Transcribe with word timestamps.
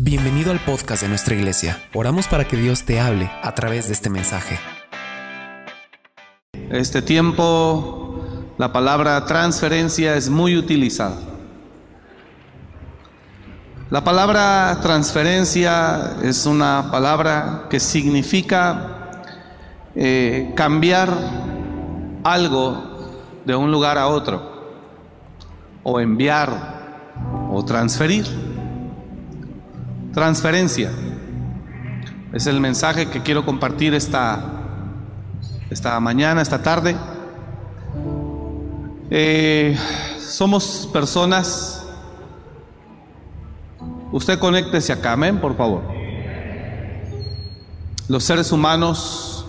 Bienvenido 0.00 0.52
al 0.52 0.60
podcast 0.60 1.02
de 1.02 1.08
nuestra 1.08 1.34
iglesia. 1.34 1.82
Oramos 1.92 2.28
para 2.28 2.46
que 2.46 2.56
Dios 2.56 2.84
te 2.84 3.00
hable 3.00 3.28
a 3.42 3.52
través 3.56 3.88
de 3.88 3.94
este 3.94 4.08
mensaje. 4.08 4.56
Este 6.70 7.02
tiempo 7.02 8.24
la 8.58 8.72
palabra 8.72 9.26
transferencia 9.26 10.14
es 10.14 10.30
muy 10.30 10.56
utilizada. 10.56 11.16
La 13.90 14.04
palabra 14.04 14.78
transferencia 14.80 16.18
es 16.22 16.46
una 16.46 16.92
palabra 16.92 17.66
que 17.68 17.80
significa 17.80 19.24
eh, 19.96 20.52
cambiar 20.54 21.08
algo 22.22 23.10
de 23.44 23.56
un 23.56 23.72
lugar 23.72 23.98
a 23.98 24.06
otro, 24.06 24.78
o 25.82 25.98
enviar, 25.98 27.48
o 27.50 27.64
transferir. 27.64 28.47
Transferencia. 30.18 30.90
Es 32.32 32.48
el 32.48 32.58
mensaje 32.60 33.08
que 33.08 33.22
quiero 33.22 33.46
compartir 33.46 33.94
esta, 33.94 34.42
esta 35.70 36.00
mañana, 36.00 36.42
esta 36.42 36.60
tarde. 36.60 36.96
Eh, 39.10 39.78
somos 40.18 40.88
personas. 40.92 41.86
Usted 44.10 44.40
conéctese 44.40 44.92
acá, 44.92 45.12
amén, 45.12 45.38
por 45.38 45.56
favor. 45.56 45.84
Los 48.08 48.24
seres 48.24 48.50
humanos 48.50 49.46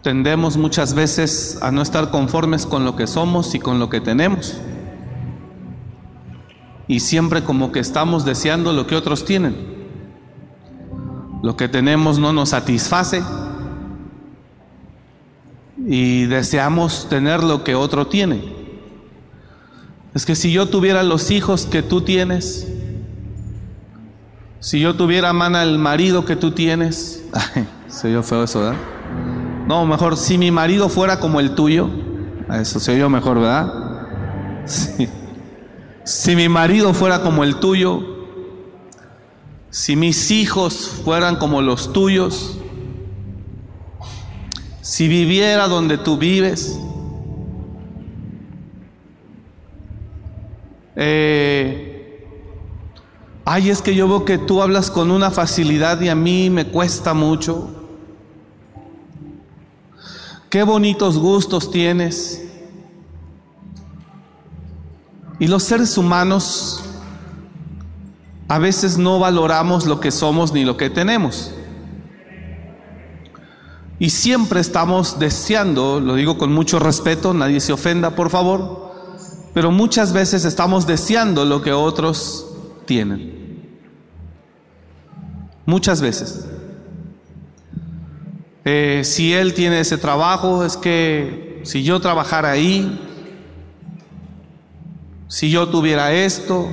tendemos 0.00 0.56
muchas 0.56 0.94
veces 0.94 1.58
a 1.60 1.70
no 1.70 1.82
estar 1.82 2.10
conformes 2.10 2.64
con 2.64 2.86
lo 2.86 2.96
que 2.96 3.06
somos 3.06 3.54
y 3.54 3.60
con 3.60 3.78
lo 3.78 3.90
que 3.90 4.00
tenemos 4.00 4.58
y 6.88 7.00
siempre 7.00 7.42
como 7.44 7.70
que 7.70 7.80
estamos 7.80 8.24
deseando 8.24 8.72
lo 8.72 8.86
que 8.86 8.96
otros 8.96 9.26
tienen. 9.26 9.73
Lo 11.44 11.58
que 11.58 11.68
tenemos 11.68 12.18
no 12.18 12.32
nos 12.32 12.48
satisface 12.48 13.22
y 15.86 16.24
deseamos 16.24 17.06
tener 17.10 17.44
lo 17.44 17.62
que 17.64 17.74
otro 17.74 18.06
tiene. 18.06 18.42
Es 20.14 20.24
que 20.24 20.36
si 20.36 20.52
yo 20.52 20.70
tuviera 20.70 21.02
los 21.02 21.30
hijos 21.30 21.66
que 21.66 21.82
tú 21.82 22.00
tienes, 22.00 22.66
si 24.58 24.80
yo 24.80 24.96
tuviera 24.96 25.34
mana 25.34 25.62
el 25.62 25.76
marido 25.78 26.24
que 26.24 26.34
tú 26.34 26.52
tienes, 26.52 27.22
se 27.88 28.08
oyó 28.08 28.22
feo 28.22 28.44
eso, 28.44 28.60
¿verdad? 28.60 28.78
No, 29.66 29.84
mejor 29.84 30.16
si 30.16 30.38
mi 30.38 30.50
marido 30.50 30.88
fuera 30.88 31.20
como 31.20 31.40
el 31.40 31.54
tuyo, 31.54 31.90
eso 32.54 32.80
se 32.80 32.92
oyó 32.92 33.10
mejor, 33.10 33.38
¿verdad? 33.38 33.70
Sí. 34.64 35.10
Si 36.04 36.36
mi 36.36 36.48
marido 36.48 36.94
fuera 36.94 37.20
como 37.20 37.44
el 37.44 37.56
tuyo, 37.56 38.13
si 39.74 39.96
mis 39.96 40.30
hijos 40.30 41.00
fueran 41.04 41.34
como 41.34 41.60
los 41.60 41.92
tuyos, 41.92 42.56
si 44.80 45.08
viviera 45.08 45.66
donde 45.66 45.98
tú 45.98 46.16
vives, 46.16 46.78
eh, 50.94 52.24
ay, 53.44 53.68
es 53.68 53.82
que 53.82 53.96
yo 53.96 54.06
veo 54.06 54.24
que 54.24 54.38
tú 54.38 54.62
hablas 54.62 54.92
con 54.92 55.10
una 55.10 55.32
facilidad 55.32 56.00
y 56.02 56.08
a 56.08 56.14
mí 56.14 56.50
me 56.50 56.68
cuesta 56.68 57.12
mucho. 57.12 57.68
Qué 60.50 60.62
bonitos 60.62 61.18
gustos 61.18 61.72
tienes. 61.72 62.44
Y 65.40 65.48
los 65.48 65.64
seres 65.64 65.98
humanos 65.98 66.83
a 68.48 68.58
veces 68.58 68.98
no 68.98 69.18
valoramos 69.18 69.86
lo 69.86 70.00
que 70.00 70.10
somos 70.10 70.52
ni 70.52 70.64
lo 70.64 70.76
que 70.76 70.90
tenemos. 70.90 71.52
Y 73.98 74.10
siempre 74.10 74.60
estamos 74.60 75.18
deseando, 75.18 76.00
lo 76.00 76.14
digo 76.16 76.36
con 76.36 76.52
mucho 76.52 76.78
respeto, 76.78 77.32
nadie 77.32 77.60
se 77.60 77.72
ofenda 77.72 78.10
por 78.10 78.28
favor, 78.28 78.92
pero 79.54 79.70
muchas 79.70 80.12
veces 80.12 80.44
estamos 80.44 80.86
deseando 80.86 81.44
lo 81.44 81.62
que 81.62 81.72
otros 81.72 82.46
tienen. 82.86 83.44
Muchas 85.64 86.00
veces. 86.00 86.46
Eh, 88.64 89.02
si 89.04 89.32
él 89.32 89.54
tiene 89.54 89.80
ese 89.80 89.96
trabajo, 89.96 90.64
es 90.64 90.76
que 90.76 91.60
si 91.64 91.82
yo 91.82 92.00
trabajara 92.00 92.50
ahí, 92.50 93.00
si 95.28 95.50
yo 95.50 95.68
tuviera 95.68 96.12
esto, 96.12 96.68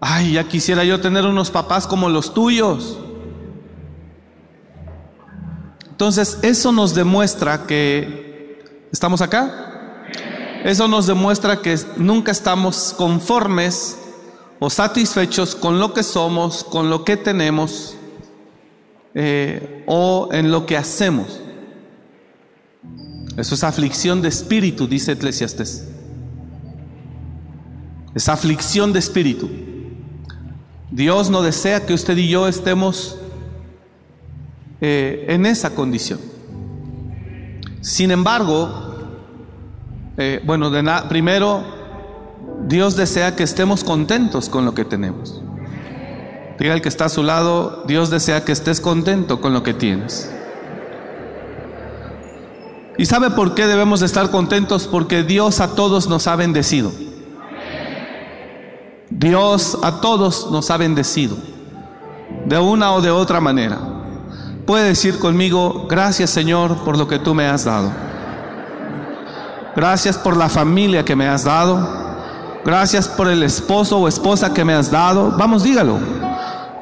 ay, 0.00 0.32
ya 0.32 0.44
quisiera 0.44 0.84
yo 0.84 1.00
tener 1.00 1.24
unos 1.24 1.50
papás 1.50 1.86
como 1.86 2.08
los 2.08 2.32
tuyos. 2.34 2.98
Entonces, 5.90 6.38
eso 6.42 6.72
nos 6.72 6.94
demuestra 6.94 7.66
que 7.66 8.86
estamos 8.92 9.22
acá. 9.22 10.04
Eso 10.64 10.88
nos 10.88 11.06
demuestra 11.06 11.62
que 11.62 11.78
nunca 11.96 12.32
estamos 12.32 12.94
conformes 12.96 13.98
o 14.58 14.68
satisfechos 14.68 15.54
con 15.54 15.78
lo 15.78 15.94
que 15.94 16.02
somos, 16.02 16.64
con 16.64 16.90
lo 16.90 17.04
que 17.04 17.16
tenemos 17.16 17.96
eh, 19.14 19.84
o 19.86 20.28
en 20.32 20.50
lo 20.50 20.66
que 20.66 20.76
hacemos. 20.76 21.40
Eso 23.36 23.54
es 23.54 23.64
aflicción 23.64 24.22
de 24.22 24.28
espíritu, 24.28 24.86
dice 24.86 25.12
Eclesiastes 25.12 25.86
es 28.16 28.30
aflicción 28.30 28.94
de 28.94 28.98
espíritu. 28.98 29.50
Dios 30.90 31.30
no 31.30 31.42
desea 31.42 31.84
que 31.84 31.94
usted 31.94 32.16
y 32.16 32.28
yo 32.28 32.46
estemos 32.46 33.16
eh, 34.80 35.26
en 35.28 35.46
esa 35.46 35.74
condición. 35.74 36.20
Sin 37.80 38.10
embargo, 38.10 38.94
eh, 40.16 40.40
bueno, 40.44 40.70
de 40.70 40.84
primero, 41.08 41.64
Dios 42.66 42.96
desea 42.96 43.36
que 43.36 43.42
estemos 43.42 43.84
contentos 43.84 44.48
con 44.48 44.64
lo 44.64 44.74
que 44.74 44.84
tenemos. 44.84 45.42
Diga 46.58 46.74
el 46.74 46.80
que 46.80 46.88
está 46.88 47.06
a 47.06 47.08
su 47.08 47.22
lado, 47.22 47.84
Dios 47.86 48.10
desea 48.10 48.44
que 48.44 48.52
estés 48.52 48.80
contento 48.80 49.40
con 49.40 49.52
lo 49.52 49.62
que 49.62 49.74
tienes. 49.74 50.30
¿Y 52.98 53.04
sabe 53.06 53.30
por 53.30 53.54
qué 53.54 53.66
debemos 53.66 54.00
de 54.00 54.06
estar 54.06 54.30
contentos? 54.30 54.86
Porque 54.86 55.22
Dios 55.22 55.60
a 55.60 55.74
todos 55.74 56.08
nos 56.08 56.26
ha 56.26 56.36
bendecido. 56.36 56.92
Dios 59.18 59.78
a 59.82 60.00
todos 60.02 60.50
nos 60.50 60.70
ha 60.70 60.76
bendecido, 60.76 61.38
de 62.44 62.58
una 62.58 62.92
o 62.92 63.00
de 63.00 63.10
otra 63.10 63.40
manera. 63.40 63.78
Puede 64.66 64.88
decir 64.88 65.18
conmigo, 65.18 65.86
gracias 65.88 66.28
Señor 66.28 66.84
por 66.84 66.98
lo 66.98 67.08
que 67.08 67.18
tú 67.18 67.34
me 67.34 67.46
has 67.46 67.64
dado. 67.64 67.90
Gracias 69.74 70.18
por 70.18 70.36
la 70.36 70.50
familia 70.50 71.02
que 71.02 71.16
me 71.16 71.28
has 71.28 71.44
dado. 71.44 72.04
Gracias 72.62 73.08
por 73.08 73.28
el 73.28 73.42
esposo 73.42 73.98
o 73.98 74.08
esposa 74.08 74.52
que 74.52 74.64
me 74.64 74.74
has 74.74 74.90
dado. 74.90 75.34
Vamos, 75.38 75.62
dígalo. 75.62 75.98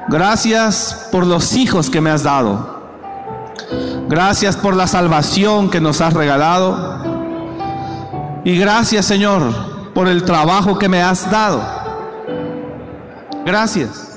Gracias 0.09 1.09
por 1.13 1.27
los 1.27 1.55
hijos 1.55 1.89
que 1.89 2.01
me 2.01 2.11
has 2.11 2.25
dado. 2.25 2.83
Gracias 4.09 4.57
por 4.57 4.75
la 4.75 4.89
salvación 4.89 5.71
que 5.71 5.81
nos 5.81 6.01
has 6.01 6.15
regalado. 6.15 6.99
Y 8.45 8.59
gracias 8.59 9.07
Señor 9.07 9.93
por 9.95 10.09
el 10.09 10.25
trabajo 10.25 10.79
que 10.79 10.89
me 10.89 11.01
has 11.01 11.31
dado. 11.31 11.84
Gracias. 13.45 14.11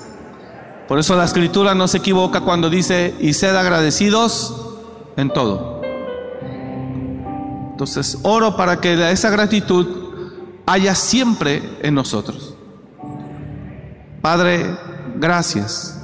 Por 0.87 0.99
eso 0.99 1.15
la 1.15 1.25
escritura 1.25 1.75
no 1.75 1.87
se 1.87 1.97
equivoca 1.97 2.41
cuando 2.41 2.69
dice, 2.69 3.13
y 3.19 3.33
sed 3.33 3.55
agradecidos 3.55 4.77
en 5.17 5.33
todo. 5.33 5.81
Entonces, 7.71 8.17
oro 8.23 8.55
para 8.55 8.79
que 8.79 9.11
esa 9.11 9.29
gratitud 9.29 9.85
haya 10.65 10.95
siempre 10.95 11.77
en 11.81 11.93
nosotros. 11.93 12.55
Padre, 14.21 14.65
gracias. 15.15 16.01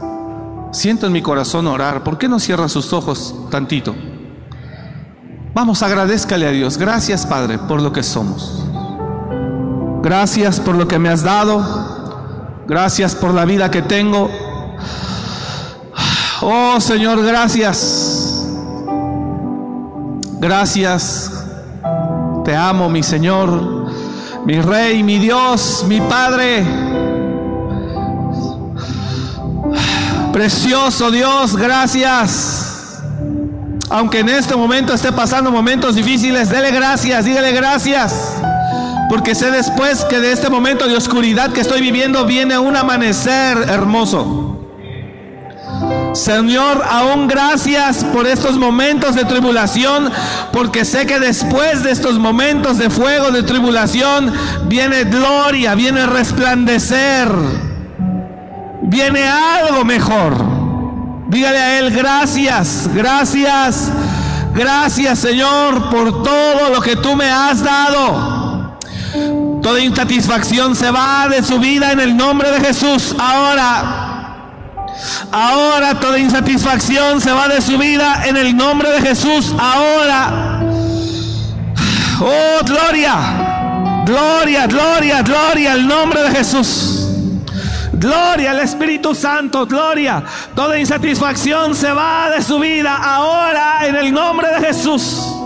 Siento 0.72 1.08
en 1.08 1.14
mi 1.14 1.22
corazón 1.22 1.68
orar. 1.68 2.04
¿Por 2.04 2.18
qué 2.18 2.28
no 2.28 2.40
cierra 2.40 2.68
sus 2.68 2.94
ojos 2.94 3.36
tantito? 3.50 3.96
Vamos, 5.54 5.84
agradezcale 5.84 6.48
a 6.48 6.52
Dios. 6.52 6.78
Gracias, 6.78 7.26
Padre, 7.26 7.60
por 7.60 7.82
lo 7.82 7.94
que 7.94 8.04
somos. 8.04 8.66
Gracias 10.02 10.60
por 10.60 10.76
lo 10.76 10.88
que 10.88 11.00
me 11.00 11.10
has 11.10 11.24
dado. 11.24 11.93
Gracias 12.68 13.14
por 13.16 13.34
la 13.34 13.46
vida 13.46 13.70
que 13.70 13.82
tengo. 13.82 14.30
Oh 16.42 16.80
Señor, 16.80 17.24
gracias. 17.24 18.48
Gracias. 20.40 21.32
Te 22.46 22.56
amo, 22.56 22.90
mi 22.90 23.04
Señor, 23.04 23.88
mi 24.46 24.60
Rey, 24.60 25.04
mi 25.04 25.20
Dios, 25.20 25.86
mi 25.88 26.02
Padre. 26.02 26.66
Precioso 30.32 31.12
Dios, 31.12 31.56
gracias. 31.56 33.02
Aunque 33.90 34.20
en 34.20 34.30
este 34.30 34.56
momento 34.56 34.94
esté 34.94 35.12
pasando 35.12 35.52
momentos 35.52 35.96
difíciles, 35.96 36.50
dele 36.50 36.72
gracias, 36.72 37.26
dígale 37.26 37.52
gracias 37.52 38.42
Porque 39.14 39.36
sé 39.36 39.52
después 39.52 40.06
que 40.06 40.20
de 40.20 40.32
este 40.32 40.50
momento 40.50 40.88
de 40.88 40.98
oscuridad 40.98 41.54
que 41.54 41.62
estoy 41.62 41.82
viviendo 41.82 42.26
viene 42.26 42.58
un 42.58 42.76
amanecer 42.76 43.60
hermoso. 43.70 44.60
Señor, 46.14 46.84
aún 46.90 47.28
gracias 47.28 48.04
por 48.06 48.26
estos 48.26 48.58
momentos 48.58 49.14
de 49.14 49.24
tribulación, 49.26 50.10
porque 50.52 50.84
sé 50.84 51.06
que 51.06 51.20
después 51.20 51.84
de 51.84 51.92
estos 51.92 52.18
momentos 52.18 52.80
de 52.80 52.90
fuego, 52.90 53.30
de 53.30 53.44
tribulación, 53.44 54.34
viene 54.66 55.04
gloria, 55.04 55.76
viene 55.76 56.08
resplandecer, 56.08 57.30
viene 58.82 59.30
algo 59.30 59.86
mejor. 59.86 60.34
Dígale 61.28 61.60
a 61.60 61.80
Él, 61.82 61.92
gracias, 61.92 62.90
gracias, 62.96 63.92
gracias 64.56 65.20
Señor 65.20 65.92
por 65.92 66.24
todo 66.24 66.72
lo 66.74 66.82
que 66.82 66.96
tú 66.96 67.16
me 67.16 67.30
has 67.30 67.64
dado. 67.64 68.33
Toda 69.64 69.80
insatisfacción 69.80 70.76
se 70.76 70.92
va 70.92 71.28
de 71.30 71.42
su 71.42 71.58
vida 71.58 71.92
en 71.92 72.00
el 72.00 72.16
nombre 72.16 72.52
de 72.52 72.60
Jesús. 72.60 73.16
Ahora 73.18 74.04
Ahora 75.32 76.00
toda 76.00 76.20
insatisfacción 76.20 77.20
se 77.20 77.32
va 77.32 77.48
de 77.48 77.62
su 77.62 77.78
vida 77.78 78.24
en 78.26 78.38
el 78.38 78.56
nombre 78.56 78.90
de 78.92 79.02
Jesús. 79.02 79.54
Ahora. 79.60 80.62
Oh, 82.22 82.64
gloria. 82.66 84.04
Gloria, 84.06 84.68
gloria, 84.68 85.22
gloria 85.22 85.74
al 85.74 85.88
nombre 85.88 86.22
de 86.24 86.32
Jesús. 86.32 87.00
Gloria 87.94 88.52
al 88.52 88.60
Espíritu 88.60 89.16
Santo, 89.16 89.66
gloria. 89.66 90.24
Toda 90.56 90.78
insatisfacción 90.78 91.74
se 91.74 91.92
va 91.92 92.30
de 92.30 92.42
su 92.42 92.60
vida 92.60 92.96
ahora 92.96 93.88
en 93.88 93.96
el 93.96 94.14
nombre 94.14 94.48
de 94.60 94.68
Jesús. 94.68 95.43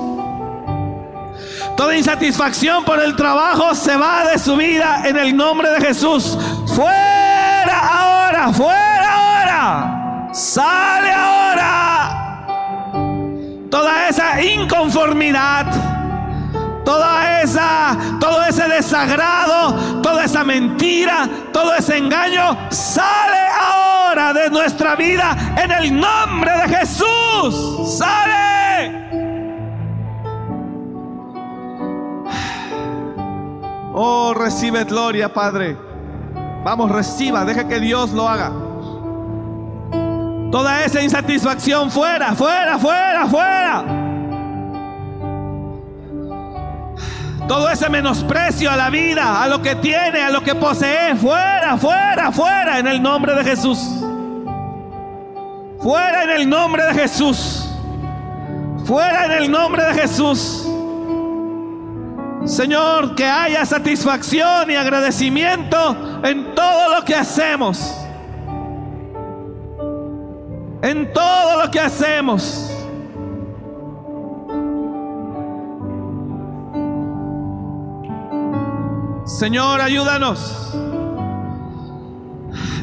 Toda 1.77 1.95
insatisfacción 1.95 2.83
por 2.83 3.00
el 3.00 3.15
trabajo 3.15 3.75
se 3.75 3.95
va 3.95 4.25
de 4.25 4.39
su 4.39 4.57
vida 4.57 5.03
en 5.06 5.15
el 5.15 5.38
nombre 5.38 5.69
de 5.69 5.79
Jesús. 5.79 6.35
Fuera 6.75 7.77
ahora, 7.88 8.51
fuera 8.51 9.13
ahora. 9.13 10.29
Sale 10.33 11.12
ahora. 11.12 12.47
Toda 13.69 14.09
esa 14.09 14.41
inconformidad, 14.41 15.68
toda 16.83 17.41
esa, 17.44 17.95
todo 18.19 18.44
ese 18.44 18.68
desagrado, 18.68 20.01
toda 20.01 20.25
esa 20.25 20.44
mentira, 20.44 21.30
todo 21.53 21.75
ese 21.75 21.97
engaño, 21.97 22.57
sale 22.71 23.38
ahora 23.62 24.33
de 24.33 24.50
nuestra 24.50 24.95
vida 24.95 25.38
en 25.56 25.71
el 25.71 25.95
nombre 25.95 26.51
de 26.53 26.75
Jesús. 26.75 27.95
Sale. 28.00 29.06
Oh, 33.99 34.31
recibe 34.35 34.83
gloria, 34.83 35.33
Padre. 35.33 35.75
Vamos, 36.63 36.91
reciba, 36.91 37.44
deja 37.44 37.67
que 37.67 37.79
Dios 37.79 38.11
lo 38.11 38.29
haga. 38.29 38.51
Toda 40.51 40.83
esa 40.83 41.01
insatisfacción 41.01 41.89
fuera, 41.89 42.35
fuera, 42.35 42.77
fuera, 42.77 43.25
fuera. 43.25 43.85
Todo 47.47 47.67
ese 47.71 47.89
menosprecio 47.89 48.69
a 48.69 48.75
la 48.75 48.91
vida, 48.91 49.41
a 49.41 49.47
lo 49.47 49.63
que 49.63 49.73
tiene, 49.77 50.21
a 50.21 50.29
lo 50.29 50.44
que 50.44 50.53
posee, 50.53 51.15
fuera, 51.15 51.75
fuera, 51.75 52.31
fuera 52.31 52.77
en 52.77 52.85
el 52.85 53.01
nombre 53.01 53.33
de 53.33 53.44
Jesús. 53.44 53.79
Fuera 55.81 56.23
en 56.23 56.29
el 56.29 56.47
nombre 56.47 56.83
de 56.83 56.94
Jesús. 56.94 57.67
Fuera 58.85 59.25
en 59.25 59.31
el 59.31 59.49
nombre 59.49 59.83
de 59.85 59.94
Jesús. 59.95 60.67
Señor, 62.47 63.13
que 63.13 63.25
haya 63.25 63.65
satisfacción 63.65 64.71
y 64.71 64.75
agradecimiento 64.75 66.21
en 66.23 66.55
todo 66.55 66.95
lo 66.95 67.03
que 67.03 67.13
hacemos. 67.13 67.94
En 70.81 71.11
todo 71.11 71.61
lo 71.61 71.69
que 71.69 71.79
hacemos. 71.81 72.71
Señor, 79.25 79.81
ayúdanos. 79.81 80.73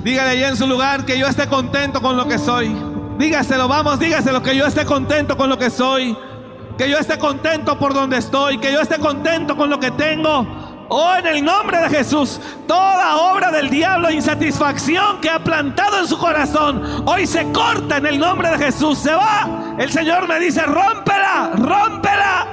Dígale 0.03 0.31
ahí 0.31 0.45
en 0.45 0.57
su 0.57 0.67
lugar 0.67 1.07
que 1.07 1.19
yo 1.19 1.27
esté 1.27 1.47
contento 1.49 2.03
con 2.03 2.19
lo 2.19 2.29
que 2.29 2.39
soy. 2.39 2.71
Dígaselo, 3.19 3.67
vamos, 3.67 3.99
dígaselo 3.99 4.43
que 4.43 4.55
yo 4.55 4.67
esté 4.67 4.85
contento 4.85 5.39
con 5.39 5.49
lo 5.49 5.57
que 5.57 5.71
soy. 5.71 6.15
Que 6.77 6.91
yo 6.91 6.99
esté 6.99 7.19
contento 7.19 7.79
por 7.79 7.95
donde 7.95 8.19
estoy. 8.19 8.59
Que 8.59 8.73
yo 8.73 8.81
esté 8.81 8.99
contento 8.99 9.57
con 9.57 9.71
lo 9.71 9.79
que 9.79 9.91
tengo. 9.93 10.47
Oh, 10.89 11.15
en 11.19 11.27
el 11.27 11.45
nombre 11.45 11.79
de 11.79 11.89
Jesús, 11.89 12.41
toda 12.69 13.17
obra 13.17 13.51
del 13.51 13.71
diablo, 13.71 14.11
insatisfacción 14.11 15.21
que 15.21 15.31
ha 15.31 15.39
plantado 15.39 15.99
en 15.99 16.07
su 16.07 16.19
corazón, 16.19 17.05
hoy 17.07 17.27
se 17.27 17.51
corta 17.53 17.97
en 17.97 18.07
el 18.07 18.19
nombre 18.19 18.51
de 18.51 18.59
Jesús. 18.59 18.99
Se 18.99 19.13
va. 19.15 19.75
El 19.79 19.91
Señor 19.91 20.29
me 20.29 20.39
dice, 20.39 20.63
rómpela, 20.63 21.53
rómpela. 21.57 22.47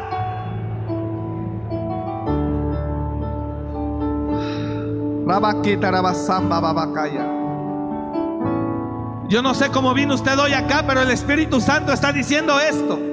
Yo 9.28 9.42
no 9.42 9.54
sé 9.54 9.70
cómo 9.70 9.94
vino 9.94 10.16
usted 10.16 10.38
hoy 10.40 10.54
acá, 10.54 10.84
pero 10.86 11.02
el 11.02 11.12
Espíritu 11.12 11.62
Santo 11.62 11.94
está 11.94 12.12
diciendo 12.12 12.60
esto. 12.60 13.11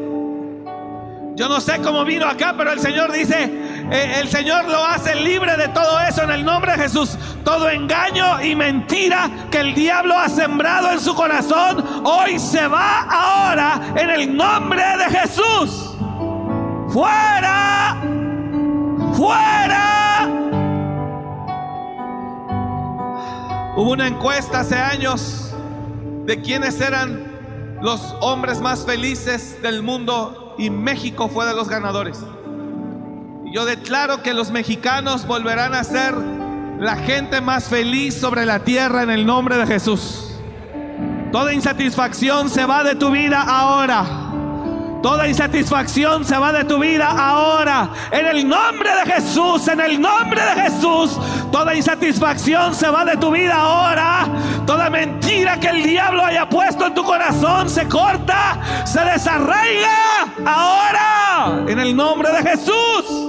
Yo 1.38 1.48
no 1.48 1.60
sé 1.60 1.78
cómo 1.80 2.04
vino 2.04 2.26
acá, 2.26 2.52
pero 2.58 2.72
el 2.72 2.80
Señor 2.80 3.12
dice, 3.12 3.44
eh, 3.92 4.16
el 4.18 4.28
Señor 4.28 4.64
lo 4.64 4.84
hace 4.84 5.14
libre 5.14 5.56
de 5.56 5.68
todo 5.68 6.00
eso 6.00 6.24
en 6.24 6.30
el 6.30 6.44
nombre 6.44 6.72
de 6.72 6.78
Jesús. 6.78 7.16
Todo 7.44 7.70
engaño 7.70 8.42
y 8.42 8.56
mentira 8.56 9.30
que 9.48 9.60
el 9.60 9.72
diablo 9.72 10.18
ha 10.18 10.28
sembrado 10.28 10.90
en 10.90 11.00
su 11.00 11.14
corazón, 11.14 12.02
hoy 12.04 12.40
se 12.40 12.66
va 12.66 13.02
ahora 13.02 13.80
en 13.94 14.10
el 14.10 14.36
nombre 14.36 14.82
de 14.82 15.16
Jesús. 15.16 15.94
Fuera, 16.88 18.02
fuera. 19.14 20.28
Hubo 23.76 23.92
una 23.92 24.08
encuesta 24.08 24.58
hace 24.58 24.74
años 24.74 25.54
de 26.26 26.40
quiénes 26.40 26.80
eran 26.80 27.78
los 27.80 28.16
hombres 28.22 28.60
más 28.60 28.84
felices 28.84 29.62
del 29.62 29.84
mundo 29.84 30.47
y 30.58 30.70
México 30.70 31.28
fue 31.28 31.46
de 31.46 31.54
los 31.54 31.68
ganadores. 31.68 32.20
Yo 33.52 33.64
declaro 33.64 34.22
que 34.22 34.34
los 34.34 34.50
mexicanos 34.50 35.26
volverán 35.26 35.74
a 35.74 35.84
ser 35.84 36.14
la 36.14 36.96
gente 36.96 37.40
más 37.40 37.68
feliz 37.68 38.14
sobre 38.14 38.44
la 38.44 38.60
tierra 38.60 39.02
en 39.02 39.10
el 39.10 39.24
nombre 39.24 39.56
de 39.56 39.66
Jesús. 39.66 40.32
Toda 41.32 41.54
insatisfacción 41.54 42.50
se 42.50 42.66
va 42.66 42.84
de 42.84 42.94
tu 42.94 43.10
vida 43.10 43.40
ahora. 43.42 44.27
Toda 45.02 45.28
insatisfacción 45.28 46.24
se 46.24 46.36
va 46.36 46.52
de 46.52 46.64
tu 46.64 46.78
vida 46.78 47.06
ahora. 47.06 47.90
En 48.10 48.26
el 48.26 48.48
nombre 48.48 48.90
de 48.90 49.12
Jesús, 49.12 49.68
en 49.68 49.80
el 49.80 50.00
nombre 50.00 50.40
de 50.42 50.62
Jesús. 50.62 51.18
Toda 51.52 51.74
insatisfacción 51.74 52.74
se 52.74 52.88
va 52.88 53.04
de 53.04 53.16
tu 53.16 53.30
vida 53.30 53.54
ahora. 53.54 54.26
Toda 54.66 54.90
mentira 54.90 55.60
que 55.60 55.68
el 55.68 55.82
diablo 55.84 56.24
haya 56.24 56.48
puesto 56.48 56.86
en 56.86 56.94
tu 56.94 57.04
corazón 57.04 57.70
se 57.70 57.86
corta, 57.88 58.58
se 58.84 59.00
desarraiga 59.00 60.34
ahora. 60.44 61.64
En 61.68 61.78
el 61.78 61.94
nombre 61.94 62.30
de 62.32 62.50
Jesús. 62.50 63.28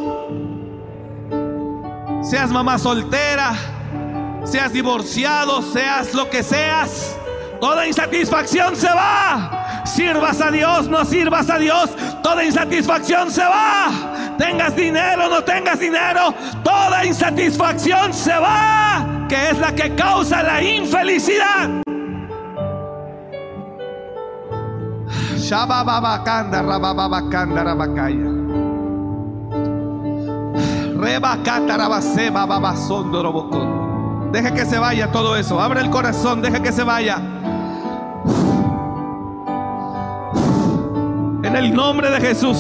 Seas 2.24 2.52
mamá 2.52 2.78
soltera, 2.78 3.54
seas 4.44 4.74
divorciado, 4.74 5.62
seas 5.62 6.14
lo 6.14 6.30
que 6.30 6.44
seas. 6.44 7.16
Toda 7.62 7.88
insatisfacción 7.88 8.76
se 8.76 8.90
va. 8.90 9.79
Sirvas 10.10 10.42
a 10.42 10.50
Dios, 10.50 10.90
no 10.90 11.06
sirvas 11.06 11.50
a 11.52 11.60
Dios. 11.60 11.92
Toda 12.24 12.44
insatisfacción 12.44 13.30
se 13.30 13.44
va. 13.44 13.92
Tengas 14.40 14.76
dinero, 14.76 15.30
no 15.30 15.44
tengas 15.44 15.80
dinero. 15.80 16.34
Toda 16.64 17.06
insatisfacción 17.06 18.12
se 18.12 18.34
va. 18.34 19.28
Que 19.30 19.52
es 19.52 19.60
la 19.60 19.72
que 19.76 19.94
causa 19.94 20.42
la 20.42 20.64
infelicidad. 20.64 21.84
Deje 34.32 34.54
que 34.54 34.66
se 34.66 34.80
vaya 34.80 35.12
todo 35.12 35.36
eso. 35.36 35.62
Abre 35.62 35.82
el 35.82 35.92
corazón, 35.92 36.42
deje 36.42 36.64
que 36.64 36.72
se 36.72 36.84
vaya. 36.84 37.39
En 41.50 41.56
el 41.56 41.74
nombre 41.74 42.12
de 42.12 42.22
Jesús. 42.22 42.60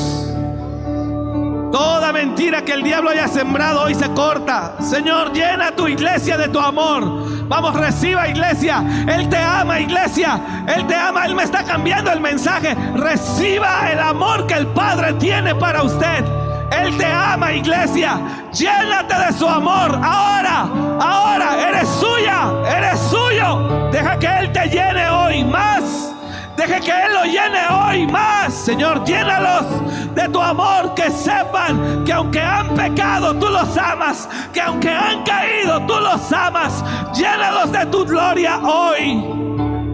Toda 1.71 2.11
mentira 2.11 2.63
que 2.63 2.71
el 2.71 2.81
diablo 2.81 3.11
haya 3.11 3.27
sembrado 3.27 3.83
hoy 3.83 3.93
se 3.93 4.09
corta. 4.15 4.77
Señor, 4.81 5.31
llena 5.31 5.75
tu 5.75 5.87
iglesia 5.87 6.39
de 6.39 6.47
tu 6.47 6.59
amor. 6.59 7.47
Vamos, 7.47 7.75
reciba 7.75 8.27
iglesia. 8.27 8.83
Él 9.07 9.29
te 9.29 9.37
ama, 9.37 9.79
iglesia. 9.79 10.65
Él 10.75 10.87
te 10.87 10.95
ama. 10.95 11.27
Él 11.27 11.35
me 11.35 11.43
está 11.43 11.63
cambiando 11.63 12.11
el 12.11 12.19
mensaje. 12.19 12.75
Reciba 12.95 13.91
el 13.91 13.99
amor 13.99 14.47
que 14.47 14.55
el 14.55 14.65
Padre 14.65 15.13
tiene 15.13 15.53
para 15.53 15.83
usted. 15.83 16.25
Él 16.71 16.97
te 16.97 17.05
ama, 17.05 17.53
iglesia. 17.53 18.19
Llénate 18.51 19.13
de 19.13 19.33
su 19.33 19.47
amor. 19.47 19.99
Ahora, 20.03 20.67
ahora, 20.99 21.69
eres 21.69 21.87
suya, 21.89 22.53
eres 22.75 22.99
suyo. 23.01 23.91
Deja 23.91 24.17
que 24.17 24.25
Él 24.39 24.51
te 24.51 24.67
llene 24.67 25.07
hoy 25.11 25.43
más. 25.43 26.15
Deje 26.59 26.81
que 26.81 26.91
Él 26.91 27.13
lo 27.13 27.23
llene 27.23 27.61
hoy 27.71 28.05
más. 28.07 28.53
Señor, 28.53 29.05
llénalos 29.05 29.65
de 30.13 30.27
tu 30.27 30.41
amor. 30.41 30.93
Que 30.93 31.09
sepan 31.09 32.03
que 32.03 32.11
aunque 32.11 32.41
han 32.41 32.75
pecado, 32.75 33.33
tú 33.35 33.47
los 33.47 33.77
amas. 33.77 34.27
Que 34.51 34.59
aunque 34.59 34.89
han 34.89 35.23
caído, 35.23 35.79
tú 35.87 35.93
los 36.01 36.33
amas. 36.33 36.83
Llénalos 37.15 37.71
de 37.71 37.85
tu 37.85 38.05
gloria 38.05 38.59
hoy. 38.59 39.23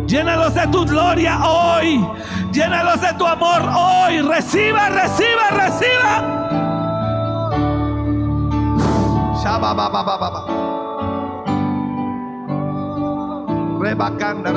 Llénalos 0.08 0.56
de 0.56 0.68
tu 0.70 0.86
gloria 0.86 1.40
hoy. 1.48 2.04
Llénalos 2.52 3.00
de 3.00 3.14
tu 3.14 3.28
amor 3.28 3.62
hoy. 3.62 4.22
Reciba, 4.24 4.90
reciba, 4.90 5.50
reciba. 5.52 6.24
Rebacanda, 13.80 14.52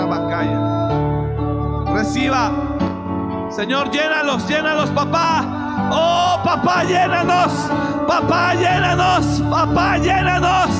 Reciba. 1.99 2.53
Señor, 3.51 3.91
llénalos, 3.91 4.47
llénalos, 4.47 4.89
papá. 4.91 5.45
Oh, 5.91 6.41
papá, 6.45 6.85
llénanos. 6.85 7.53
Papá, 8.07 8.55
llénanos. 8.55 9.43
Papá, 9.51 9.99
llénanos. 9.99 10.71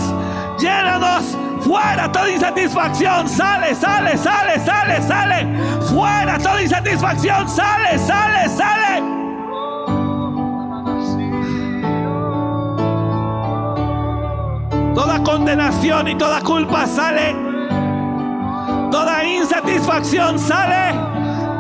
Llénanos. 0.61 1.37
Fuera 1.63 2.13
toda 2.13 2.31
insatisfacción. 2.31 3.29
Sale, 3.29 3.75
sale, 3.75 4.17
sale, 4.17 4.61
sale, 4.61 5.03
sale. 5.03 5.59
Fuera 5.93 6.39
toda 6.39 6.63
insatisfacción. 6.63 7.49
Sale, 7.49 7.99
sale, 7.99 8.49
sale. 8.49 9.03
Toda 14.95 15.21
condenación 15.25 16.07
y 16.07 16.15
toda 16.15 16.41
culpa 16.43 16.87
sale. 16.87 17.35
Toda 18.93 19.25
insatisfacción 19.25 20.39
sale. 20.39 21.08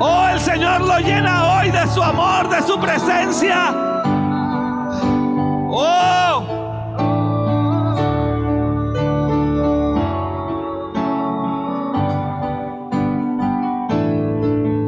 Oh, 0.00 0.28
el 0.28 0.38
Señor 0.38 0.82
lo 0.82 0.98
llena 1.00 1.58
hoy 1.58 1.70
de 1.70 1.86
su 1.88 2.00
amor, 2.00 2.48
de 2.48 2.62
su 2.62 2.78
presencia. 2.78 3.72
Oh. 5.70 6.44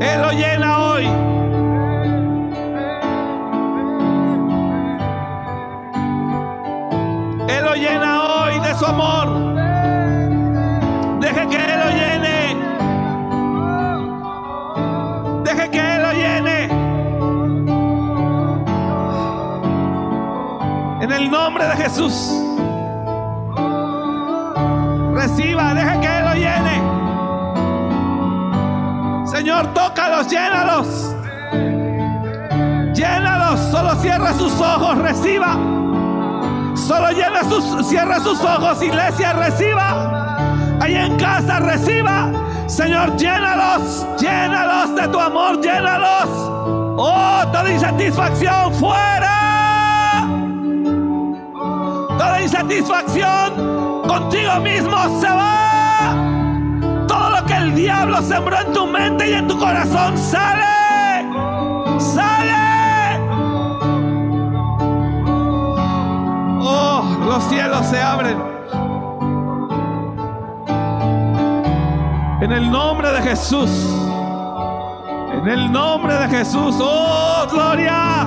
Él 0.01 0.23
lo 0.23 0.31
llena 0.31 0.79
hoy. 0.79 1.07
Él 7.49 7.65
lo 7.65 7.75
llena 7.75 8.23
hoy 8.23 8.61
de 8.61 8.75
su 8.77 8.87
amor. 8.87 9.30
Jesús. 21.81 22.13
Reciba, 25.15 25.75
deja 25.75 26.01
que 26.01 26.19
Él 26.19 26.25
lo 26.25 26.35
llene. 26.35 26.83
Señor, 29.27 29.67
tócalos, 29.73 30.29
llénalos. 30.29 31.15
Llénalos, 32.95 33.61
solo 33.71 33.95
cierra 33.97 34.35
sus 34.35 34.53
ojos, 34.61 34.99
reciba. 34.99 35.57
Solo 36.75 37.11
llena 37.13 37.45
sus, 37.45 37.87
cierra 37.89 38.21
sus 38.21 38.45
ojos, 38.45 38.83
iglesia, 38.83 39.33
reciba. 39.33 40.37
Ahí 40.81 40.97
en 40.97 41.17
casa, 41.17 41.61
reciba. 41.61 42.31
Señor, 42.67 43.17
llénalos, 43.17 44.07
llénalos 44.19 44.95
de 44.95 45.09
tu 45.09 45.19
amor, 45.19 45.61
llénalos. 45.63 46.29
Oh, 46.99 47.43
toda 47.51 47.71
insatisfacción 47.71 48.75
fuera. 48.75 49.40
Toda 52.21 52.43
insatisfacción 52.43 54.03
contigo 54.07 54.61
mismo 54.61 55.21
se 55.23 55.27
va. 55.27 56.15
Todo 57.09 57.31
lo 57.31 57.47
que 57.47 57.55
el 57.55 57.75
diablo 57.75 58.21
sembró 58.21 58.61
en 58.61 58.73
tu 58.75 58.87
mente 58.87 59.31
y 59.31 59.33
en 59.33 59.49
tu 59.49 59.59
corazón 59.59 60.19
sale. 60.19 61.25
Sale. 61.99 63.19
Oh, 66.61 67.03
los 67.25 67.43
cielos 67.45 67.87
se 67.87 68.03
abren. 68.03 68.37
En 72.43 72.53
el 72.53 72.71
nombre 72.71 73.13
de 73.13 73.23
Jesús. 73.23 73.71
En 75.33 75.49
el 75.49 75.73
nombre 75.73 76.17
de 76.17 76.29
Jesús. 76.29 76.77
Oh, 76.83 77.47
gloria. 77.51 78.27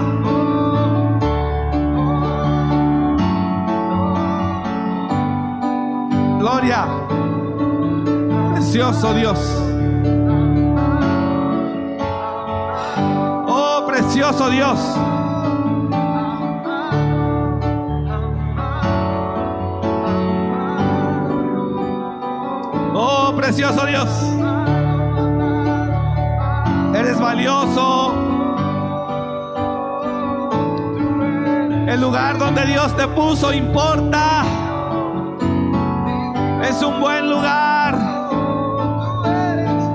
Precioso 8.53 9.13
Dios. 9.13 9.39
Oh, 13.48 13.84
precioso 13.86 14.50
Dios. 14.50 14.79
precioso 23.43 23.86
Dios. 23.86 24.08
Eres 26.96 27.20
valioso. 27.20 28.13
El 31.88 32.00
lugar 32.00 32.38
donde 32.38 32.65
Dios 32.65 32.96
te 32.96 33.05
puso 33.10 33.51
importa. 33.53 34.62
Es 36.75 36.82
un 36.82 37.00
buen 37.00 37.30
lugar. 37.30 37.98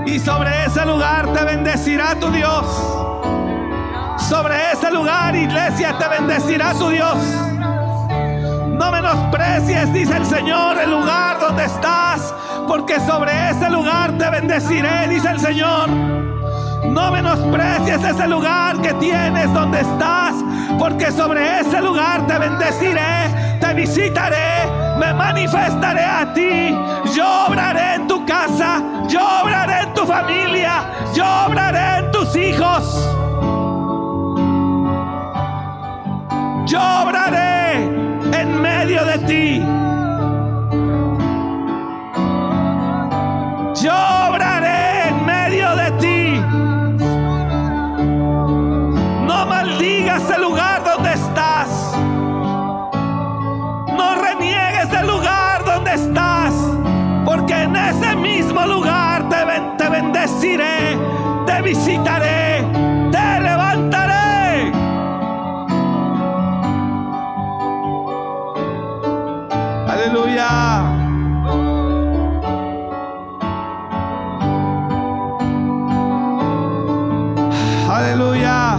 Y 0.06 0.18
sobre 0.18 0.64
ese 0.64 0.84
lugar 0.86 1.32
te 1.32 1.44
bendecirá 1.44 2.14
tu 2.14 2.30
Dios. 2.30 2.64
Sobre 4.18 4.72
ese 4.72 4.90
lugar, 4.90 5.34
iglesia, 5.34 5.96
te 5.98 6.08
bendecirá 6.08 6.72
tu 6.74 6.88
Dios. 6.90 7.16
No 8.68 8.92
menosprecies, 8.92 9.92
dice 9.92 10.16
el 10.16 10.26
Señor, 10.26 10.78
el 10.78 10.90
lugar 10.90 11.40
donde 11.40 11.64
estás 11.64 12.34
porque 12.68 13.00
sobre 13.00 13.50
ese 13.50 13.70
lugar 13.70 14.12
te 14.18 14.28
bendeciré, 14.28 15.08
dice 15.08 15.30
el 15.30 15.40
Señor. 15.40 15.88
No 15.88 17.10
menosprecies 17.10 18.04
ese 18.04 18.28
lugar 18.28 18.80
que 18.82 18.92
tienes 18.94 19.52
donde 19.54 19.80
estás, 19.80 20.34
porque 20.78 21.10
sobre 21.10 21.60
ese 21.60 21.80
lugar 21.80 22.26
te 22.26 22.38
bendeciré, 22.38 23.56
te 23.58 23.74
visitaré, 23.74 24.87
me 24.98 25.12
manifestaré 25.14 26.04
a 26.04 26.32
ti. 26.34 26.76
Yo 27.14 27.46
obraré 27.46 27.94
en 27.94 28.06
tu 28.06 28.24
casa, 28.26 28.82
yo 29.08 29.20
obraré 29.42 29.82
en 29.84 29.94
tu 29.94 30.04
familia, 30.04 30.84
yo 31.14 31.24
obraré 31.46 31.98
en 31.98 32.10
tus 32.10 32.36
hijos. 32.36 32.84
Yo 36.66 36.80
obraré 37.02 37.84
en 38.32 38.60
medio 38.60 39.04
de 39.04 39.18
ti. 39.18 39.78
yo 43.82 43.92
obraré 44.28 44.57
ese 57.90 58.16
mismo 58.16 58.66
lugar 58.66 59.28
te, 59.28 59.36
te 59.78 59.88
bendeciré, 59.88 60.96
te 61.46 61.62
visitaré, 61.62 62.64
te 63.10 63.40
levantaré. 63.40 64.72
Aleluya. 69.88 70.98
Aleluya. 77.90 78.78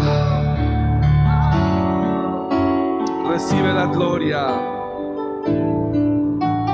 Recibe 3.28 3.74
la 3.74 3.86
gloria 3.88 4.48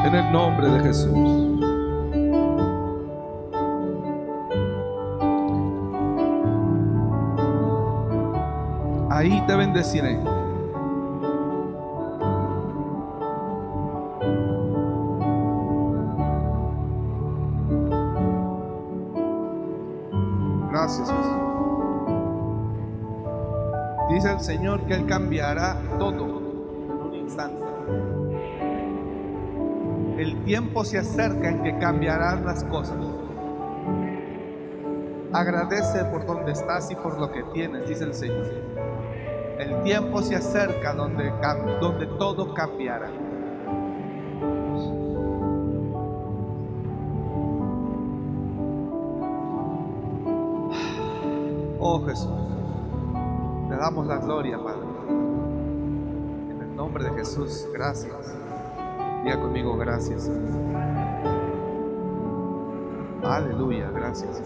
en 0.05 0.15
el 0.15 0.31
nombre 0.31 0.69
de 0.69 0.79
Jesús. 0.83 1.44
ahí 9.15 9.41
te 9.47 9.55
bendeciré. 9.55 10.19
Gracias 20.69 21.09
Dice 24.09 24.31
el 24.31 24.39
Señor 24.41 24.81
que 24.85 24.93
Él 24.93 25.05
cambiará 25.07 25.77
todo 25.97 26.25
en 26.25 27.01
un 27.01 27.15
instante. 27.15 27.63
El 30.17 30.43
tiempo 30.43 30.83
se 30.83 30.97
acerca 30.97 31.49
en 31.49 31.63
que 31.63 31.77
cambiarán 31.79 32.45
las 32.45 32.63
cosas. 32.65 32.97
Agradece 35.33 36.05
por 36.05 36.25
donde 36.25 36.51
estás 36.51 36.91
y 36.91 36.95
por 36.95 37.19
lo 37.19 37.31
que 37.31 37.43
tienes, 37.53 37.87
dice 37.87 38.03
el 38.03 38.13
Señor. 38.13 38.94
El 39.57 39.83
tiempo 39.83 40.21
se 40.21 40.35
acerca 40.35 40.93
donde, 40.93 41.31
donde 41.79 42.07
todo 42.17 42.53
cambiará. 42.53 43.09
Oh 51.79 52.03
Jesús, 52.05 52.31
te 53.69 53.75
damos 53.75 54.07
la 54.07 54.17
gloria, 54.17 54.57
Padre. 54.57 54.87
En 56.49 56.61
el 56.61 56.75
nombre 56.75 57.03
de 57.05 57.11
Jesús, 57.11 57.67
gracias. 57.71 58.35
Diga 59.23 59.39
conmigo, 59.39 59.77
gracias. 59.77 60.29
Aleluya, 63.23 63.89
gracias. 63.91 64.41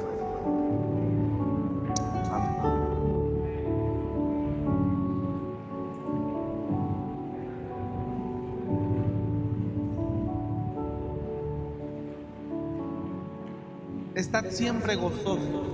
Estad 14.19 14.47
siempre 14.49 14.97
gozosos. 14.97 15.65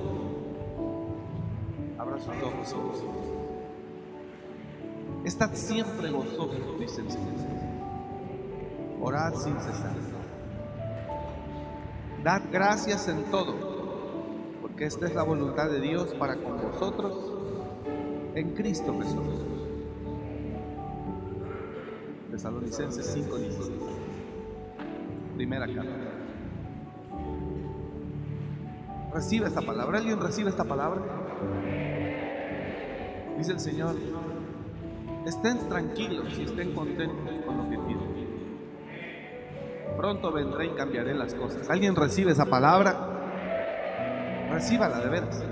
Abra 1.97 2.19
sus 2.19 2.73
ojos. 2.73 3.03
Estad 5.23 5.55
siempre 5.55 6.11
gozosos, 6.11 6.79
dice 6.79 7.01
el 7.01 7.09
Señor. 7.09 7.33
Orad 9.01 9.33
sin 9.33 9.59
cesar. 9.59 9.95
Dad 12.23 12.43
gracias 12.51 13.07
en 13.07 13.23
todo, 13.31 13.55
porque 14.61 14.85
esta 14.85 15.07
es 15.07 15.15
la 15.15 15.23
voluntad 15.23 15.67
de 15.71 15.81
Dios 15.81 16.13
para 16.13 16.35
con 16.35 16.61
vosotros 16.61 17.15
en 18.35 18.53
Cristo 18.53 18.95
Jesús. 18.99 19.41
Tesalonicenses 22.29 23.07
5, 23.11 23.37
Primera 25.35 25.65
carta. 25.65 26.04
Recibe 29.15 29.47
esta 29.47 29.61
palabra. 29.61 29.99
¿Alguien 29.99 30.19
recibe 30.19 30.49
esta 30.49 30.65
palabra? 30.65 30.99
Dice 33.37 33.53
el 33.53 33.61
Señor, 33.61 33.95
estén 35.25 35.69
tranquilos 35.69 36.37
y 36.37 36.43
estén 36.43 36.73
contentos 36.73 37.39
con 37.45 37.57
lo 37.57 37.69
que 37.69 37.77
tienen. 37.77 38.25
Pronto 39.95 40.33
vendré 40.33 40.65
y 40.65 40.69
cambiaré 40.71 41.13
las 41.13 41.33
cosas. 41.33 41.69
¿Alguien 41.69 41.95
recibe 41.95 42.33
esa 42.33 42.45
palabra? 42.45 44.49
Recíbala 44.51 44.99
de 44.99 45.09
veras. 45.09 45.45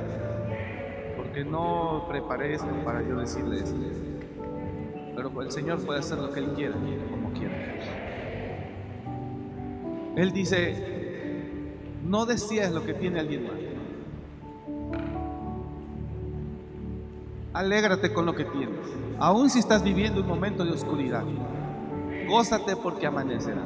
Porque 1.16 1.46
no 1.46 2.06
preparé 2.10 2.56
esto 2.56 2.68
para 2.84 3.02
yo 3.02 3.16
decirle 3.16 3.60
esto. 3.60 3.80
Pero 5.16 5.42
el 5.42 5.52
Señor 5.52 5.82
puede 5.86 6.00
hacer 6.00 6.18
lo 6.18 6.34
que 6.34 6.42
Él 6.42 6.50
quiera, 6.50 6.76
como 7.10 7.32
quiera. 7.32 7.56
Él 10.18 10.34
dice, 10.34 10.93
no 12.14 12.28
decías 12.28 12.72
lo 12.72 12.86
que 12.86 12.94
tiene 12.94 13.20
alguien 13.20 13.48
más. 13.48 13.56
Alégrate 17.54 18.14
con 18.14 18.28
lo 18.28 18.36
que 18.36 18.46
tienes. 18.46 18.86
Aún 19.18 19.50
si 19.50 19.58
estás 19.58 19.84
viviendo 19.84 20.22
un 20.22 20.28
momento 20.28 20.64
de 20.64 20.74
oscuridad, 20.74 21.24
gózate 22.28 22.76
porque 22.76 23.08
amanecerá. 23.08 23.64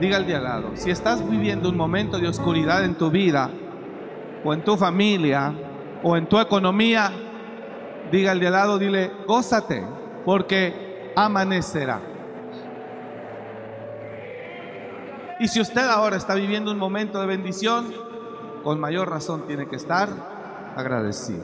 Diga 0.00 0.16
al 0.16 0.26
de 0.26 0.34
al 0.34 0.42
lado, 0.42 0.70
si 0.74 0.90
estás 0.90 1.28
viviendo 1.30 1.68
un 1.68 1.76
momento 1.76 2.18
de 2.18 2.26
oscuridad 2.26 2.84
en 2.84 2.96
tu 2.96 3.12
vida, 3.12 3.48
o 4.42 4.52
en 4.52 4.64
tu 4.64 4.76
familia, 4.76 5.54
o 6.02 6.16
en 6.16 6.28
tu 6.28 6.36
economía, 6.40 7.12
diga 8.10 8.32
al 8.32 8.40
de 8.40 8.46
al 8.48 8.52
lado, 8.54 8.76
dile, 8.76 9.12
gózate 9.28 9.86
porque 10.24 11.12
amanecerá. 11.14 12.09
Y 15.40 15.48
si 15.48 15.58
usted 15.58 15.88
ahora 15.88 16.18
está 16.18 16.34
viviendo 16.34 16.70
un 16.70 16.76
momento 16.76 17.18
de 17.18 17.26
bendición, 17.26 17.94
con 18.62 18.78
mayor 18.78 19.08
razón 19.08 19.46
tiene 19.46 19.66
que 19.68 19.76
estar 19.76 20.10
agradecido. 20.76 21.42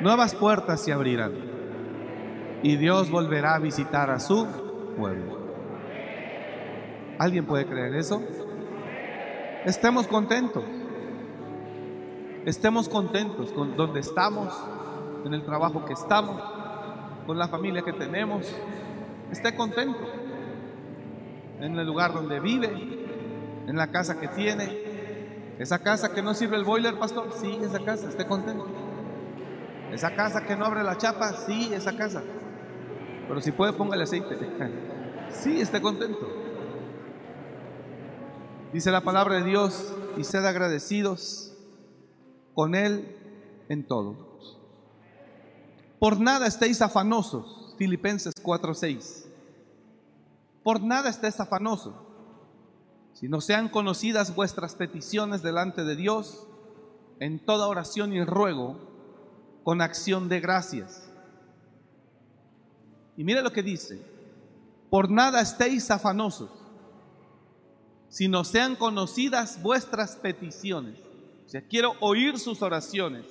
Nuevas 0.00 0.34
puertas 0.34 0.80
se 0.80 0.90
abrirán 0.90 1.32
y 2.62 2.76
Dios 2.76 3.10
volverá 3.10 3.56
a 3.56 3.58
visitar 3.58 4.08
a 4.08 4.18
su 4.18 4.46
pueblo. 4.96 5.38
¿Alguien 7.18 7.44
puede 7.44 7.66
creer 7.66 7.94
eso? 7.94 8.22
Estemos 9.66 10.06
contentos. 10.06 10.64
Estemos 12.46 12.88
contentos 12.88 13.52
con 13.52 13.76
donde 13.76 14.00
estamos, 14.00 14.54
en 15.26 15.34
el 15.34 15.44
trabajo 15.44 15.84
que 15.84 15.92
estamos, 15.92 16.40
con 17.26 17.38
la 17.38 17.48
familia 17.48 17.82
que 17.82 17.92
tenemos. 17.92 18.50
Esté 19.30 19.54
contento 19.54 20.25
en 21.60 21.78
el 21.78 21.86
lugar 21.86 22.12
donde 22.12 22.40
vive, 22.40 22.70
en 23.66 23.76
la 23.76 23.90
casa 23.90 24.18
que 24.18 24.28
tiene. 24.28 24.86
Esa 25.58 25.78
casa 25.78 26.12
que 26.12 26.22
no 26.22 26.34
sirve 26.34 26.56
el 26.56 26.64
boiler, 26.64 26.98
pastor, 26.98 27.28
sí, 27.40 27.58
esa 27.62 27.80
casa, 27.80 28.08
esté 28.08 28.26
contento. 28.26 28.66
Esa 29.92 30.14
casa 30.14 30.44
que 30.44 30.56
no 30.56 30.66
abre 30.66 30.82
la 30.82 30.98
chapa, 30.98 31.32
sí, 31.32 31.70
esa 31.72 31.96
casa. 31.96 32.22
Pero 33.28 33.40
si 33.40 33.52
puede, 33.52 33.72
póngale 33.72 34.04
aceite. 34.04 34.36
Sí, 35.28 35.60
esté 35.60 35.82
contento. 35.82 36.26
Dice 38.72 38.90
la 38.90 39.02
palabra 39.02 39.34
de 39.34 39.42
Dios, 39.42 39.92
y 40.16 40.24
sed 40.24 40.44
agradecidos 40.46 41.52
con 42.54 42.74
Él 42.74 43.16
en 43.68 43.86
todo. 43.86 44.38
Por 45.98 46.20
nada 46.20 46.46
estéis 46.46 46.80
afanosos, 46.80 47.74
Filipenses 47.76 48.32
4:6 48.42 49.25
por 50.66 50.82
nada 50.82 51.10
estés 51.10 51.38
afanoso, 51.38 51.94
sino 53.12 53.40
sean 53.40 53.68
conocidas 53.68 54.34
vuestras 54.34 54.74
peticiones 54.74 55.40
delante 55.40 55.84
de 55.84 55.94
Dios 55.94 56.48
en 57.20 57.38
toda 57.38 57.68
oración 57.68 58.12
y 58.12 58.24
ruego 58.24 58.76
con 59.62 59.80
acción 59.80 60.28
de 60.28 60.40
gracias. 60.40 61.08
Y 63.16 63.22
mire 63.22 63.42
lo 63.42 63.52
que 63.52 63.62
dice, 63.62 64.04
por 64.90 65.08
nada 65.08 65.40
estéis 65.40 65.88
afanosos, 65.92 66.50
sino 68.08 68.42
sean 68.42 68.74
conocidas 68.74 69.62
vuestras 69.62 70.16
peticiones. 70.16 70.98
O 71.46 71.48
sea, 71.48 71.62
quiero 71.62 71.92
oír 72.00 72.40
sus 72.40 72.60
oraciones 72.60 73.24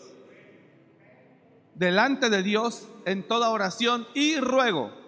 delante 1.74 2.30
de 2.30 2.44
Dios 2.44 2.88
en 3.04 3.28
toda 3.28 3.50
oración 3.50 4.08
y 4.14 4.38
ruego 4.38 5.04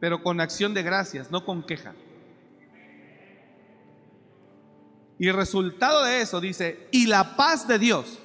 pero 0.00 0.22
con 0.22 0.40
acción 0.40 0.74
de 0.74 0.82
gracias, 0.82 1.30
no 1.30 1.44
con 1.44 1.62
queja. 1.62 1.94
Y 5.18 5.30
resultado 5.32 6.04
de 6.04 6.20
eso 6.20 6.40
dice, 6.40 6.88
y 6.92 7.06
la 7.06 7.36
paz 7.36 7.66
de 7.66 7.78
Dios, 7.78 8.18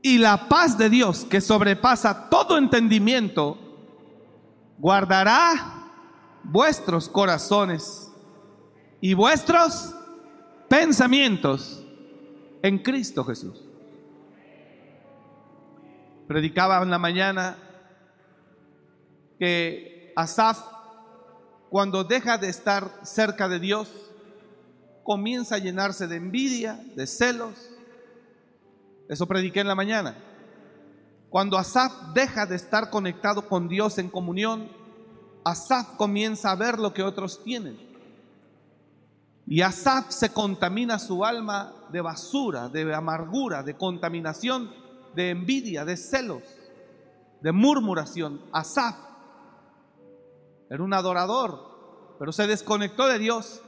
y 0.00 0.18
la 0.18 0.48
paz 0.48 0.78
de 0.78 0.90
Dios 0.90 1.24
que 1.24 1.40
sobrepasa 1.40 2.28
todo 2.30 2.56
entendimiento, 2.56 3.58
guardará 4.78 5.90
vuestros 6.42 7.08
corazones 7.08 8.10
y 9.00 9.14
vuestros 9.14 9.94
pensamientos 10.68 11.82
en 12.62 12.78
Cristo 12.78 13.24
Jesús. 13.24 13.62
Predicaba 16.26 16.82
en 16.82 16.90
la 16.90 16.98
mañana 16.98 17.56
que 19.38 20.12
Asaf, 20.16 20.58
cuando 21.70 22.04
deja 22.04 22.38
de 22.38 22.48
estar 22.48 23.00
cerca 23.02 23.48
de 23.48 23.58
Dios, 23.58 23.88
comienza 25.02 25.56
a 25.56 25.58
llenarse 25.58 26.06
de 26.06 26.16
envidia, 26.16 26.80
de 26.94 27.06
celos. 27.06 27.54
Eso 29.08 29.26
prediqué 29.26 29.60
en 29.60 29.68
la 29.68 29.74
mañana. 29.74 30.16
Cuando 31.30 31.58
Asaf 31.58 31.92
deja 32.14 32.46
de 32.46 32.56
estar 32.56 32.90
conectado 32.90 33.48
con 33.48 33.68
Dios 33.68 33.98
en 33.98 34.08
comunión, 34.08 34.68
Asaf 35.44 35.96
comienza 35.96 36.50
a 36.50 36.56
ver 36.56 36.78
lo 36.78 36.94
que 36.94 37.02
otros 37.02 37.42
tienen. 37.42 37.78
Y 39.46 39.60
Asaf 39.60 40.10
se 40.10 40.32
contamina 40.32 40.98
su 40.98 41.24
alma 41.24 41.74
de 41.90 42.00
basura, 42.00 42.68
de 42.68 42.94
amargura, 42.94 43.62
de 43.62 43.76
contaminación, 43.76 44.70
de 45.14 45.30
envidia, 45.30 45.84
de 45.84 45.96
celos, 45.96 46.42
de 47.42 47.52
murmuración. 47.52 48.40
Asaf 48.52 48.94
era 50.70 50.82
un 50.82 50.94
adorador, 50.94 52.16
pero 52.18 52.32
se 52.32 52.46
desconectó 52.46 53.06
de 53.06 53.18
Dios. 53.18 53.62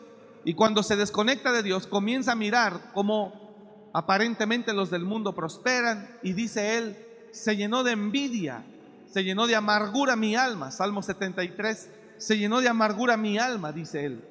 Y 0.44 0.54
cuando 0.54 0.82
se 0.82 0.96
desconecta 0.96 1.52
de 1.52 1.62
Dios, 1.62 1.87
comienza 1.87 2.32
a 2.32 2.37
mirar 2.37 2.92
como 2.92 3.90
aparentemente 3.92 4.72
los 4.72 4.90
del 4.90 5.04
mundo 5.04 5.35
prosperan 5.35 6.18
y 6.22 6.32
dice 6.32 6.78
él, 6.78 6.96
se 7.32 7.56
llenó 7.56 7.82
de 7.82 7.92
envidia, 7.92 8.64
se 9.11 9.24
llenó 9.24 9.46
de 9.46 9.56
amargura 9.56 10.16
mi 10.16 10.37
alma, 10.37 10.70
Salmo 10.70 11.02
73, 11.02 11.90
se 12.18 12.38
llenó 12.38 12.61
de 12.61 12.68
amargura 12.68 13.16
mi 13.16 13.38
alma, 13.38 13.72
dice 13.72 14.04
él. 14.04 14.24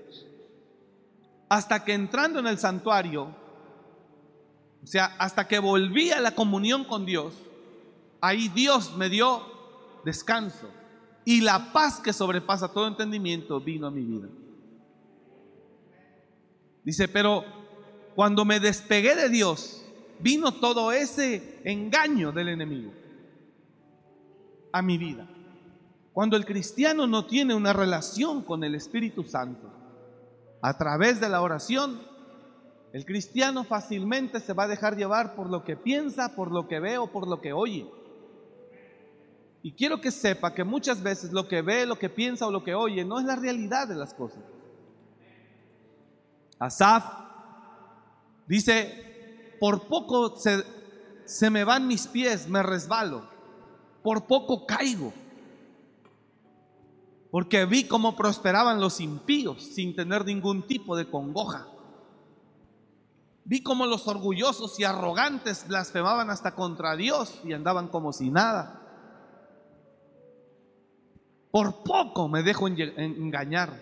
Hasta 1.50 1.84
que 1.84 1.94
entrando 1.94 2.40
en 2.40 2.48
el 2.48 2.58
santuario, 2.58 3.36
o 4.84 4.88
sea, 4.88 5.16
hasta 5.18 5.48
que 5.48 5.60
volví 5.60 6.12
a 6.12 6.22
la 6.22 6.36
comunión 6.36 6.84
con 6.84 7.06
Dios, 7.06 7.34
ahí 8.22 8.50
Dios 8.50 8.96
me 8.96 9.10
dio 9.10 9.44
descanso 10.04 10.70
y 11.26 11.42
la 11.42 11.74
paz 11.74 12.00
que 12.00 12.14
sobrepasa 12.14 12.72
todo 12.72 12.88
entendimiento 12.88 13.60
vino 13.60 13.88
a 13.88 13.92
mi 13.92 14.06
vida. 14.06 14.30
Dice, 16.84 17.08
pero 17.08 17.44
cuando 18.16 18.46
me 18.46 18.60
despegué 18.60 19.16
de 19.16 19.28
Dios, 19.30 19.84
vino 20.20 20.54
todo 20.54 20.92
ese 20.92 21.60
engaño 21.64 22.32
del 22.32 22.50
enemigo 22.50 22.94
a 24.72 24.82
mi 24.84 25.00
vida. 25.00 25.28
Cuando 26.14 26.38
el 26.38 26.46
cristiano 26.46 27.08
no 27.08 27.26
tiene 27.26 27.56
una 27.56 27.74
relación 27.74 28.44
con 28.44 28.64
el 28.64 28.76
Espíritu 28.76 29.24
Santo, 29.24 29.74
a 30.62 30.78
través 30.78 31.20
de 31.20 31.28
la 31.28 31.42
oración, 31.42 32.02
el 32.94 33.06
cristiano 33.06 33.64
fácilmente 33.64 34.40
se 34.40 34.54
va 34.54 34.64
a 34.64 34.68
dejar 34.68 34.96
llevar 34.96 35.36
por 35.36 35.50
lo 35.50 35.64
que 35.64 35.76
piensa, 35.76 36.36
por 36.36 36.52
lo 36.52 36.68
que 36.68 36.80
ve 36.80 36.98
o 36.98 37.08
por 37.08 37.28
lo 37.28 37.42
que 37.42 37.52
oye. 37.52 37.86
Y 39.66 39.72
quiero 39.72 40.00
que 40.00 40.12
sepa 40.12 40.54
que 40.54 40.64
muchas 40.64 41.02
veces 41.02 41.32
lo 41.32 41.48
que 41.48 41.64
ve, 41.64 41.88
lo 41.88 41.98
que 41.98 42.08
piensa 42.08 42.46
o 42.46 42.52
lo 42.52 42.64
que 42.64 42.76
oye 42.76 43.04
no 43.04 43.18
es 43.18 43.26
la 43.26 43.36
realidad 43.36 43.88
de 43.88 43.96
las 43.96 44.14
cosas. 44.14 44.44
Asaf 46.60 47.04
dice, 48.46 49.58
por 49.60 49.88
poco 49.88 50.38
se, 50.38 50.64
se 51.26 51.50
me 51.50 51.64
van 51.64 51.88
mis 51.88 52.06
pies, 52.06 52.48
me 52.48 52.62
resbalo, 52.62 53.28
por 54.04 54.28
poco 54.28 54.68
caigo, 54.68 55.12
porque 57.32 57.66
vi 57.66 57.86
cómo 57.86 58.16
prosperaban 58.16 58.80
los 58.80 59.00
impíos 59.00 59.64
sin 59.64 59.96
tener 59.96 60.26
ningún 60.26 60.68
tipo 60.68 60.96
de 60.96 61.10
congoja. 61.10 61.66
Vi 63.46 63.64
cómo 63.64 63.88
los 63.88 64.08
orgullosos 64.08 64.80
y 64.80 64.84
arrogantes 64.84 65.68
blasfemaban 65.68 66.30
hasta 66.30 66.54
contra 66.54 66.96
Dios 66.96 67.40
y 67.44 67.54
andaban 67.54 67.88
como 67.88 68.14
si 68.14 68.30
nada. 68.30 68.84
Por 71.56 71.84
poco 71.84 72.28
me 72.28 72.44
dejo 72.44 72.68
engañar. 72.68 73.80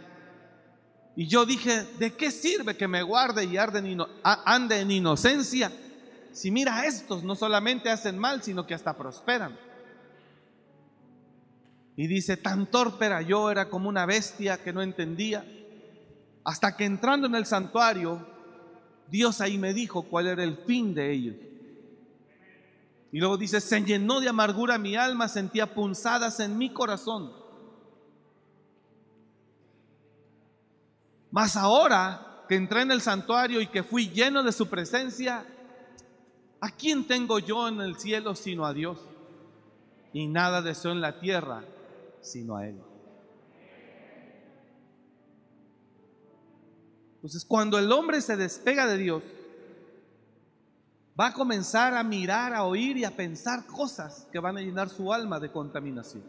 Y 1.16 1.26
yo 1.26 1.44
dije, 1.44 1.84
¿de 1.98 2.14
qué 2.14 2.30
sirve 2.30 2.78
que 2.78 2.88
me 2.88 3.02
guarde 3.02 3.46
y 3.46 3.58
ande 3.58 4.80
en 4.80 4.92
inocencia? 4.92 5.72
Si 6.32 6.52
mira, 6.52 6.86
estos 6.86 7.24
no 7.24 7.34
solamente 7.34 7.90
hacen 7.90 8.20
mal, 8.20 8.44
sino 8.44 8.68
que 8.68 8.76
hasta 8.76 8.96
prosperan. 8.96 9.58
Y 11.96 12.06
dice, 12.06 12.38
tan 12.38 12.68
torpe 12.68 13.08
era 13.08 13.24
yo, 13.24 13.50
era 13.50 13.68
como 13.72 13.90
una 13.90 14.06
bestia 14.06 14.62
que 14.62 14.72
no 14.72 14.84
entendía. 14.84 15.44
Hasta 16.44 16.78
que 16.78 16.86
entrando 16.86 17.26
en 17.26 17.34
el 17.34 17.48
santuario, 17.48 18.24
Dios 19.08 19.42
ahí 19.42 19.58
me 19.58 19.74
dijo 19.74 20.04
cuál 20.04 20.28
era 20.28 20.44
el 20.44 20.58
fin 20.58 20.94
de 20.94 21.12
ellos. 21.12 21.36
Y 23.12 23.18
luego 23.18 23.36
dice, 23.36 23.60
se 23.60 23.82
llenó 23.82 24.20
de 24.20 24.30
amargura 24.30 24.78
mi 24.78 24.96
alma, 24.96 25.28
sentía 25.28 25.74
punzadas 25.74 26.40
en 26.40 26.56
mi 26.60 26.72
corazón. 26.72 27.42
Mas 31.34 31.58
ahora 31.58 32.46
que 32.48 32.54
entré 32.54 32.84
en 32.84 32.92
el 32.92 33.02
santuario 33.02 33.60
y 33.60 33.66
que 33.66 33.82
fui 33.82 34.08
lleno 34.08 34.44
de 34.44 34.52
su 34.52 34.68
presencia, 34.68 35.44
¿a 36.62 36.70
quién 36.70 37.08
tengo 37.08 37.40
yo 37.40 37.68
en 37.68 37.82
el 37.82 37.98
cielo 37.98 38.36
sino 38.36 38.68
a 38.68 38.74
Dios? 38.74 39.00
Y 40.14 40.28
nada 40.28 40.62
deseo 40.62 40.92
en 40.92 41.02
la 41.02 41.20
tierra 41.20 41.64
sino 42.22 42.56
a 42.56 42.68
Él. 42.68 42.80
Entonces, 47.16 47.44
cuando 47.46 47.80
el 47.80 47.92
hombre 47.92 48.22
se 48.22 48.38
despega 48.38 48.86
de 48.86 48.98
Dios, 49.00 49.24
va 51.20 51.28
a 51.28 51.34
comenzar 51.34 51.96
a 51.96 52.04
mirar, 52.04 52.54
a 52.54 52.64
oír 52.64 52.98
y 52.98 53.06
a 53.06 53.16
pensar 53.16 53.66
cosas 53.66 54.28
que 54.32 54.38
van 54.38 54.58
a 54.58 54.62
llenar 54.62 54.88
su 54.88 55.12
alma 55.12 55.40
de 55.40 55.52
contaminación. 55.52 56.22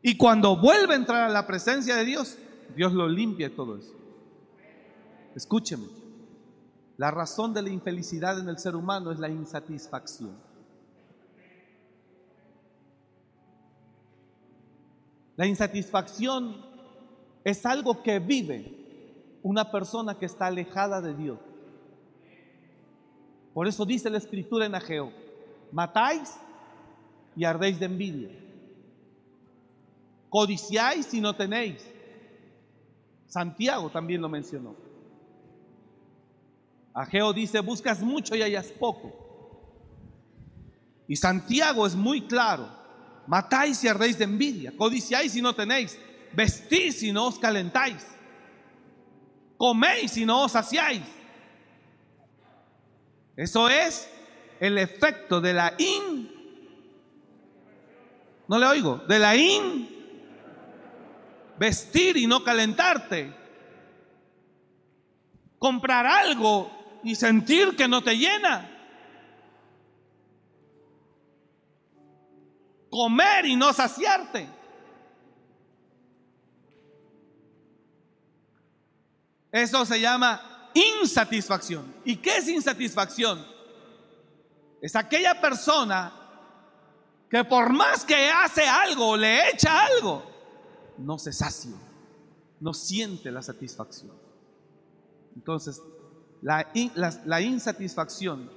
Y 0.00 0.16
cuando 0.16 0.56
vuelve 0.56 0.94
a 0.94 0.96
entrar 0.96 1.24
a 1.24 1.28
la 1.28 1.46
presencia 1.46 1.94
de 1.96 2.06
Dios, 2.06 2.38
Dios 2.74 2.92
lo 2.92 3.08
limpia 3.08 3.54
todo 3.54 3.76
eso. 3.76 3.94
Escúcheme, 5.34 5.86
la 6.96 7.10
razón 7.10 7.54
de 7.54 7.62
la 7.62 7.70
infelicidad 7.70 8.38
en 8.38 8.48
el 8.48 8.58
ser 8.58 8.76
humano 8.76 9.12
es 9.12 9.18
la 9.18 9.28
insatisfacción. 9.28 10.36
La 15.36 15.46
insatisfacción 15.46 16.56
es 17.44 17.64
algo 17.64 18.02
que 18.02 18.18
vive 18.18 18.76
una 19.42 19.70
persona 19.70 20.18
que 20.18 20.26
está 20.26 20.46
alejada 20.46 21.00
de 21.00 21.14
Dios. 21.14 21.38
Por 23.54 23.66
eso 23.66 23.86
dice 23.86 24.10
la 24.10 24.18
escritura 24.18 24.66
en 24.66 24.74
Ageo, 24.74 25.12
matáis 25.72 26.36
y 27.34 27.44
ardéis 27.44 27.80
de 27.80 27.86
envidia. 27.86 28.30
Codiciáis 30.28 31.12
y 31.14 31.20
no 31.20 31.34
tenéis 31.34 31.82
Santiago 33.30 33.88
también 33.90 34.20
lo 34.20 34.28
mencionó. 34.28 34.74
Ageo 36.92 37.32
dice, 37.32 37.60
buscas 37.60 38.02
mucho 38.02 38.34
y 38.34 38.42
hayas 38.42 38.66
poco. 38.72 39.12
Y 41.06 41.14
Santiago 41.14 41.86
es 41.86 41.94
muy 41.94 42.22
claro, 42.22 42.68
matáis 43.26 43.82
y 43.84 43.88
ardéis 43.88 44.18
de 44.18 44.24
envidia, 44.24 44.72
codiciáis 44.76 45.34
y 45.36 45.42
no 45.42 45.54
tenéis, 45.54 45.96
vestís 46.32 47.02
y 47.04 47.12
no 47.12 47.28
os 47.28 47.38
calentáis, 47.38 48.04
coméis 49.56 50.16
y 50.16 50.26
no 50.26 50.42
os 50.42 50.52
saciáis. 50.52 51.02
Eso 53.36 53.68
es 53.68 54.10
el 54.58 54.76
efecto 54.76 55.40
de 55.40 55.54
la 55.54 55.74
in, 55.78 56.30
no 58.48 58.58
le 58.58 58.66
oigo, 58.66 58.96
de 59.08 59.18
la 59.20 59.36
in 59.36 59.99
vestir 61.60 62.16
y 62.16 62.26
no 62.26 62.42
calentarte, 62.42 63.36
comprar 65.58 66.06
algo 66.06 66.70
y 67.04 67.14
sentir 67.14 67.76
que 67.76 67.86
no 67.86 68.02
te 68.02 68.16
llena, 68.16 68.66
comer 72.88 73.44
y 73.44 73.56
no 73.56 73.74
saciarte. 73.74 74.48
Eso 79.52 79.84
se 79.84 80.00
llama 80.00 80.70
insatisfacción. 80.72 81.94
¿Y 82.06 82.16
qué 82.16 82.38
es 82.38 82.48
insatisfacción? 82.48 83.46
Es 84.80 84.96
aquella 84.96 85.38
persona 85.38 86.10
que 87.28 87.44
por 87.44 87.70
más 87.70 88.06
que 88.06 88.30
hace 88.30 88.66
algo, 88.66 89.14
le 89.14 89.50
echa 89.50 89.84
algo, 89.84 90.30
no 91.00 91.18
se 91.18 91.32
sacia, 91.32 91.76
no 92.60 92.74
siente 92.74 93.30
la 93.30 93.42
satisfacción. 93.42 94.12
Entonces, 95.34 95.82
la, 96.42 96.70
la 97.24 97.40
insatisfacción 97.40 98.50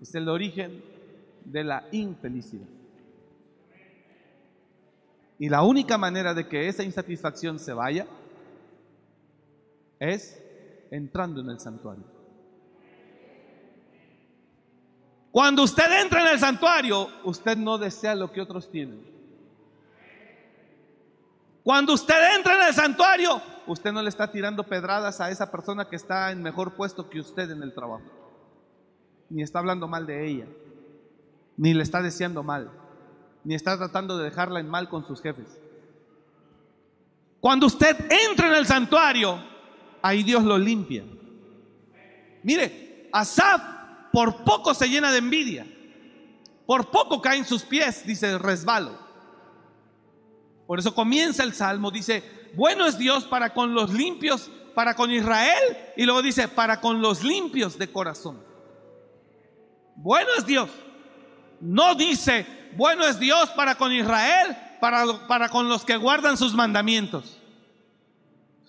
es 0.00 0.14
el 0.14 0.28
origen 0.28 0.82
de 1.44 1.64
la 1.64 1.86
infelicidad. 1.92 2.68
Y 5.38 5.48
la 5.48 5.62
única 5.62 5.98
manera 5.98 6.34
de 6.34 6.46
que 6.48 6.68
esa 6.68 6.84
insatisfacción 6.84 7.58
se 7.58 7.72
vaya 7.72 8.06
es 9.98 10.40
entrando 10.90 11.40
en 11.40 11.50
el 11.50 11.58
santuario. 11.58 12.04
Cuando 15.32 15.62
usted 15.62 16.02
entra 16.02 16.20
en 16.22 16.34
el 16.34 16.38
santuario, 16.38 17.08
usted 17.24 17.56
no 17.56 17.78
desea 17.78 18.14
lo 18.14 18.30
que 18.30 18.40
otros 18.40 18.70
tienen. 18.70 19.11
Cuando 21.62 21.92
usted 21.92 22.36
entra 22.36 22.54
en 22.54 22.68
el 22.68 22.74
santuario, 22.74 23.40
usted 23.66 23.92
no 23.92 24.02
le 24.02 24.08
está 24.08 24.30
tirando 24.30 24.64
pedradas 24.64 25.20
a 25.20 25.30
esa 25.30 25.50
persona 25.50 25.88
que 25.88 25.96
está 25.96 26.32
en 26.32 26.42
mejor 26.42 26.74
puesto 26.74 27.08
que 27.08 27.20
usted 27.20 27.50
en 27.50 27.62
el 27.62 27.72
trabajo. 27.72 28.02
Ni 29.30 29.42
está 29.42 29.60
hablando 29.60 29.86
mal 29.86 30.06
de 30.06 30.26
ella. 30.26 30.46
Ni 31.56 31.72
le 31.72 31.82
está 31.82 32.02
deseando 32.02 32.42
mal. 32.42 32.70
Ni 33.44 33.54
está 33.54 33.76
tratando 33.76 34.18
de 34.18 34.24
dejarla 34.24 34.60
en 34.60 34.68
mal 34.68 34.88
con 34.88 35.06
sus 35.06 35.22
jefes. 35.22 35.46
Cuando 37.40 37.66
usted 37.66 37.96
entra 38.28 38.48
en 38.48 38.54
el 38.54 38.66
santuario, 38.66 39.42
ahí 40.00 40.22
Dios 40.22 40.42
lo 40.44 40.58
limpia. 40.58 41.04
Mire, 42.42 43.08
Asaf 43.12 43.62
por 44.12 44.44
poco 44.44 44.74
se 44.74 44.88
llena 44.88 45.10
de 45.10 45.18
envidia. 45.18 45.66
Por 46.66 46.90
poco 46.90 47.20
cae 47.20 47.38
en 47.38 47.44
sus 47.44 47.62
pies, 47.62 48.06
dice 48.06 48.38
resbalo. 48.38 49.01
Por 50.66 50.78
eso 50.78 50.94
comienza 50.94 51.42
el 51.42 51.54
salmo, 51.54 51.90
dice, 51.90 52.22
bueno 52.54 52.86
es 52.86 52.98
Dios 52.98 53.24
para 53.24 53.52
con 53.52 53.74
los 53.74 53.92
limpios 53.92 54.50
para 54.74 54.94
con 54.94 55.10
Israel 55.10 55.92
y 55.96 56.04
luego 56.04 56.22
dice 56.22 56.48
para 56.48 56.80
con 56.80 57.02
los 57.02 57.22
limpios 57.22 57.78
de 57.78 57.90
corazón. 57.90 58.42
Bueno 59.96 60.30
es 60.38 60.46
Dios. 60.46 60.70
No 61.60 61.94
dice 61.94 62.46
bueno 62.76 63.06
es 63.06 63.18
Dios 63.18 63.50
para 63.50 63.74
con 63.74 63.92
Israel, 63.92 64.56
para, 64.80 65.04
para 65.26 65.48
con 65.48 65.68
los 65.68 65.84
que 65.84 65.96
guardan 65.96 66.36
sus 66.36 66.54
mandamientos. 66.54 67.38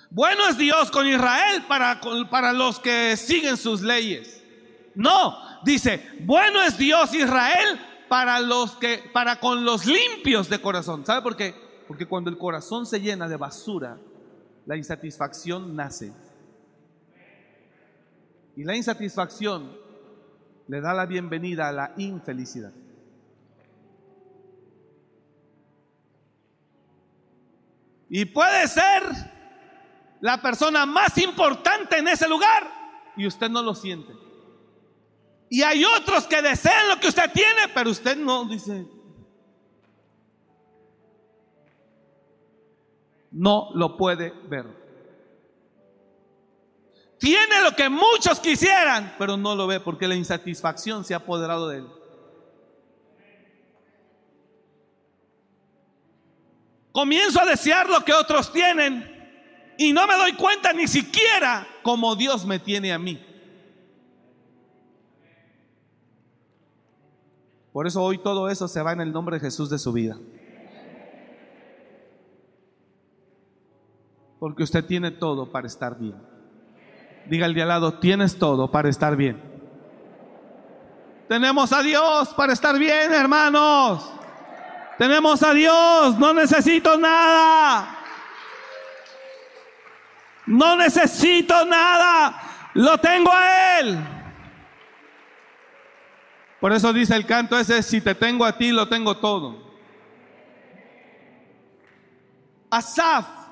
Bueno 0.10 0.48
es 0.48 0.58
Dios 0.58 0.92
con 0.92 1.08
Israel 1.08 1.64
para, 1.68 2.00
para 2.30 2.54
los 2.54 2.80
que 2.80 3.18
siguen 3.18 3.58
sus 3.58 3.82
leyes. 3.82 4.44
No, 4.96 5.38
dice, 5.64 6.08
bueno 6.22 6.62
es 6.62 6.78
Dios 6.78 7.14
Israel 7.14 7.80
para 8.08 8.40
los 8.40 8.72
que 8.76 9.10
para 9.12 9.40
con 9.40 9.66
los 9.66 9.86
limpios 9.86 10.50
de 10.50 10.62
corazón. 10.62 11.06
¿Sabe 11.06 11.22
por 11.22 11.36
qué? 11.36 11.56
Porque 11.88 12.06
cuando 12.06 12.30
el 12.30 12.38
corazón 12.38 12.86
se 12.86 13.00
llena 13.00 13.28
de 13.28 13.38
basura, 13.38 13.98
la 14.66 14.78
insatisfacción 14.78 15.76
nace. 15.76 16.14
Y 18.56 18.64
la 18.64 18.76
insatisfacción 18.76 19.76
le 20.68 20.82
da 20.82 20.94
la 20.94 21.06
bienvenida 21.06 21.68
a 21.68 21.72
la 21.72 21.94
infelicidad. 21.98 22.72
Y 28.10 28.26
puede 28.26 28.68
ser 28.68 29.02
la 30.22 30.42
persona 30.42 30.86
más 30.86 31.18
importante 31.18 31.98
en 31.98 32.08
ese 32.08 32.28
lugar 32.28 32.72
y 33.18 33.26
usted 33.26 33.50
no 33.50 33.62
lo 33.62 33.74
siente. 33.74 34.14
Y 35.50 35.64
hay 35.64 35.84
otros 35.84 36.26
que 36.28 36.42
desean 36.42 36.90
lo 36.90 37.00
que 37.00 37.08
usted 37.08 37.32
tiene, 37.32 37.68
pero 37.74 37.90
usted 37.90 38.18
no 38.18 38.46
dice. 38.46 38.88
No 43.34 43.70
lo 43.74 43.98
puede 43.98 44.32
ver. 44.48 44.66
Tiene 47.18 47.62
lo 47.64 47.76
que 47.76 47.90
muchos 47.90 48.40
quisieran, 48.40 49.16
pero 49.18 49.38
no 49.38 49.56
lo 49.56 49.66
ve 49.66 49.80
porque 49.80 50.08
la 50.08 50.16
insatisfacción 50.16 51.04
se 51.04 51.14
ha 51.14 51.18
apoderado 51.18 51.70
de 51.70 51.78
él. 51.80 51.88
Comienzo 56.92 57.42
a 57.42 57.46
desear 57.46 57.90
lo 57.90 58.06
que 58.06 58.14
otros 58.14 58.52
tienen 58.52 59.10
y 59.78 59.94
no 59.94 60.06
me 60.06 60.16
doy 60.16 60.34
cuenta 60.34 60.74
ni 60.74 60.88
siquiera 60.88 61.68
como 61.82 62.16
Dios 62.16 62.46
me 62.46 62.60
tiene 62.60 62.94
a 62.94 63.00
mí. 63.00 63.20
Por 67.72 67.88
eso 67.88 68.04
hoy 68.04 68.20
todo 68.20 68.50
eso 68.50 68.68
se 68.68 68.84
va 68.84 68.92
en 68.92 69.02
el 69.02 69.12
nombre 69.12 69.38
de 69.38 69.40
Jesús 69.40 69.70
de 69.72 69.80
su 69.80 69.92
vida. 69.92 70.20
Porque 74.44 74.64
usted 74.64 74.84
tiene 74.84 75.10
todo 75.10 75.50
para 75.50 75.68
estar 75.68 75.98
bien. 75.98 76.18
Diga 77.28 77.46
al 77.46 77.54
de 77.54 77.62
al 77.62 77.70
lado, 77.70 77.94
tienes 78.00 78.38
todo 78.38 78.70
para 78.70 78.90
estar 78.90 79.16
bien. 79.16 79.42
Tenemos 81.30 81.72
a 81.72 81.82
Dios 81.82 82.28
para 82.34 82.52
estar 82.52 82.78
bien, 82.78 83.14
hermanos. 83.14 84.12
Tenemos 84.98 85.42
a 85.44 85.54
Dios, 85.54 86.20
no 86.20 86.34
necesito 86.34 86.98
nada. 86.98 88.00
No 90.46 90.76
necesito 90.76 91.64
nada, 91.64 92.42
lo 92.74 92.98
tengo 92.98 93.32
a 93.32 93.80
Él. 93.80 93.98
Por 96.60 96.74
eso 96.74 96.92
dice 96.92 97.16
el 97.16 97.26
canto 97.26 97.58
ese, 97.58 97.82
si 97.82 98.02
te 98.02 98.14
tengo 98.14 98.44
a 98.44 98.58
ti, 98.58 98.72
lo 98.72 98.90
tengo 98.90 99.16
todo. 99.16 99.72
Asaf, 102.70 103.43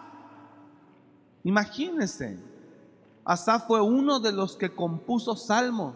imagínense, 1.43 2.39
Asaf 3.23 3.67
fue 3.67 3.81
uno 3.81 4.19
de 4.19 4.31
los 4.31 4.55
que 4.55 4.73
compuso 4.73 5.35
salmos. 5.35 5.95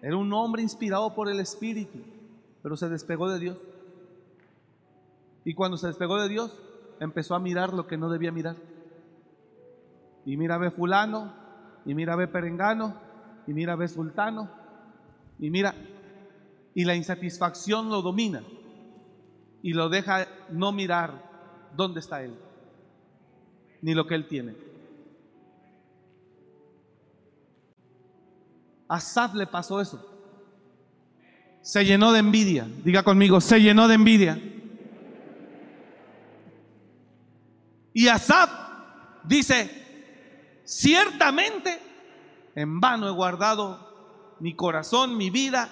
Era 0.00 0.16
un 0.16 0.32
hombre 0.32 0.62
inspirado 0.62 1.14
por 1.14 1.28
el 1.28 1.40
Espíritu, 1.40 1.98
pero 2.62 2.76
se 2.76 2.88
despegó 2.88 3.28
de 3.30 3.38
Dios. 3.38 3.58
Y 5.44 5.54
cuando 5.54 5.76
se 5.76 5.86
despegó 5.88 6.20
de 6.20 6.28
Dios, 6.28 6.58
empezó 7.00 7.34
a 7.34 7.40
mirar 7.40 7.72
lo 7.72 7.86
que 7.86 7.96
no 7.96 8.08
debía 8.08 8.32
mirar. 8.32 8.56
Y 10.24 10.36
mira 10.36 10.58
ve 10.58 10.70
fulano, 10.70 11.32
y 11.84 11.94
mira 11.94 12.16
ve 12.16 12.28
perengano, 12.28 12.94
y 13.46 13.52
mira 13.52 13.76
ve 13.76 13.88
sultano, 13.88 14.48
y 15.38 15.50
mira, 15.50 15.74
y 16.74 16.84
la 16.84 16.94
insatisfacción 16.94 17.90
lo 17.90 18.02
domina 18.02 18.42
y 19.62 19.72
lo 19.72 19.88
deja 19.88 20.26
no 20.50 20.72
mirar 20.72 21.30
dónde 21.76 22.00
está 22.00 22.22
Él, 22.22 22.36
ni 23.82 23.94
lo 23.94 24.06
que 24.06 24.14
Él 24.14 24.26
tiene. 24.26 24.54
A 28.88 28.96
Asaf 28.96 29.34
le 29.34 29.46
pasó 29.46 29.80
eso. 29.80 30.08
Se 31.60 31.84
llenó 31.84 32.12
de 32.12 32.20
envidia. 32.20 32.66
Diga 32.84 33.02
conmigo, 33.02 33.40
se 33.40 33.60
llenó 33.60 33.88
de 33.88 33.94
envidia. 33.94 34.40
Y 37.94 38.08
Asaf 38.08 38.50
dice, 39.24 40.62
ciertamente 40.64 41.78
en 42.54 42.80
vano 42.80 43.08
he 43.08 43.12
guardado 43.12 44.36
mi 44.40 44.54
corazón, 44.54 45.16
mi 45.16 45.30
vida, 45.30 45.68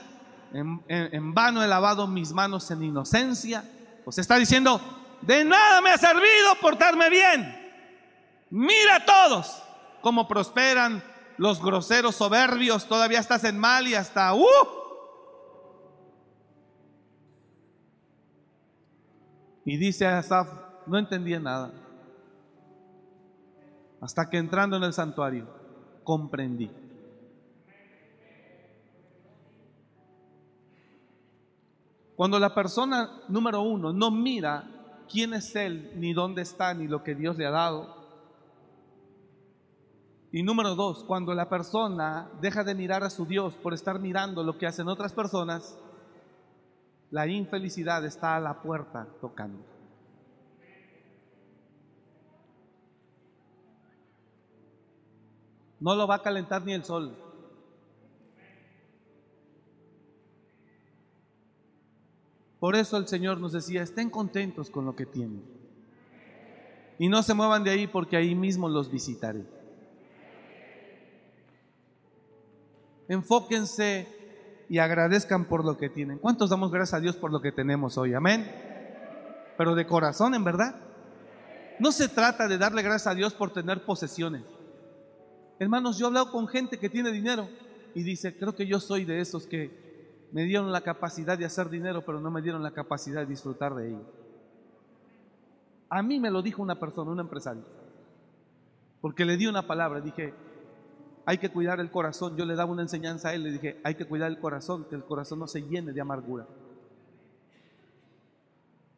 en, 0.52 1.34
vano 1.34 1.62
he 1.62 1.68
lavado 1.68 2.06
mis 2.06 2.32
manos 2.32 2.70
en 2.70 2.82
inocencia. 2.82 3.64
Pues 4.04 4.18
está 4.18 4.36
diciendo, 4.36 4.80
de 5.22 5.44
nada 5.44 5.80
me 5.80 5.90
ha 5.90 5.98
servido 5.98 6.54
portarme 6.60 7.10
bien. 7.10 7.59
Mira 8.50 8.96
a 8.96 9.04
todos 9.06 9.62
cómo 10.00 10.26
prosperan 10.26 11.02
los 11.38 11.62
groseros 11.62 12.16
soberbios, 12.16 12.86
todavía 12.86 13.20
estás 13.20 13.44
en 13.44 13.58
mal 13.58 13.86
y 13.86 13.94
hasta, 13.94 14.34
¡uh! 14.34 14.44
Y 19.64 19.76
dice 19.76 20.06
Asaf, 20.06 20.48
no 20.86 20.98
entendía 20.98 21.38
nada. 21.38 21.72
Hasta 24.00 24.28
que 24.28 24.38
entrando 24.38 24.76
en 24.76 24.82
el 24.82 24.92
santuario, 24.92 25.46
comprendí. 26.02 26.70
Cuando 32.16 32.38
la 32.38 32.54
persona 32.54 33.22
número 33.28 33.62
uno 33.62 33.92
no 33.92 34.10
mira 34.10 34.64
quién 35.10 35.32
es 35.32 35.54
Él, 35.56 35.92
ni 35.96 36.12
dónde 36.12 36.42
está, 36.42 36.74
ni 36.74 36.86
lo 36.86 37.02
que 37.02 37.14
Dios 37.14 37.38
le 37.38 37.46
ha 37.46 37.50
dado. 37.50 37.99
Y 40.32 40.42
número 40.44 40.76
dos, 40.76 41.02
cuando 41.02 41.34
la 41.34 41.48
persona 41.48 42.30
deja 42.40 42.62
de 42.62 42.74
mirar 42.74 43.02
a 43.02 43.10
su 43.10 43.26
Dios 43.26 43.54
por 43.54 43.74
estar 43.74 43.98
mirando 43.98 44.44
lo 44.44 44.56
que 44.56 44.66
hacen 44.66 44.88
otras 44.88 45.12
personas, 45.12 45.76
la 47.10 47.26
infelicidad 47.26 48.04
está 48.04 48.36
a 48.36 48.40
la 48.40 48.62
puerta 48.62 49.08
tocando. 49.20 49.64
No 55.80 55.94
lo 55.96 56.06
va 56.06 56.16
a 56.16 56.22
calentar 56.22 56.64
ni 56.64 56.74
el 56.74 56.84
sol. 56.84 57.16
Por 62.60 62.76
eso 62.76 62.98
el 62.98 63.08
Señor 63.08 63.40
nos 63.40 63.52
decía, 63.52 63.82
estén 63.82 64.10
contentos 64.10 64.70
con 64.70 64.84
lo 64.84 64.94
que 64.94 65.06
tienen. 65.06 65.42
Y 66.98 67.08
no 67.08 67.22
se 67.22 67.32
muevan 67.34 67.64
de 67.64 67.70
ahí 67.70 67.86
porque 67.86 68.16
ahí 68.16 68.34
mismo 68.34 68.68
los 68.68 68.92
visitaré. 68.92 69.59
Enfóquense 73.10 74.06
y 74.68 74.78
agradezcan 74.78 75.44
por 75.46 75.64
lo 75.64 75.76
que 75.76 75.88
tienen. 75.88 76.18
¿Cuántos 76.18 76.48
damos 76.48 76.70
gracias 76.70 76.94
a 76.94 77.00
Dios 77.00 77.16
por 77.16 77.32
lo 77.32 77.40
que 77.42 77.50
tenemos 77.50 77.98
hoy? 77.98 78.14
Amén. 78.14 78.48
Pero 79.58 79.74
de 79.74 79.84
corazón, 79.84 80.32
en 80.36 80.44
verdad. 80.44 80.76
No 81.80 81.90
se 81.90 82.08
trata 82.08 82.46
de 82.46 82.56
darle 82.56 82.82
gracias 82.82 83.08
a 83.08 83.16
Dios 83.16 83.34
por 83.34 83.52
tener 83.52 83.84
posesiones. 83.84 84.44
Hermanos, 85.58 85.98
yo 85.98 86.04
he 86.04 86.06
hablado 86.06 86.30
con 86.30 86.46
gente 86.46 86.78
que 86.78 86.88
tiene 86.88 87.10
dinero 87.10 87.48
y 87.96 88.04
dice, 88.04 88.36
creo 88.38 88.54
que 88.54 88.64
yo 88.64 88.78
soy 88.78 89.04
de 89.04 89.20
esos 89.20 89.44
que 89.44 90.28
me 90.30 90.44
dieron 90.44 90.70
la 90.70 90.82
capacidad 90.82 91.36
de 91.36 91.46
hacer 91.46 91.68
dinero, 91.68 92.04
pero 92.06 92.20
no 92.20 92.30
me 92.30 92.42
dieron 92.42 92.62
la 92.62 92.70
capacidad 92.70 93.22
de 93.22 93.26
disfrutar 93.26 93.74
de 93.74 93.88
ello. 93.88 94.04
A 95.88 96.00
mí 96.04 96.20
me 96.20 96.30
lo 96.30 96.42
dijo 96.42 96.62
una 96.62 96.78
persona, 96.78 97.10
un 97.10 97.18
empresario, 97.18 97.64
porque 99.00 99.24
le 99.24 99.36
di 99.36 99.48
una 99.48 99.66
palabra, 99.66 100.00
dije, 100.00 100.32
hay 101.26 101.38
que 101.38 101.50
cuidar 101.50 101.80
el 101.80 101.90
corazón. 101.90 102.36
Yo 102.36 102.44
le 102.44 102.54
daba 102.54 102.72
una 102.72 102.82
enseñanza 102.82 103.28
a 103.28 103.34
él, 103.34 103.44
le 103.44 103.52
dije, 103.52 103.80
hay 103.84 103.94
que 103.94 104.06
cuidar 104.06 104.30
el 104.30 104.38
corazón, 104.38 104.84
que 104.84 104.96
el 104.96 105.04
corazón 105.04 105.38
no 105.38 105.46
se 105.46 105.62
llene 105.62 105.92
de 105.92 106.00
amargura. 106.00 106.46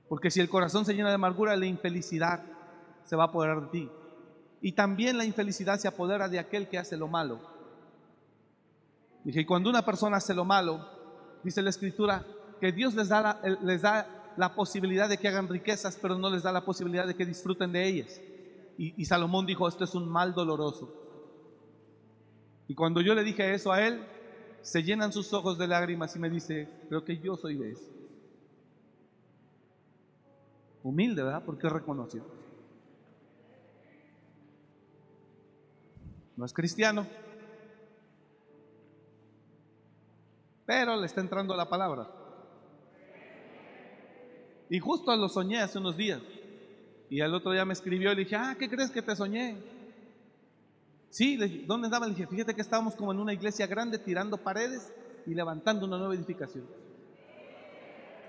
Porque 0.08 0.30
si 0.30 0.40
el 0.40 0.48
corazón 0.48 0.84
se 0.84 0.94
llena 0.94 1.08
de 1.08 1.14
amargura, 1.14 1.56
la 1.56 1.66
infelicidad 1.66 2.42
se 3.04 3.16
va 3.16 3.24
a 3.24 3.26
apoderar 3.26 3.62
de 3.62 3.68
ti. 3.68 3.90
Y 4.60 4.72
también 4.72 5.18
la 5.18 5.24
infelicidad 5.24 5.78
se 5.78 5.88
apodera 5.88 6.28
de 6.28 6.38
aquel 6.38 6.68
que 6.68 6.78
hace 6.78 6.96
lo 6.96 7.08
malo. 7.08 7.40
Dije, 9.24 9.40
y 9.40 9.44
cuando 9.44 9.70
una 9.70 9.84
persona 9.84 10.18
hace 10.18 10.34
lo 10.34 10.44
malo, 10.44 10.86
dice 11.42 11.62
la 11.62 11.70
escritura, 11.70 12.24
que 12.60 12.72
Dios 12.72 12.94
les 12.94 13.08
da, 13.08 13.22
la, 13.22 13.58
les 13.62 13.82
da 13.82 14.06
la 14.36 14.54
posibilidad 14.54 15.08
de 15.08 15.18
que 15.18 15.28
hagan 15.28 15.48
riquezas, 15.48 15.98
pero 16.00 16.16
no 16.16 16.30
les 16.30 16.42
da 16.42 16.52
la 16.52 16.64
posibilidad 16.64 17.06
de 17.06 17.14
que 17.14 17.26
disfruten 17.26 17.72
de 17.72 17.86
ellas. 17.86 18.20
Y, 18.78 19.00
y 19.00 19.04
Salomón 19.04 19.46
dijo, 19.46 19.66
esto 19.66 19.84
es 19.84 19.94
un 19.94 20.08
mal 20.08 20.32
doloroso. 20.34 21.01
Y 22.68 22.74
cuando 22.74 23.00
yo 23.00 23.14
le 23.14 23.24
dije 23.24 23.54
eso 23.54 23.72
a 23.72 23.86
él, 23.86 24.04
se 24.62 24.82
llenan 24.82 25.12
sus 25.12 25.32
ojos 25.32 25.58
de 25.58 25.66
lágrimas 25.66 26.14
y 26.14 26.18
me 26.18 26.30
dice, 26.30 26.68
creo 26.88 27.04
que 27.04 27.18
yo 27.18 27.36
soy 27.36 27.56
de 27.56 27.72
ese. 27.72 27.90
Humilde, 30.82 31.22
¿verdad? 31.22 31.42
Porque 31.44 31.68
reconoció. 31.68 32.24
No 36.36 36.44
es 36.44 36.52
cristiano, 36.52 37.06
pero 40.64 40.96
le 40.96 41.06
está 41.06 41.20
entrando 41.20 41.54
la 41.54 41.68
palabra. 41.68 42.08
Y 44.70 44.78
justo 44.78 45.14
lo 45.14 45.28
soñé 45.28 45.60
hace 45.60 45.78
unos 45.78 45.96
días. 45.96 46.22
Y 47.10 47.20
al 47.20 47.34
otro 47.34 47.52
día 47.52 47.66
me 47.66 47.74
escribió 47.74 48.10
y 48.10 48.16
le 48.16 48.24
dije, 48.24 48.36
ah, 48.36 48.56
¿qué 48.58 48.70
crees 48.70 48.90
que 48.90 49.02
te 49.02 49.14
soñé? 49.14 49.58
Sí, 51.12 51.36
¿dónde 51.66 51.88
estaba? 51.88 52.06
Le 52.06 52.14
dije, 52.14 52.26
fíjate 52.26 52.54
que 52.54 52.62
estábamos 52.62 52.96
como 52.96 53.12
en 53.12 53.20
una 53.20 53.34
iglesia 53.34 53.66
grande 53.66 53.98
tirando 53.98 54.38
paredes 54.38 54.90
y 55.26 55.34
levantando 55.34 55.84
una 55.84 55.98
nueva 55.98 56.14
edificación. 56.14 56.64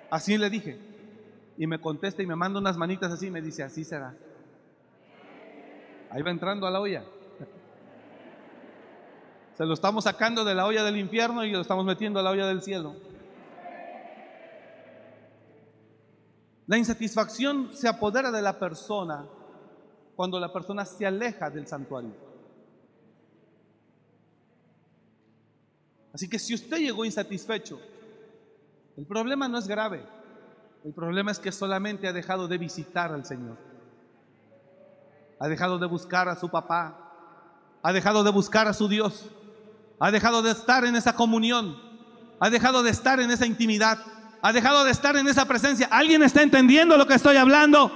Así 0.10 0.38
le 0.38 0.50
dije. 0.50 0.78
Y 1.58 1.66
me 1.66 1.80
contesta 1.80 2.22
y 2.22 2.28
me 2.28 2.36
manda 2.36 2.60
unas 2.60 2.76
manitas 2.76 3.10
así 3.10 3.28
y 3.28 3.32
me 3.32 3.42
dice, 3.42 3.64
así 3.64 3.86
será. 3.86 4.14
Ahí 6.10 6.22
va 6.24 6.32
entrando 6.32 6.68
a 6.68 6.72
la 6.72 6.82
olla. 6.82 7.06
Se 9.56 9.66
lo 9.66 9.76
estamos 9.76 10.04
sacando 10.04 10.44
de 10.44 10.54
la 10.54 10.66
olla 10.66 10.84
del 10.84 10.98
infierno 10.98 11.46
y 11.46 11.52
lo 11.52 11.62
estamos 11.62 11.86
metiendo 11.86 12.20
a 12.20 12.24
la 12.24 12.32
olla 12.32 12.48
del 12.48 12.62
cielo. 12.62 12.98
La 16.68 16.78
insatisfacción 16.78 17.70
se 17.74 17.88
apodera 17.88 18.30
de 18.30 18.42
la 18.42 18.60
persona 18.60 19.26
cuando 20.18 20.38
la 20.38 20.52
persona 20.52 20.84
se 20.84 21.06
aleja 21.06 21.50
del 21.50 21.66
santuario. 21.66 22.33
Así 26.14 26.30
que 26.30 26.38
si 26.38 26.54
usted 26.54 26.78
llegó 26.78 27.06
insatisfecho, 27.06 27.82
el 28.96 29.06
problema 29.06 29.48
no 29.48 29.58
es 29.58 29.68
grave. 29.68 30.06
El 30.86 30.94
problema 30.94 31.32
es 31.32 31.40
que 31.40 31.52
solamente 31.52 32.08
ha 32.08 32.14
dejado 32.14 32.48
de 32.48 32.58
visitar 32.58 33.12
al 33.12 33.26
Señor. 33.26 33.58
Ha 35.40 35.48
dejado 35.48 35.80
de 35.80 35.88
buscar 35.88 36.30
a 36.30 36.36
su 36.36 36.50
papá. 36.50 37.00
Ha 37.82 37.92
dejado 37.92 38.24
de 38.24 38.32
buscar 38.32 38.68
a 38.68 38.74
su 38.74 38.88
Dios. 38.88 39.30
Ha 40.00 40.12
dejado 40.12 40.42
de 40.42 40.52
estar 40.52 40.86
en 40.86 40.96
esa 40.96 41.16
comunión. 41.16 41.78
Ha 42.40 42.50
dejado 42.50 42.84
de 42.84 42.92
estar 42.92 43.20
en 43.20 43.32
esa 43.32 43.46
intimidad. 43.46 44.00
Ha 44.42 44.54
dejado 44.54 44.84
de 44.84 44.92
estar 44.92 45.16
en 45.16 45.28
esa 45.28 45.46
presencia. 45.46 45.88
¿Alguien 45.90 46.22
está 46.22 46.42
entendiendo 46.42 46.98
lo 46.98 47.08
que 47.08 47.16
estoy 47.16 47.38
hablando? 47.38 47.92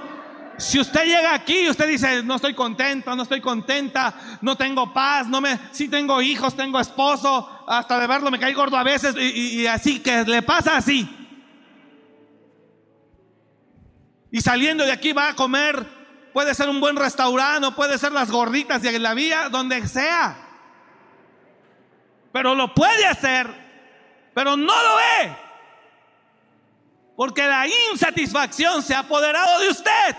Si 0.58 0.80
usted 0.80 1.04
llega 1.04 1.34
aquí 1.34 1.60
y 1.60 1.70
usted 1.70 1.86
dice, 1.86 2.22
no 2.24 2.34
estoy 2.34 2.52
contento, 2.52 3.14
no 3.14 3.22
estoy 3.22 3.40
contenta, 3.40 4.12
no 4.40 4.56
tengo 4.56 4.92
paz, 4.92 5.28
no 5.28 5.40
me, 5.40 5.56
sí 5.70 5.88
tengo 5.88 6.20
hijos, 6.20 6.56
tengo 6.56 6.80
esposo, 6.80 7.64
hasta 7.68 8.00
de 8.00 8.08
verlo 8.08 8.28
me 8.28 8.40
cae 8.40 8.52
gordo 8.54 8.76
a 8.76 8.82
veces 8.82 9.14
y, 9.16 9.60
y 9.60 9.66
así, 9.68 10.00
que 10.00 10.24
le 10.24 10.42
pasa 10.42 10.76
así. 10.76 11.08
Y 14.32 14.40
saliendo 14.40 14.84
de 14.84 14.90
aquí 14.90 15.12
va 15.12 15.28
a 15.28 15.36
comer, 15.36 15.86
puede 16.32 16.52
ser 16.56 16.68
un 16.68 16.80
buen 16.80 16.96
restaurante, 16.96 17.70
puede 17.70 17.96
ser 17.96 18.10
las 18.10 18.28
gorditas 18.28 18.82
de 18.82 18.98
la 18.98 19.14
vía, 19.14 19.48
donde 19.48 19.86
sea. 19.86 20.36
Pero 22.32 22.56
lo 22.56 22.74
puede 22.74 23.06
hacer, 23.06 23.48
pero 24.34 24.56
no 24.56 24.74
lo 24.82 24.96
ve. 24.96 25.36
Porque 27.16 27.46
la 27.46 27.64
insatisfacción 27.92 28.82
se 28.82 28.94
ha 28.94 29.00
apoderado 29.00 29.60
de 29.60 29.68
usted. 29.68 30.16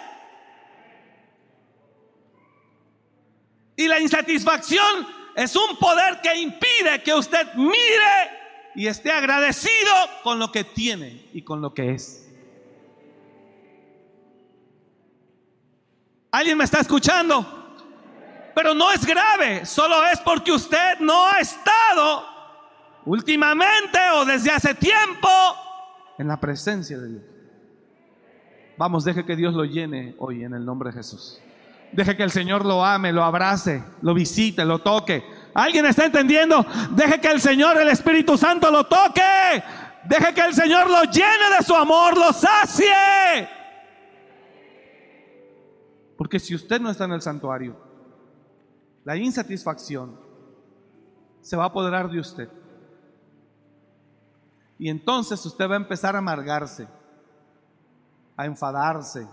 Y 3.79 3.87
la 3.87 3.97
insatisfacción 3.97 5.07
es 5.33 5.55
un 5.55 5.77
poder 5.77 6.19
que 6.21 6.37
impide 6.37 7.01
que 7.01 7.13
usted 7.13 7.47
mire 7.55 8.29
y 8.75 8.87
esté 8.87 9.09
agradecido 9.09 9.93
con 10.21 10.37
lo 10.37 10.51
que 10.51 10.65
tiene 10.65 11.29
y 11.31 11.43
con 11.43 11.61
lo 11.61 11.73
que 11.73 11.93
es. 11.93 12.29
¿Alguien 16.29 16.57
me 16.57 16.65
está 16.65 16.81
escuchando? 16.81 17.77
Pero 18.53 18.73
no 18.73 18.91
es 18.91 19.05
grave, 19.05 19.65
solo 19.65 20.05
es 20.07 20.19
porque 20.19 20.51
usted 20.51 20.99
no 20.99 21.27
ha 21.27 21.39
estado 21.39 22.25
últimamente 23.05 23.97
o 24.15 24.25
desde 24.25 24.51
hace 24.51 24.75
tiempo 24.75 25.29
en 26.17 26.27
la 26.27 26.37
presencia 26.37 26.97
de 26.97 27.07
Dios. 27.07 27.23
Vamos, 28.75 29.05
deje 29.05 29.23
que 29.23 29.37
Dios 29.37 29.53
lo 29.53 29.63
llene 29.63 30.15
hoy 30.17 30.43
en 30.43 30.53
el 30.53 30.65
nombre 30.65 30.89
de 30.89 30.97
Jesús. 30.97 31.39
Deje 31.91 32.15
que 32.15 32.23
el 32.23 32.31
Señor 32.31 32.65
lo 32.65 32.85
ame, 32.85 33.11
lo 33.11 33.23
abrace, 33.23 33.83
lo 34.01 34.13
visite, 34.13 34.63
lo 34.63 34.79
toque. 34.79 35.23
¿Alguien 35.53 35.85
está 35.85 36.05
entendiendo? 36.05 36.65
Deje 36.91 37.19
que 37.19 37.29
el 37.29 37.41
Señor, 37.41 37.77
el 37.77 37.89
Espíritu 37.89 38.37
Santo, 38.37 38.69
lo 38.69 38.85
toque. 38.85 39.21
Deje 40.05 40.33
que 40.33 40.41
el 40.41 40.53
Señor 40.53 40.89
lo 40.89 41.03
llene 41.03 41.57
de 41.57 41.63
su 41.63 41.75
amor, 41.75 42.17
lo 42.17 42.31
sacie. 42.31 43.49
Porque 46.17 46.39
si 46.39 46.53
usted 46.53 46.79
no 46.79 46.89
está 46.89 47.05
en 47.05 47.13
el 47.13 47.21
santuario, 47.21 47.75
la 49.03 49.15
insatisfacción 49.15 50.19
se 51.41 51.55
va 51.55 51.63
a 51.63 51.67
apoderar 51.67 52.09
de 52.09 52.19
usted. 52.19 52.49
Y 54.77 54.89
entonces 54.89 55.43
usted 55.45 55.69
va 55.69 55.73
a 55.73 55.77
empezar 55.77 56.15
a 56.15 56.19
amargarse, 56.19 56.87
a 58.37 58.45
enfadarse, 58.45 59.27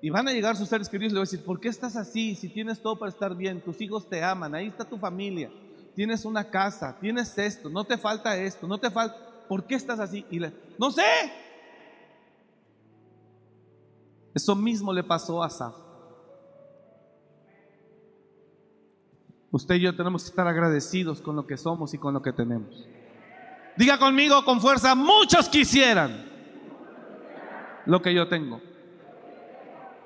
y 0.00 0.10
van 0.10 0.28
a 0.28 0.32
llegar 0.32 0.56
sus 0.56 0.68
seres 0.68 0.88
queridos 0.88 1.12
le 1.12 1.18
van 1.18 1.26
a 1.26 1.30
decir, 1.30 1.44
¿por 1.44 1.58
qué 1.58 1.68
estás 1.68 1.96
así? 1.96 2.34
Si 2.34 2.48
tienes 2.48 2.80
todo 2.80 2.98
para 2.98 3.10
estar 3.10 3.34
bien, 3.34 3.60
tus 3.60 3.80
hijos 3.80 4.08
te 4.08 4.22
aman, 4.22 4.54
ahí 4.54 4.68
está 4.68 4.84
tu 4.84 4.96
familia, 4.96 5.50
tienes 5.94 6.24
una 6.24 6.44
casa, 6.48 6.96
tienes 7.00 7.36
esto, 7.36 7.68
no 7.68 7.84
te 7.84 7.98
falta 7.98 8.36
esto, 8.36 8.68
no 8.68 8.78
te 8.78 8.90
falta, 8.90 9.16
¿por 9.48 9.64
qué 9.64 9.74
estás 9.74 9.98
así? 9.98 10.24
Y 10.30 10.38
le, 10.38 10.52
no 10.78 10.90
sé. 10.90 11.02
Eso 14.34 14.54
mismo 14.54 14.92
le 14.92 15.02
pasó 15.02 15.42
a 15.42 15.50
Saf. 15.50 15.74
Usted 19.50 19.76
y 19.76 19.80
yo 19.80 19.96
tenemos 19.96 20.22
que 20.22 20.30
estar 20.30 20.46
agradecidos 20.46 21.20
con 21.20 21.34
lo 21.34 21.46
que 21.46 21.56
somos 21.56 21.92
y 21.94 21.98
con 21.98 22.14
lo 22.14 22.22
que 22.22 22.32
tenemos. 22.32 22.86
Diga 23.76 23.98
conmigo 23.98 24.44
con 24.44 24.60
fuerza, 24.60 24.94
muchos 24.94 25.48
quisieran 25.48 26.28
lo 27.86 28.02
que 28.02 28.14
yo 28.14 28.28
tengo. 28.28 28.60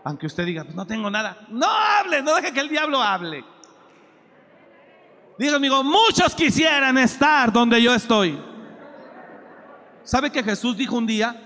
Aunque 0.04 0.26
usted 0.26 0.44
diga, 0.44 0.64
pues 0.64 0.74
no 0.74 0.86
tengo 0.86 1.10
nada. 1.10 1.46
No 1.48 1.66
hable, 1.66 2.22
no 2.22 2.34
deje 2.34 2.52
que 2.52 2.60
el 2.60 2.68
diablo 2.68 3.00
hable. 3.00 3.44
Diga 5.38 5.56
amigo, 5.56 5.82
muchos 5.82 6.34
quisieran 6.34 6.98
estar 6.98 7.52
donde 7.52 7.80
yo 7.80 7.94
estoy. 7.94 8.38
¿Sabe 10.04 10.30
que 10.30 10.42
Jesús 10.42 10.76
dijo 10.76 10.96
un 10.96 11.06
día? 11.06 11.40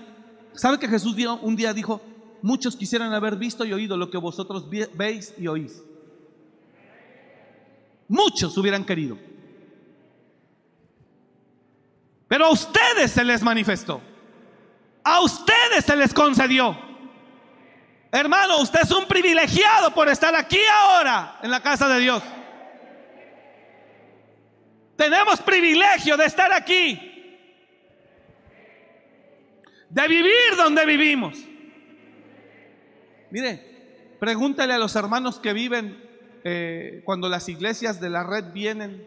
¿Sabe 0.53 0.79
que 0.79 0.87
Jesús 0.87 1.15
un 1.41 1.55
día 1.55 1.73
dijo, 1.73 2.01
muchos 2.41 2.75
quisieran 2.75 3.13
haber 3.13 3.35
visto 3.35 3.63
y 3.63 3.73
oído 3.73 3.95
lo 3.95 4.09
que 4.09 4.17
vosotros 4.17 4.67
veis 4.69 5.33
y 5.37 5.47
oís? 5.47 5.83
Muchos 8.07 8.57
hubieran 8.57 8.83
querido. 8.83 9.17
Pero 12.27 12.45
a 12.45 12.49
ustedes 12.49 13.11
se 13.11 13.23
les 13.23 13.43
manifestó. 13.43 14.01
A 15.03 15.21
ustedes 15.21 15.85
se 15.85 15.95
les 15.95 16.13
concedió. 16.13 16.86
Hermano, 18.11 18.61
usted 18.61 18.81
es 18.83 18.91
un 18.91 19.05
privilegiado 19.05 19.93
por 19.93 20.07
estar 20.07 20.33
aquí 20.35 20.59
ahora 20.71 21.39
en 21.43 21.51
la 21.51 21.61
casa 21.61 21.89
de 21.89 21.99
Dios. 21.99 22.23
Tenemos 24.95 25.41
privilegio 25.41 26.15
de 26.15 26.25
estar 26.25 26.53
aquí. 26.53 26.99
De 29.89 30.07
vivir 30.07 30.55
donde 30.55 30.85
vivimos. 30.85 31.37
Mire, 33.29 34.15
pregúntale 34.19 34.73
a 34.73 34.77
los 34.77 34.95
hermanos 34.95 35.39
que 35.39 35.53
viven 35.53 36.01
eh, 36.43 37.01
cuando 37.03 37.27
las 37.29 37.49
iglesias 37.49 37.99
de 37.99 38.09
la 38.09 38.23
red 38.23 38.53
vienen, 38.53 39.05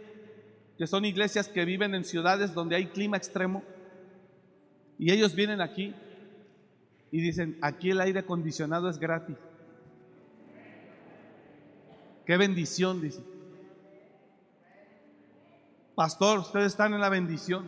que 0.76 0.86
son 0.86 1.04
iglesias 1.04 1.48
que 1.48 1.64
viven 1.64 1.94
en 1.94 2.04
ciudades 2.04 2.52
donde 2.54 2.76
hay 2.76 2.86
clima 2.86 3.16
extremo, 3.16 3.62
y 4.98 5.10
ellos 5.10 5.34
vienen 5.34 5.62
aquí 5.62 5.94
y 7.12 7.20
dicen, 7.20 7.58
aquí 7.60 7.90
el 7.90 8.00
aire 8.00 8.20
acondicionado 8.20 8.88
es 8.88 8.98
gratis. 8.98 9.36
Qué 12.24 12.36
bendición, 12.36 13.00
dice. 13.00 13.22
Pastor, 15.94 16.38
ustedes 16.38 16.66
están 16.66 16.94
en 16.94 17.00
la 17.00 17.08
bendición. 17.08 17.66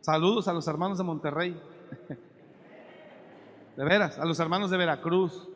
Saludos 0.00 0.48
a 0.48 0.52
los 0.52 0.66
hermanos 0.66 0.98
de 0.98 1.04
Monterrey. 1.04 1.60
De 3.76 3.84
veras, 3.84 4.18
a 4.18 4.26
los 4.26 4.38
hermanos 4.38 4.70
de 4.70 4.76
Veracruz, 4.76 5.48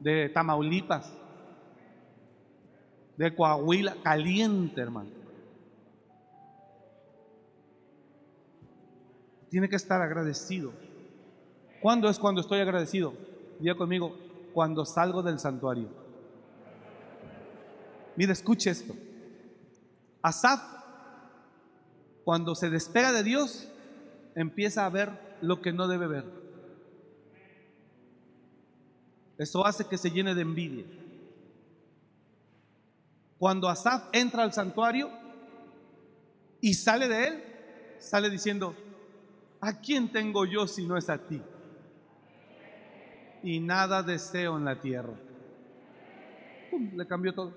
de 0.00 0.28
Tamaulipas, 0.30 1.16
de 3.16 3.32
Coahuila, 3.36 3.94
caliente, 4.02 4.80
hermano. 4.80 5.23
Tiene 9.54 9.68
que 9.68 9.76
estar 9.76 10.02
agradecido. 10.02 10.72
¿Cuándo 11.80 12.08
es 12.08 12.18
cuando 12.18 12.40
estoy 12.40 12.58
agradecido? 12.58 13.14
diga 13.60 13.76
conmigo, 13.76 14.18
cuando 14.52 14.84
salgo 14.84 15.22
del 15.22 15.38
santuario. 15.38 15.90
Mira, 18.16 18.32
escuche 18.32 18.70
esto. 18.70 18.96
Asaf, 20.22 20.60
cuando 22.24 22.56
se 22.56 22.68
despega 22.68 23.12
de 23.12 23.22
Dios, 23.22 23.68
empieza 24.34 24.86
a 24.86 24.90
ver 24.90 25.12
lo 25.40 25.62
que 25.62 25.72
no 25.72 25.86
debe 25.86 26.08
ver. 26.08 26.24
Eso 29.38 29.64
hace 29.64 29.86
que 29.86 29.98
se 29.98 30.10
llene 30.10 30.34
de 30.34 30.42
envidia. 30.42 30.84
Cuando 33.38 33.68
Asaf 33.68 34.08
entra 34.10 34.42
al 34.42 34.52
santuario 34.52 35.10
y 36.60 36.74
sale 36.74 37.06
de 37.06 37.28
él, 37.28 37.44
sale 38.00 38.30
diciendo, 38.30 38.74
¿a 39.64 39.80
quién 39.80 40.10
tengo 40.10 40.44
yo 40.44 40.66
si 40.66 40.86
no 40.86 40.96
es 40.96 41.08
a 41.08 41.18
ti? 41.18 41.40
Y 43.42 43.60
nada 43.60 44.02
deseo 44.02 44.56
en 44.56 44.64
la 44.64 44.80
tierra. 44.80 45.14
Le 46.94 47.06
cambió 47.06 47.32
todo. 47.32 47.52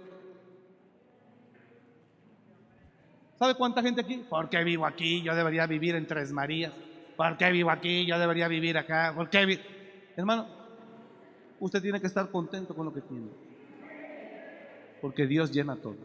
¿Sabe 3.37 3.55
cuánta 3.55 3.81
gente 3.81 4.01
aquí? 4.01 4.25
¿Por 4.29 4.49
qué 4.49 4.63
vivo 4.63 4.85
aquí? 4.85 5.21
Yo 5.21 5.35
debería 5.35 5.67
vivir 5.67 5.95
en 5.95 6.07
Tres 6.07 6.31
Marías. 6.31 6.73
¿Por 7.15 7.37
qué 7.37 7.51
vivo 7.51 7.69
aquí? 7.69 8.05
Yo 8.05 8.17
debería 8.17 8.47
vivir 8.47 8.77
acá. 8.77 9.13
¿Por 9.15 9.29
qué? 9.29 9.59
Hermano, 10.15 10.47
usted 11.59 11.81
tiene 11.81 11.99
que 11.99 12.07
estar 12.07 12.29
contento 12.31 12.75
con 12.75 12.85
lo 12.85 12.93
que 12.93 13.01
tiene. 13.01 13.29
Porque 15.01 15.27
Dios 15.27 15.51
llena 15.51 15.75
todo. 15.75 15.97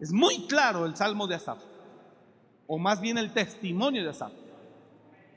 Es 0.00 0.12
muy 0.12 0.46
claro 0.46 0.86
el 0.86 0.96
salmo 0.96 1.26
de 1.26 1.34
Asaf. 1.34 1.69
O 2.72 2.78
más 2.78 3.00
bien 3.00 3.18
el 3.18 3.32
testimonio 3.32 4.04
de 4.04 4.10
Asaf. 4.10 4.30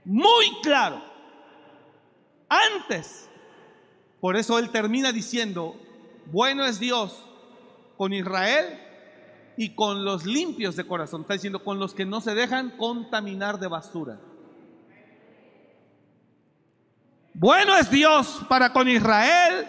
Muy 0.05 0.45
claro. 0.61 1.01
Antes. 2.47 3.27
Por 4.21 4.37
eso 4.37 4.59
él 4.59 4.69
termina 4.69 5.11
diciendo, 5.11 5.75
bueno 6.27 6.63
es 6.63 6.79
Dios 6.79 7.25
con 7.97 8.13
Israel 8.13 8.79
y 9.57 9.73
con 9.73 10.05
los 10.05 10.27
limpios 10.27 10.75
de 10.75 10.85
corazón. 10.85 11.21
Está 11.21 11.33
diciendo, 11.33 11.63
con 11.63 11.79
los 11.79 11.95
que 11.95 12.05
no 12.05 12.21
se 12.21 12.35
dejan 12.35 12.77
contaminar 12.77 13.59
de 13.59 13.67
basura. 13.67 14.19
Bueno 17.33 17.75
es 17.75 17.89
Dios 17.89 18.41
para 18.47 18.71
con 18.71 18.87
Israel, 18.87 19.65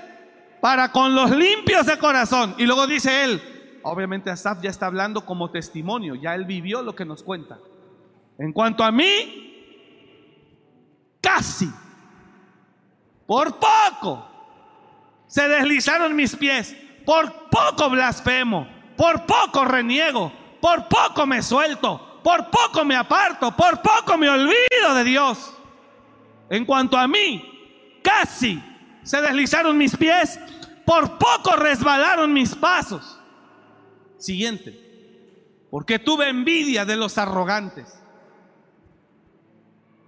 para 0.60 0.92
con 0.92 1.14
los 1.14 1.30
limpios 1.30 1.86
de 1.86 1.96
corazón. 1.96 2.56
Y 2.58 2.66
luego 2.66 2.86
dice 2.86 3.24
él, 3.24 3.53
obviamente 3.84 4.30
Asaf 4.30 4.60
ya 4.62 4.70
está 4.70 4.86
hablando 4.86 5.24
como 5.24 5.50
testimonio, 5.50 6.14
ya 6.14 6.34
él 6.34 6.44
vivió 6.44 6.82
lo 6.82 6.94
que 6.94 7.04
nos 7.04 7.22
cuenta. 7.22 7.58
En 8.38 8.52
cuanto 8.52 8.82
a 8.82 8.90
mí, 8.90 9.96
casi, 11.20 11.70
por 13.26 13.58
poco, 13.58 14.26
se 15.26 15.48
deslizaron 15.48 16.16
mis 16.16 16.34
pies, 16.34 16.76
por 17.04 17.48
poco 17.50 17.90
blasfemo, 17.90 18.66
por 18.96 19.24
poco 19.26 19.64
reniego, 19.64 20.32
por 20.60 20.88
poco 20.88 21.26
me 21.26 21.42
suelto, 21.42 22.20
por 22.22 22.50
poco 22.50 22.84
me 22.84 22.96
aparto, 22.96 23.54
por 23.54 23.82
poco 23.82 24.16
me 24.18 24.28
olvido 24.28 24.94
de 24.94 25.04
Dios. 25.04 25.54
En 26.50 26.64
cuanto 26.64 26.96
a 26.96 27.06
mí, 27.06 28.00
casi 28.02 28.62
se 29.02 29.20
deslizaron 29.20 29.76
mis 29.76 29.96
pies, 29.96 30.38
por 30.84 31.18
poco 31.18 31.56
resbalaron 31.56 32.32
mis 32.32 32.54
pasos. 32.54 33.13
Siguiente, 34.24 35.66
porque 35.70 35.98
tuve 35.98 36.30
envidia 36.30 36.86
de 36.86 36.96
los 36.96 37.18
arrogantes. 37.18 37.94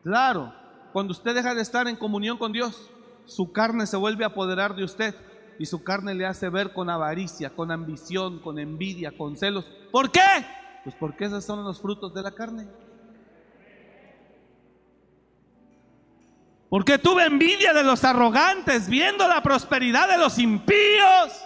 Claro, 0.02 0.54
cuando 0.94 1.12
usted 1.12 1.34
deja 1.34 1.54
de 1.54 1.60
estar 1.60 1.86
en 1.86 1.96
comunión 1.96 2.38
con 2.38 2.50
Dios, 2.50 2.90
su 3.26 3.52
carne 3.52 3.86
se 3.86 3.98
vuelve 3.98 4.24
a 4.24 4.28
apoderar 4.28 4.74
de 4.74 4.84
usted 4.84 5.14
y 5.58 5.66
su 5.66 5.84
carne 5.84 6.14
le 6.14 6.24
hace 6.24 6.48
ver 6.48 6.72
con 6.72 6.88
avaricia, 6.88 7.50
con 7.50 7.70
ambición, 7.70 8.38
con 8.38 8.58
envidia, 8.58 9.12
con 9.14 9.36
celos. 9.36 9.66
¿Por 9.92 10.10
qué? 10.10 10.46
Pues 10.82 10.96
porque 10.98 11.26
esos 11.26 11.44
son 11.44 11.62
los 11.62 11.78
frutos 11.78 12.14
de 12.14 12.22
la 12.22 12.30
carne. 12.30 12.66
Porque 16.70 16.96
tuve 16.96 17.26
envidia 17.26 17.74
de 17.74 17.84
los 17.84 18.02
arrogantes, 18.02 18.88
viendo 18.88 19.28
la 19.28 19.42
prosperidad 19.42 20.08
de 20.08 20.16
los 20.16 20.38
impíos. 20.38 21.45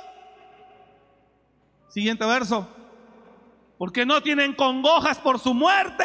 Siguiente 1.90 2.24
verso. 2.24 2.66
Porque 3.76 4.06
no 4.06 4.22
tienen 4.22 4.54
congojas 4.54 5.18
por 5.18 5.38
su 5.38 5.54
muerte, 5.54 6.04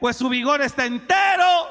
pues 0.00 0.16
su 0.16 0.28
vigor 0.28 0.60
está 0.60 0.84
entero. 0.84 1.68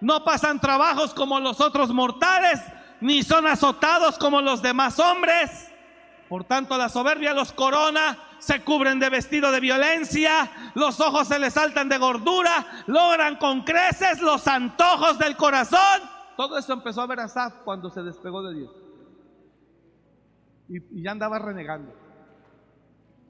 No 0.00 0.24
pasan 0.24 0.60
trabajos 0.60 1.14
como 1.14 1.40
los 1.40 1.60
otros 1.60 1.90
mortales, 1.92 2.60
ni 3.00 3.22
son 3.22 3.46
azotados 3.46 4.18
como 4.18 4.40
los 4.40 4.62
demás 4.62 4.98
hombres. 4.98 5.72
Por 6.28 6.44
tanto, 6.44 6.76
la 6.76 6.88
soberbia 6.88 7.32
los 7.32 7.52
corona, 7.52 8.18
se 8.38 8.62
cubren 8.62 8.98
de 8.98 9.08
vestido 9.08 9.50
de 9.52 9.60
violencia, 9.60 10.50
los 10.74 11.00
ojos 11.00 11.28
se 11.28 11.38
les 11.38 11.54
saltan 11.54 11.88
de 11.88 11.98
gordura, 11.98 12.82
logran 12.86 13.36
con 13.36 13.62
creces 13.62 14.20
los 14.20 14.46
antojos 14.46 15.18
del 15.18 15.36
corazón. 15.36 16.02
Todo 16.36 16.58
eso 16.58 16.72
empezó 16.72 17.00
a 17.00 17.06
ver 17.06 17.20
a 17.20 17.28
Saf 17.28 17.54
cuando 17.64 17.88
se 17.88 18.02
despegó 18.02 18.42
de 18.42 18.54
Dios. 18.54 18.70
Y 20.68 21.02
ya 21.02 21.12
andaba 21.12 21.38
renegando. 21.38 22.05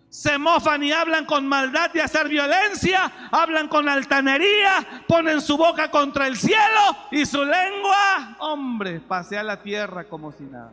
Se 0.08 0.38
mofan 0.38 0.82
y 0.82 0.92
hablan 0.92 1.26
con 1.26 1.46
maldad 1.46 1.90
de 1.90 2.00
hacer 2.00 2.28
violencia, 2.28 3.28
hablan 3.30 3.68
con 3.68 3.88
altanería, 3.88 5.04
ponen 5.06 5.40
su 5.40 5.56
boca 5.56 5.90
contra 5.90 6.26
el 6.26 6.36
cielo 6.36 6.96
y 7.10 7.26
su 7.26 7.44
lengua, 7.44 8.36
hombre, 8.38 9.00
pasea 9.00 9.42
la 9.42 9.62
tierra 9.62 10.08
como 10.08 10.32
si 10.32 10.44
nada. 10.44 10.72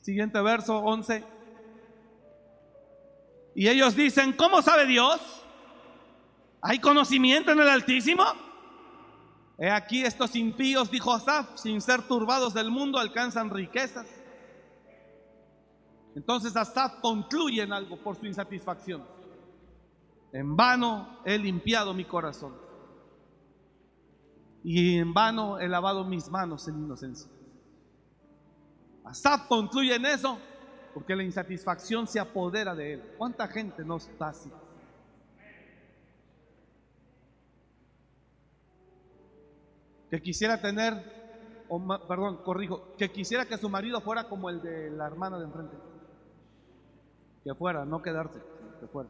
Siguiente 0.00 0.40
verso 0.40 0.78
11. 0.78 1.22
Y 3.54 3.68
ellos 3.68 3.94
dicen, 3.94 4.32
¿cómo 4.32 4.62
sabe 4.62 4.86
Dios? 4.86 5.20
¿Hay 6.62 6.78
conocimiento 6.78 7.52
en 7.52 7.60
el 7.60 7.68
Altísimo? 7.68 8.24
He 9.58 9.70
aquí 9.70 10.04
estos 10.04 10.36
impíos, 10.36 10.90
dijo 10.90 11.12
Asaf, 11.12 11.58
sin 11.58 11.80
ser 11.80 12.02
turbados 12.02 12.54
del 12.54 12.70
mundo, 12.70 12.98
alcanzan 12.98 13.50
riquezas. 13.50 14.06
Entonces 16.18 16.56
Asaf 16.56 16.98
concluye 17.00 17.62
en 17.62 17.72
algo 17.72 17.96
por 17.96 18.16
su 18.16 18.26
insatisfacción. 18.26 19.04
En 20.32 20.56
vano 20.56 21.20
he 21.24 21.38
limpiado 21.38 21.94
mi 21.94 22.04
corazón. 22.04 22.56
Y 24.64 24.98
en 24.98 25.14
vano 25.14 25.60
he 25.60 25.68
lavado 25.68 26.02
mis 26.02 26.28
manos 26.28 26.66
en 26.66 26.76
inocencia. 26.76 27.30
Asaf 29.04 29.46
concluye 29.46 29.94
en 29.94 30.06
eso 30.06 30.40
porque 30.92 31.14
la 31.14 31.22
insatisfacción 31.22 32.08
se 32.08 32.18
apodera 32.18 32.74
de 32.74 32.94
él. 32.94 33.14
¿Cuánta 33.16 33.46
gente 33.46 33.84
no 33.84 33.98
está 33.98 34.30
así? 34.30 34.50
Que 40.10 40.20
quisiera 40.20 40.60
tener, 40.60 41.62
o 41.68 41.78
perdón, 42.08 42.38
corrijo, 42.38 42.96
que 42.96 43.08
quisiera 43.12 43.46
que 43.46 43.56
su 43.56 43.68
marido 43.68 44.00
fuera 44.00 44.24
como 44.24 44.50
el 44.50 44.60
de 44.60 44.90
la 44.90 45.06
hermana 45.06 45.38
de 45.38 45.44
enfrente. 45.44 45.76
Que 47.48 47.54
fuera, 47.54 47.82
no 47.86 48.02
quedarse, 48.02 48.38
que 48.78 48.86
fuera. 48.88 49.08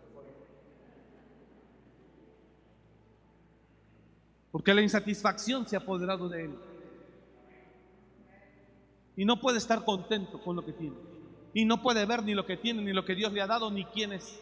Porque 4.53 4.73
la 4.73 4.81
insatisfacción 4.81 5.67
se 5.67 5.75
ha 5.75 5.81
apoderado 5.81 6.29
de 6.29 6.45
él. 6.45 6.55
Y 9.17 9.25
no 9.25 9.41
puede 9.41 9.59
estar 9.59 9.85
contento 9.85 10.41
con 10.41 10.55
lo 10.55 10.65
que 10.65 10.73
tiene. 10.73 10.95
Y 11.53 11.65
no 11.65 11.83
puede 11.83 12.07
ver 12.07 12.23
ni 12.23 12.33
lo 12.33 12.47
que 12.47 12.57
tiene, 12.57 12.81
ni 12.81 12.93
lo 12.93 13.05
que 13.05 13.17
Dios 13.17 13.33
le 13.33 13.43
ha 13.43 13.49
dado, 13.49 13.73
ni 13.73 13.85
quién 13.87 14.13
es. 14.13 14.39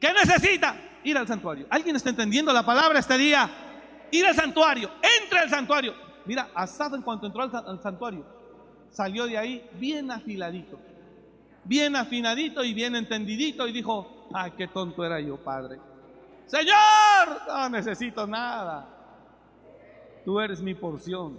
¿Qué 0.00 0.12
necesita? 0.12 0.76
Ir 1.02 1.18
al 1.18 1.26
santuario. 1.26 1.66
¿Alguien 1.70 1.96
está 1.96 2.10
entendiendo 2.10 2.52
la 2.52 2.64
palabra 2.64 3.00
este 3.00 3.18
día? 3.18 3.50
Ir 4.12 4.24
al 4.26 4.36
santuario. 4.36 4.92
Entra 5.20 5.40
al 5.40 5.50
santuario. 5.50 5.92
Mira, 6.24 6.50
Asad 6.54 6.94
en 6.94 7.02
cuanto 7.02 7.26
entró 7.26 7.42
al 7.42 7.82
santuario, 7.82 8.24
salió 8.92 9.26
de 9.26 9.36
ahí 9.36 9.68
bien 9.72 10.08
afiladito. 10.12 10.78
Bien 11.70 11.94
afinadito 11.94 12.64
y 12.64 12.74
bien 12.74 12.96
entendidito 12.96 13.68
y 13.68 13.72
dijo, 13.72 14.26
ay, 14.34 14.50
qué 14.56 14.66
tonto 14.66 15.04
era 15.04 15.20
yo, 15.20 15.36
Padre. 15.36 15.78
Señor, 16.46 16.74
no 17.46 17.68
necesito 17.68 18.26
nada. 18.26 18.88
Tú 20.24 20.40
eres 20.40 20.60
mi 20.60 20.74
porción. 20.74 21.38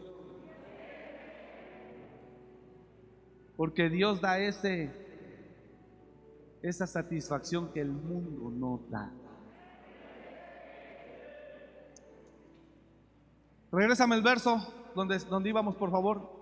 Porque 3.57 3.89
Dios 3.89 4.21
da 4.21 4.39
ese 4.39 4.89
esa 6.61 6.87
satisfacción 6.87 7.73
que 7.73 7.81
el 7.81 7.91
mundo 7.91 8.49
no 8.51 8.79
da. 8.89 9.11
Regrésame 13.69 14.15
el 14.15 14.21
verso 14.21 14.65
donde, 14.95 15.17
donde 15.19 15.49
íbamos, 15.49 15.75
por 15.75 15.91
favor. 15.91 16.40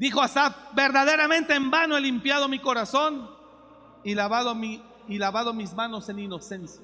Dijo 0.00 0.22
Asaf, 0.22 0.56
verdaderamente 0.74 1.54
en 1.54 1.70
vano 1.70 1.94
he 1.94 2.00
limpiado 2.00 2.48
mi 2.48 2.58
corazón 2.58 3.28
y 4.02 4.14
lavado, 4.14 4.54
mi, 4.54 4.82
y 5.08 5.18
lavado 5.18 5.52
mis 5.52 5.74
manos 5.74 6.08
en 6.08 6.20
inocencia. 6.20 6.82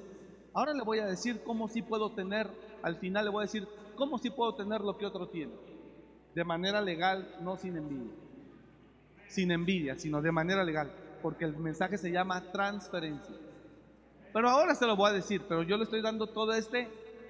Ahora 0.53 0.71
le 0.71 0.83
voy 0.83 0.99
a 0.99 1.07
decir 1.07 1.41
cómo 1.43 1.67
sí 1.67 1.81
puedo 1.81 2.11
tener, 2.11 2.47
al 2.83 2.97
final 2.97 3.25
le 3.25 3.31
voy 3.31 3.41
a 3.41 3.47
decir 3.47 3.67
cómo 3.95 4.19
sí 4.19 4.29
puedo 4.29 4.53
tener 4.53 4.81
lo 4.81 4.99
que 4.99 5.07
otro 5.07 5.27
tiene. 5.29 5.51
De 6.35 6.43
manera 6.43 6.79
legal, 6.79 7.35
no 7.41 7.57
sin 7.57 7.77
envidia. 7.77 8.13
Sin 9.27 9.49
envidia, 9.49 9.97
sino 9.97 10.21
de 10.21 10.31
manera 10.31 10.63
legal. 10.63 10.91
Porque 11.23 11.45
el 11.45 11.57
mensaje 11.57 11.97
se 11.97 12.11
llama 12.11 12.51
transferencia. 12.51 13.35
Pero 14.31 14.47
ahora 14.47 14.75
se 14.75 14.85
lo 14.85 14.95
voy 14.95 15.09
a 15.09 15.13
decir, 15.13 15.41
pero 15.49 15.63
yo 15.63 15.75
le 15.75 15.85
estoy 15.85 16.03
dando 16.03 16.27
todo 16.27 16.53
este 16.53 16.87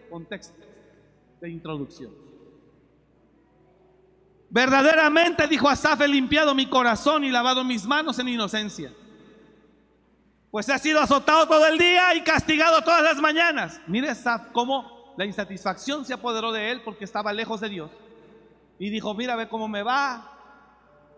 contexto 0.09 0.61
de 1.39 1.49
introducción. 1.49 2.26
Verdaderamente, 4.49 5.47
dijo 5.47 5.67
Asaf, 5.67 6.01
he 6.01 6.07
limpiado 6.07 6.55
mi 6.55 6.67
corazón 6.67 7.23
y 7.23 7.31
lavado 7.31 7.63
mis 7.63 7.85
manos 7.85 8.17
en 8.19 8.29
inocencia 8.29 8.91
pues 10.57 10.69
ha 10.69 10.79
sido 10.79 10.99
azotado 10.99 11.47
todo 11.47 11.67
el 11.67 11.77
día 11.77 12.15
y 12.15 12.21
castigado 12.21 12.81
todas 12.81 13.03
las 13.03 13.17
mañanas. 13.17 13.79
Mire 13.85 14.11
cómo 14.53 15.13
la 15.15 15.23
insatisfacción 15.23 16.03
se 16.03 16.15
apoderó 16.15 16.51
de 16.51 16.71
él 16.71 16.81
porque 16.83 17.05
estaba 17.05 17.31
lejos 17.31 17.61
de 17.61 17.69
Dios. 17.69 17.91
Y 18.79 18.89
dijo, 18.89 19.13
mira, 19.13 19.35
ve 19.35 19.47
cómo 19.47 19.67
me 19.67 19.83
va. 19.83 20.31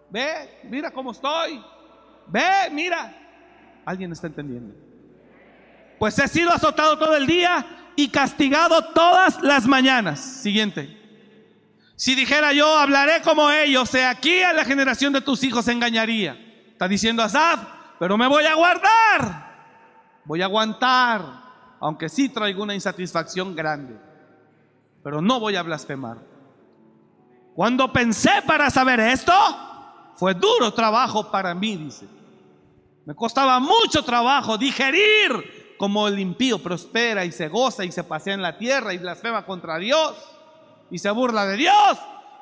Ve, 0.10 0.60
mira 0.64 0.92
cómo 0.92 1.12
estoy. 1.12 1.64
Ve, 2.28 2.70
mira. 2.74 3.16
¿Alguien 3.86 4.12
está 4.12 4.28
entendiendo? 4.28 4.76
Pues 6.00 6.20
he 6.20 6.28
sido 6.28 6.52
azotado 6.52 6.98
todo 6.98 7.16
el 7.16 7.26
día 7.26 7.94
y 7.96 8.10
castigado 8.10 8.92
todas 8.94 9.42
las 9.42 9.68
mañanas. 9.68 10.20
Siguiente. 10.20 10.99
Si 12.00 12.16
dijera 12.16 12.54
yo, 12.54 12.78
hablaré 12.78 13.22
como 13.22 13.52
ellos, 13.52 13.89
sea 13.89 14.12
aquí 14.12 14.41
a 14.41 14.54
la 14.54 14.64
generación 14.64 15.12
de 15.12 15.20
tus 15.20 15.43
hijos 15.43 15.68
engañaría. 15.68 16.32
Está 16.72 16.88
diciendo 16.88 17.22
Asaf, 17.22 17.60
pero 18.00 18.18
me 18.18 18.26
voy 18.26 18.45
a 18.45 18.56
guardar, 18.56 20.22
voy 20.24 20.41
a 20.41 20.45
aguantar, 20.45 21.22
aunque 21.82 22.08
sí 22.08 22.30
traigo 22.30 22.64
una 22.64 22.74
insatisfacción 22.74 23.54
grande, 23.54 24.00
pero 25.04 25.22
no 25.22 25.41
voy 25.41 25.58
a 25.58 25.62
blasfemar. 25.62 26.20
Cuando 27.54 27.91
pensé 27.91 28.43
para 28.47 28.70
saber 28.70 29.02
esto, 29.02 29.34
fue 30.16 30.34
duro 30.36 30.74
trabajo 30.74 31.30
para 31.30 31.54
mí, 31.54 31.76
dice. 31.76 32.08
Me 33.06 33.14
costaba 33.14 33.60
mucho 33.60 34.06
trabajo 34.06 34.58
digerir 34.58 35.76
como 35.78 36.08
el 36.08 36.18
impío 36.18 36.64
prospera 36.64 37.26
y 37.26 37.34
se 37.34 37.50
goza 37.50 37.84
y 37.84 37.91
se 37.91 38.06
pasea 38.06 38.36
en 38.36 38.41
la 38.41 38.58
tierra 38.58 38.93
y 38.93 39.00
blasfema 39.00 39.45
contra 39.45 39.78
Dios 39.78 40.39
y 40.92 40.98
se 40.98 41.10
burla 41.12 41.46
de 41.46 41.58
Dios. 41.58 42.00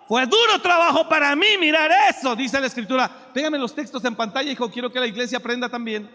Fue 0.07 0.25
duro 0.25 0.61
trabajo 0.61 1.09
para 1.09 1.35
mí 1.35 1.57
mirar 1.59 1.91
eso, 2.09 2.35
dice 2.35 2.61
la 2.61 2.67
escritura. 2.67 3.09
Pégame 3.33 3.57
los 3.57 3.75
textos 3.75 4.03
en 4.05 4.15
pantalla, 4.15 4.49
hijo, 4.51 4.69
quiero 4.69 4.91
que 4.91 4.99
la 4.99 5.07
iglesia 5.07 5.37
aprenda 5.37 5.67
también. 5.67 6.09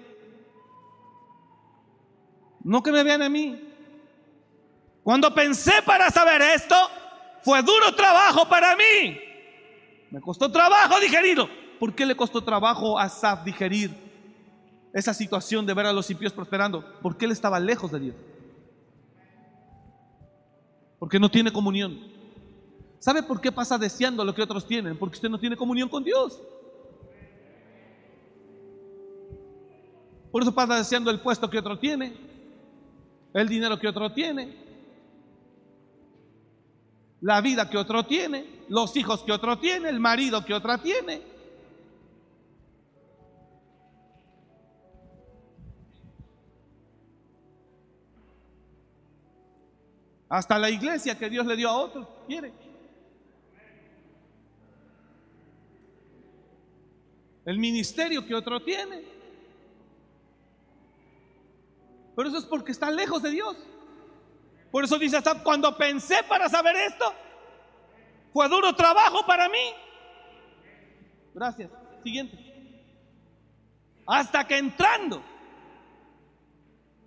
No 2.64 2.82
que 2.82 2.92
me 2.92 3.02
vean 3.02 3.22
a 3.22 3.28
mí. 3.28 3.60
Cuando 5.02 5.34
pensé 5.34 5.82
para 5.84 6.10
saber 6.10 6.40
esto, 6.40 6.76
fue 7.42 7.62
duro 7.62 7.94
trabajo 7.94 8.48
para 8.48 8.76
mí. 8.76 9.18
Me 10.10 10.20
costó 10.20 10.50
trabajo 10.50 11.00
digerirlo. 11.00 11.48
¿Por 11.78 11.94
qué 11.94 12.06
le 12.06 12.14
costó 12.14 12.42
trabajo 12.42 12.98
a 12.98 13.08
Saf 13.08 13.42
digerir 13.44 13.92
esa 14.94 15.12
situación 15.12 15.66
de 15.66 15.74
ver 15.74 15.86
a 15.86 15.92
los 15.92 16.08
impíos 16.10 16.32
prosperando? 16.32 16.84
Porque 17.02 17.24
él 17.24 17.32
estaba 17.32 17.58
lejos 17.58 17.90
de 17.90 18.00
Dios. 18.00 18.16
Porque 20.98 21.18
no 21.18 21.30
tiene 21.30 21.52
comunión. 21.52 22.11
¿Sabe 23.02 23.24
por 23.24 23.40
qué 23.40 23.50
pasa 23.50 23.76
deseando 23.76 24.24
lo 24.24 24.32
que 24.32 24.42
otros 24.42 24.64
tienen? 24.64 24.96
Porque 24.96 25.16
usted 25.16 25.28
no 25.28 25.40
tiene 25.40 25.56
comunión 25.56 25.88
con 25.88 26.04
Dios. 26.04 26.40
Por 30.30 30.40
eso 30.40 30.54
pasa 30.54 30.76
deseando 30.76 31.10
el 31.10 31.18
puesto 31.18 31.50
que 31.50 31.58
otro 31.58 31.80
tiene, 31.80 32.14
el 33.34 33.48
dinero 33.48 33.76
que 33.80 33.88
otro 33.88 34.12
tiene, 34.12 34.54
la 37.22 37.40
vida 37.40 37.68
que 37.68 37.76
otro 37.76 38.06
tiene, 38.06 38.46
los 38.68 38.96
hijos 38.96 39.24
que 39.24 39.32
otro 39.32 39.58
tiene, 39.58 39.88
el 39.88 39.98
marido 39.98 40.44
que 40.44 40.54
otra 40.54 40.78
tiene. 40.78 41.22
Hasta 50.28 50.56
la 50.56 50.70
iglesia 50.70 51.18
que 51.18 51.28
Dios 51.28 51.44
le 51.46 51.56
dio 51.56 51.68
a 51.68 51.76
otro 51.76 52.08
quiere. 52.28 52.61
El 57.44 57.58
ministerio 57.58 58.24
que 58.24 58.34
otro 58.34 58.62
tiene. 58.62 59.02
Pero 62.14 62.28
eso 62.28 62.38
es 62.38 62.44
porque 62.44 62.72
está 62.72 62.90
lejos 62.90 63.22
de 63.22 63.30
Dios. 63.30 63.56
Por 64.70 64.84
eso 64.84 64.98
dice 64.98 65.16
hasta 65.16 65.42
cuando 65.42 65.76
pensé 65.76 66.22
para 66.28 66.48
saber 66.48 66.76
esto, 66.76 67.14
fue 68.32 68.48
duro 68.48 68.74
trabajo 68.74 69.24
para 69.26 69.48
mí. 69.48 69.74
Gracias. 71.34 71.70
Siguiente. 72.02 72.38
Hasta 74.06 74.46
que 74.46 74.58
entrando, 74.58 75.22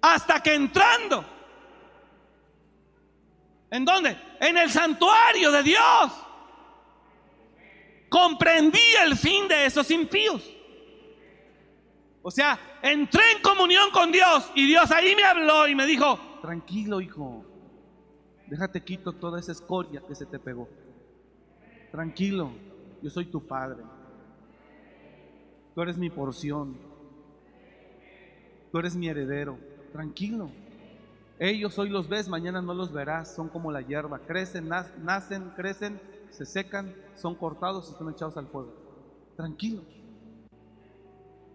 hasta 0.01 0.41
que 0.41 0.53
entrando, 0.53 1.25
¿en 3.69 3.83
dónde? 3.83 4.17
En 4.39 4.57
el 4.57 4.71
santuario 4.71 5.51
de 5.51 5.63
Dios 5.63 6.24
comprendí 8.15 8.79
el 9.03 9.17
fin 9.17 9.45
de 9.49 9.65
esos 9.65 9.91
impíos. 9.91 10.41
O 12.21 12.31
sea, 12.31 12.57
entré 12.81 13.33
en 13.33 13.41
comunión 13.41 13.91
con 13.91 14.09
Dios 14.09 14.49
y 14.55 14.65
Dios 14.65 14.89
ahí 14.91 15.13
me 15.17 15.23
habló 15.25 15.67
y 15.67 15.75
me 15.75 15.85
dijo, 15.85 16.17
tranquilo 16.41 17.01
hijo, 17.01 17.43
déjate 18.47 18.81
quito 18.85 19.11
toda 19.11 19.37
esa 19.37 19.51
escoria 19.51 20.01
que 20.07 20.15
se 20.15 20.25
te 20.25 20.39
pegó. 20.39 20.69
Tranquilo, 21.91 22.51
yo 23.01 23.09
soy 23.09 23.25
tu 23.25 23.45
padre. 23.45 23.83
Tú 25.73 25.81
eres 25.81 25.97
mi 25.97 26.09
porción. 26.09 26.77
Tú 28.71 28.79
eres 28.79 28.95
mi 28.95 29.09
heredero. 29.09 29.59
Tranquilo. 29.91 30.49
Ellos 31.37 31.77
hoy 31.77 31.89
los 31.89 32.07
ves, 32.07 32.29
mañana 32.29 32.61
no 32.61 32.73
los 32.73 32.93
verás. 32.93 33.35
Son 33.35 33.49
como 33.49 33.73
la 33.73 33.81
hierba. 33.81 34.19
Crecen, 34.19 34.69
nacen, 34.69 35.49
crecen 35.57 35.99
se 36.35 36.45
secan, 36.45 36.93
son 37.15 37.35
cortados 37.35 37.91
y 37.93 37.97
son 37.97 38.11
echados 38.11 38.37
al 38.37 38.47
fuego. 38.47 38.73
Tranquilo. 39.35 39.83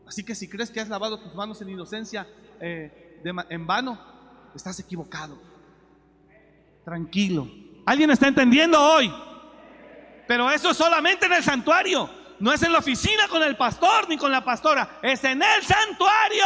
Así 0.07 0.25
que 0.25 0.35
si 0.35 0.49
crees 0.49 0.71
que 0.71 0.81
has 0.81 0.89
lavado 0.89 1.21
tus 1.21 1.35
manos 1.35 1.61
en 1.63 1.69
inocencia 1.69 2.27
eh, 2.61 3.21
en 3.25 3.67
vano, 3.67 3.99
estás 4.55 4.81
equivocado. 4.81 5.39
Tranquilo. 6.85 7.49
¿Alguien 7.87 8.11
está 8.11 8.29
entendiendo 8.29 8.81
hoy? 8.81 9.13
Pero 10.27 10.51
eso 10.51 10.71
es 10.71 10.77
solamente 10.77 11.27
en 11.27 11.33
el 11.33 11.43
santuario. 11.43 12.09
No 12.39 12.53
es 12.53 12.63
en 12.63 12.73
la 12.73 12.79
oficina 12.79 13.29
con 13.29 13.43
el 13.43 13.57
pastor 13.57 14.09
ni 14.09 14.17
con 14.17 14.33
la 14.33 14.43
pastora. 14.43 14.99
Es 15.03 15.23
en 15.25 15.43
el 15.43 15.63
santuario. 15.63 16.45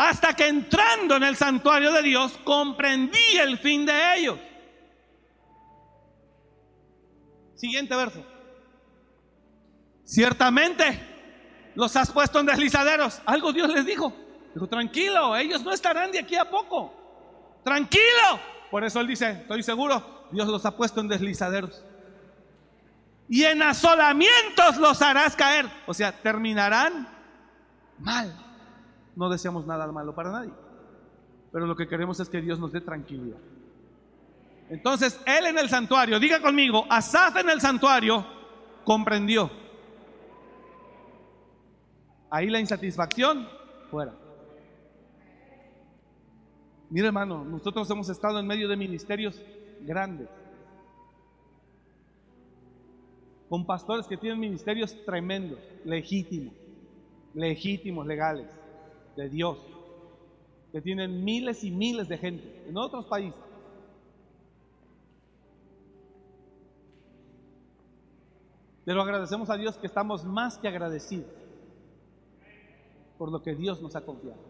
Hasta 0.00 0.32
que 0.32 0.48
entrando 0.48 1.16
en 1.16 1.24
el 1.24 1.36
santuario 1.36 1.92
de 1.92 2.02
Dios 2.02 2.32
comprendí 2.42 3.36
el 3.38 3.58
fin 3.58 3.84
de 3.84 4.16
ellos. 4.16 4.38
Siguiente 7.54 7.94
verso. 7.94 8.24
Ciertamente 10.02 10.98
los 11.74 11.94
has 11.96 12.10
puesto 12.10 12.40
en 12.40 12.46
deslizaderos. 12.46 13.20
Algo 13.26 13.52
Dios 13.52 13.68
les 13.68 13.84
dijo. 13.84 14.10
Dijo, 14.54 14.66
tranquilo, 14.68 15.36
ellos 15.36 15.62
no 15.62 15.70
estarán 15.70 16.10
de 16.10 16.20
aquí 16.20 16.34
a 16.34 16.48
poco. 16.48 17.60
Tranquilo. 17.62 18.40
Por 18.70 18.82
eso 18.84 19.00
él 19.00 19.06
dice, 19.06 19.32
estoy 19.32 19.62
seguro, 19.62 20.28
Dios 20.32 20.48
los 20.48 20.64
ha 20.64 20.74
puesto 20.74 21.02
en 21.02 21.08
deslizaderos. 21.08 21.84
Y 23.28 23.44
en 23.44 23.60
asolamientos 23.60 24.78
los 24.78 25.02
harás 25.02 25.36
caer. 25.36 25.68
O 25.86 25.92
sea, 25.92 26.10
terminarán 26.10 27.06
mal 27.98 28.46
no 29.16 29.28
deseamos 29.28 29.66
nada 29.66 29.90
malo 29.90 30.14
para 30.14 30.30
nadie. 30.30 30.52
Pero 31.52 31.66
lo 31.66 31.76
que 31.76 31.88
queremos 31.88 32.20
es 32.20 32.28
que 32.28 32.40
Dios 32.40 32.58
nos 32.58 32.72
dé 32.72 32.80
tranquilidad. 32.80 33.38
Entonces, 34.68 35.20
él 35.26 35.46
en 35.46 35.58
el 35.58 35.68
santuario, 35.68 36.20
diga 36.20 36.40
conmigo, 36.40 36.86
Asaf 36.88 37.36
en 37.36 37.50
el 37.50 37.60
santuario 37.60 38.24
comprendió. 38.84 39.50
Ahí 42.30 42.48
la 42.48 42.60
insatisfacción, 42.60 43.48
fuera. 43.90 44.14
Mire 46.88 47.08
hermano, 47.08 47.44
nosotros 47.44 47.90
hemos 47.90 48.08
estado 48.08 48.38
en 48.38 48.46
medio 48.46 48.68
de 48.68 48.76
ministerios 48.76 49.42
grandes, 49.80 50.28
con 53.48 53.66
pastores 53.66 54.06
que 54.06 54.16
tienen 54.16 54.38
ministerios 54.38 54.96
tremendos, 55.04 55.58
legítimos, 55.84 56.54
legítimos, 57.34 58.06
legales 58.06 58.59
de 59.20 59.28
Dios, 59.28 59.58
que 60.72 60.80
tienen 60.80 61.24
miles 61.24 61.62
y 61.62 61.70
miles 61.70 62.08
de 62.08 62.18
gente 62.18 62.64
en 62.66 62.76
otros 62.76 63.06
países. 63.06 63.40
Pero 68.84 69.02
agradecemos 69.02 69.50
a 69.50 69.56
Dios 69.56 69.76
que 69.76 69.86
estamos 69.86 70.24
más 70.24 70.58
que 70.58 70.68
agradecidos. 70.68 71.30
por 73.18 73.30
lo 73.30 73.42
que 73.42 73.54
Dios 73.54 73.82
nos 73.82 73.94
ha 73.96 74.00
confiado. 74.00 74.40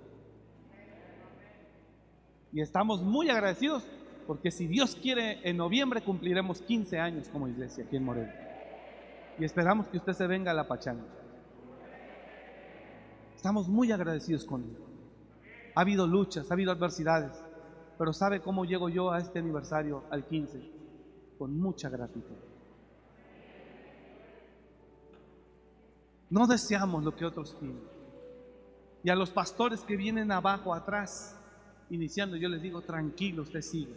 Y 2.52 2.60
estamos 2.60 3.02
muy 3.02 3.28
agradecidos 3.28 3.84
porque 4.28 4.52
si 4.52 4.68
Dios 4.68 4.94
quiere, 4.94 5.40
en 5.42 5.56
noviembre 5.56 6.02
cumpliremos 6.02 6.62
15 6.62 7.00
años 7.00 7.28
como 7.30 7.48
iglesia 7.48 7.82
aquí 7.82 7.96
en 7.96 8.04
Morelia. 8.04 8.32
Y 9.40 9.44
esperamos 9.44 9.88
que 9.88 9.96
usted 9.96 10.12
se 10.12 10.24
venga 10.28 10.52
a 10.52 10.54
la 10.54 10.68
pachanga. 10.68 11.19
Estamos 13.40 13.68
muy 13.68 13.90
agradecidos 13.90 14.44
con 14.44 14.62
Él. 14.62 14.76
Ha 15.74 15.80
habido 15.80 16.06
luchas, 16.06 16.50
ha 16.50 16.52
habido 16.52 16.72
adversidades, 16.72 17.42
pero 17.96 18.12
¿sabe 18.12 18.42
cómo 18.42 18.66
llego 18.66 18.90
yo 18.90 19.10
a 19.10 19.18
este 19.18 19.38
aniversario, 19.38 20.04
al 20.10 20.26
15? 20.26 20.60
Con 21.38 21.58
mucha 21.58 21.88
gratitud. 21.88 22.36
No 26.28 26.46
deseamos 26.46 27.02
lo 27.02 27.16
que 27.16 27.24
otros 27.24 27.58
tienen. 27.58 27.80
Y 29.02 29.08
a 29.08 29.16
los 29.16 29.30
pastores 29.30 29.80
que 29.84 29.96
vienen 29.96 30.30
abajo, 30.30 30.74
atrás, 30.74 31.34
iniciando, 31.88 32.36
yo 32.36 32.50
les 32.50 32.60
digo, 32.60 32.82
tranquilo, 32.82 33.44
usted 33.44 33.62
siga. 33.62 33.96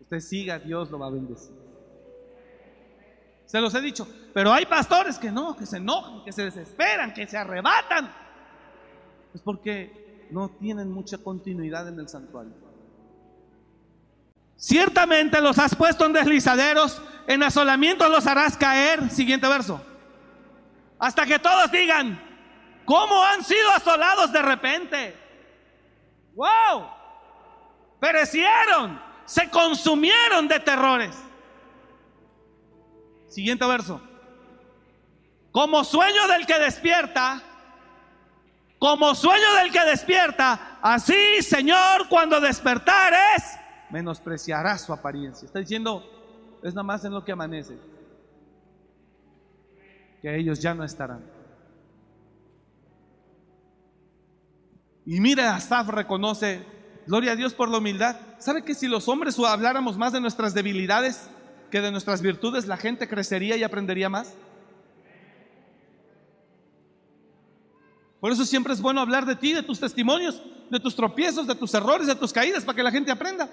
Usted 0.00 0.20
siga, 0.20 0.58
Dios 0.58 0.90
lo 0.90 0.98
va 0.98 1.08
a 1.08 1.10
bendecir. 1.10 1.65
Se 3.46 3.60
los 3.60 3.74
he 3.74 3.80
dicho, 3.80 4.08
pero 4.34 4.52
hay 4.52 4.66
pastores 4.66 5.18
que 5.18 5.30
no, 5.30 5.56
que 5.56 5.66
se 5.66 5.76
enojan, 5.76 6.24
que 6.24 6.32
se 6.32 6.44
desesperan, 6.44 7.14
que 7.14 7.26
se 7.26 7.38
arrebatan. 7.38 8.12
Es 9.32 9.40
porque 9.40 10.28
no 10.30 10.50
tienen 10.50 10.90
mucha 10.90 11.18
continuidad 11.18 11.88
en 11.88 11.98
el 12.00 12.08
santuario. 12.08 12.52
Ciertamente 14.56 15.40
los 15.40 15.58
has 15.58 15.74
puesto 15.74 16.06
en 16.06 16.12
deslizaderos, 16.12 17.00
en 17.26 17.42
asolamiento 17.42 18.08
los 18.08 18.26
harás 18.26 18.56
caer. 18.56 19.10
Siguiente 19.10 19.46
verso. 19.46 19.80
Hasta 20.98 21.26
que 21.26 21.38
todos 21.38 21.70
digan, 21.70 22.20
¿cómo 22.84 23.22
han 23.22 23.44
sido 23.44 23.70
asolados 23.70 24.32
de 24.32 24.42
repente? 24.42 25.16
¡Wow! 26.34 26.88
Perecieron, 28.00 29.00
se 29.24 29.48
consumieron 29.50 30.48
de 30.48 30.58
terrores. 30.60 31.16
Siguiente 33.28 33.66
verso. 33.66 34.00
Como 35.52 35.84
sueño 35.84 36.28
del 36.28 36.46
que 36.46 36.58
despierta, 36.58 37.42
como 38.78 39.14
sueño 39.14 39.54
del 39.54 39.72
que 39.72 39.84
despierta, 39.84 40.78
así, 40.82 41.42
Señor, 41.42 42.08
cuando 42.08 42.40
despertares, 42.40 43.58
menospreciarás 43.90 44.82
su 44.82 44.92
apariencia. 44.92 45.46
Está 45.46 45.58
diciendo, 45.58 46.04
es 46.62 46.74
nada 46.74 46.82
más 46.82 47.04
en 47.04 47.12
lo 47.12 47.24
que 47.24 47.32
amanece, 47.32 47.78
que 50.20 50.36
ellos 50.36 50.60
ya 50.60 50.74
no 50.74 50.84
estarán. 50.84 51.24
Y 55.06 55.20
mira, 55.20 55.54
Asaf 55.54 55.88
reconoce, 55.88 56.66
gloria 57.06 57.32
a 57.32 57.36
Dios 57.36 57.54
por 57.54 57.70
la 57.70 57.78
humildad. 57.78 58.16
¿Sabe 58.38 58.64
que 58.64 58.74
si 58.74 58.88
los 58.88 59.08
hombres 59.08 59.38
habláramos 59.38 59.96
más 59.96 60.12
de 60.12 60.20
nuestras 60.20 60.52
debilidades 60.52 61.30
que 61.70 61.80
de 61.80 61.90
nuestras 61.90 62.22
virtudes, 62.22 62.66
la 62.66 62.76
gente 62.76 63.08
crecería 63.08 63.56
y 63.56 63.62
aprendería 63.62 64.08
más? 64.08 64.34
Por 68.20 68.32
eso 68.32 68.44
siempre 68.44 68.72
es 68.72 68.80
bueno 68.80 69.00
hablar 69.00 69.26
de 69.26 69.36
ti, 69.36 69.52
de 69.52 69.62
tus 69.62 69.78
testimonios, 69.78 70.42
de 70.70 70.80
tus 70.80 70.96
tropiezos, 70.96 71.46
de 71.46 71.54
tus 71.54 71.72
errores, 71.74 72.06
de 72.06 72.14
tus 72.14 72.32
caídas, 72.32 72.64
para 72.64 72.76
que 72.76 72.82
la 72.82 72.90
gente 72.90 73.10
aprenda. 73.10 73.48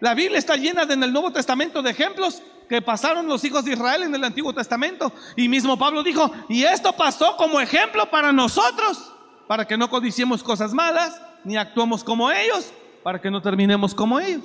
La 0.00 0.14
Biblia 0.14 0.38
está 0.38 0.56
llena 0.56 0.82
en 0.82 1.02
el 1.02 1.12
Nuevo 1.12 1.32
Testamento 1.32 1.82
de 1.82 1.90
ejemplos 1.90 2.42
que 2.68 2.82
pasaron 2.82 3.26
los 3.26 3.44
hijos 3.44 3.64
de 3.64 3.72
Israel 3.72 4.02
en 4.02 4.14
el 4.14 4.24
Antiguo 4.24 4.52
Testamento. 4.52 5.12
Y 5.36 5.48
mismo 5.48 5.78
Pablo 5.78 6.02
dijo, 6.02 6.30
y 6.48 6.64
esto 6.64 6.92
pasó 6.92 7.36
como 7.36 7.60
ejemplo 7.60 8.10
para 8.10 8.32
nosotros 8.32 9.12
para 9.46 9.66
que 9.66 9.76
no 9.76 9.90
codiciemos 9.90 10.42
cosas 10.42 10.72
malas, 10.72 11.20
ni 11.44 11.56
actuemos 11.56 12.02
como 12.02 12.30
ellos, 12.30 12.72
para 13.02 13.20
que 13.20 13.30
no 13.30 13.42
terminemos 13.42 13.94
como 13.94 14.18
ellos. 14.18 14.42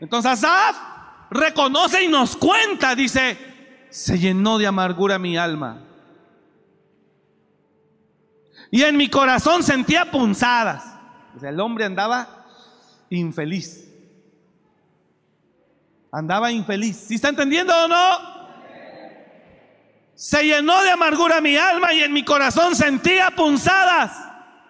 Entonces 0.00 0.32
Asaf 0.32 0.76
reconoce 1.30 2.02
y 2.02 2.08
nos 2.08 2.36
cuenta, 2.36 2.94
dice, 2.94 3.38
se 3.90 4.18
llenó 4.18 4.58
de 4.58 4.66
amargura 4.66 5.18
mi 5.18 5.36
alma. 5.36 5.84
Y 8.70 8.82
en 8.82 8.96
mi 8.96 9.08
corazón 9.08 9.62
sentía 9.62 10.10
punzadas. 10.10 10.84
O 11.36 11.40
sea, 11.40 11.50
el 11.50 11.60
hombre 11.60 11.84
andaba 11.84 12.46
infeliz. 13.10 13.88
Andaba 16.12 16.52
infeliz. 16.52 16.96
¿Sí 16.96 17.16
está 17.16 17.28
entendiendo 17.28 17.74
o 17.84 17.88
no? 17.88 18.40
Se 20.14 20.44
llenó 20.44 20.82
de 20.82 20.90
amargura 20.90 21.40
mi 21.40 21.56
alma 21.56 21.92
y 21.94 22.02
en 22.02 22.12
mi 22.12 22.24
corazón 22.24 22.76
sentía 22.76 23.30
punzadas. 23.30 24.12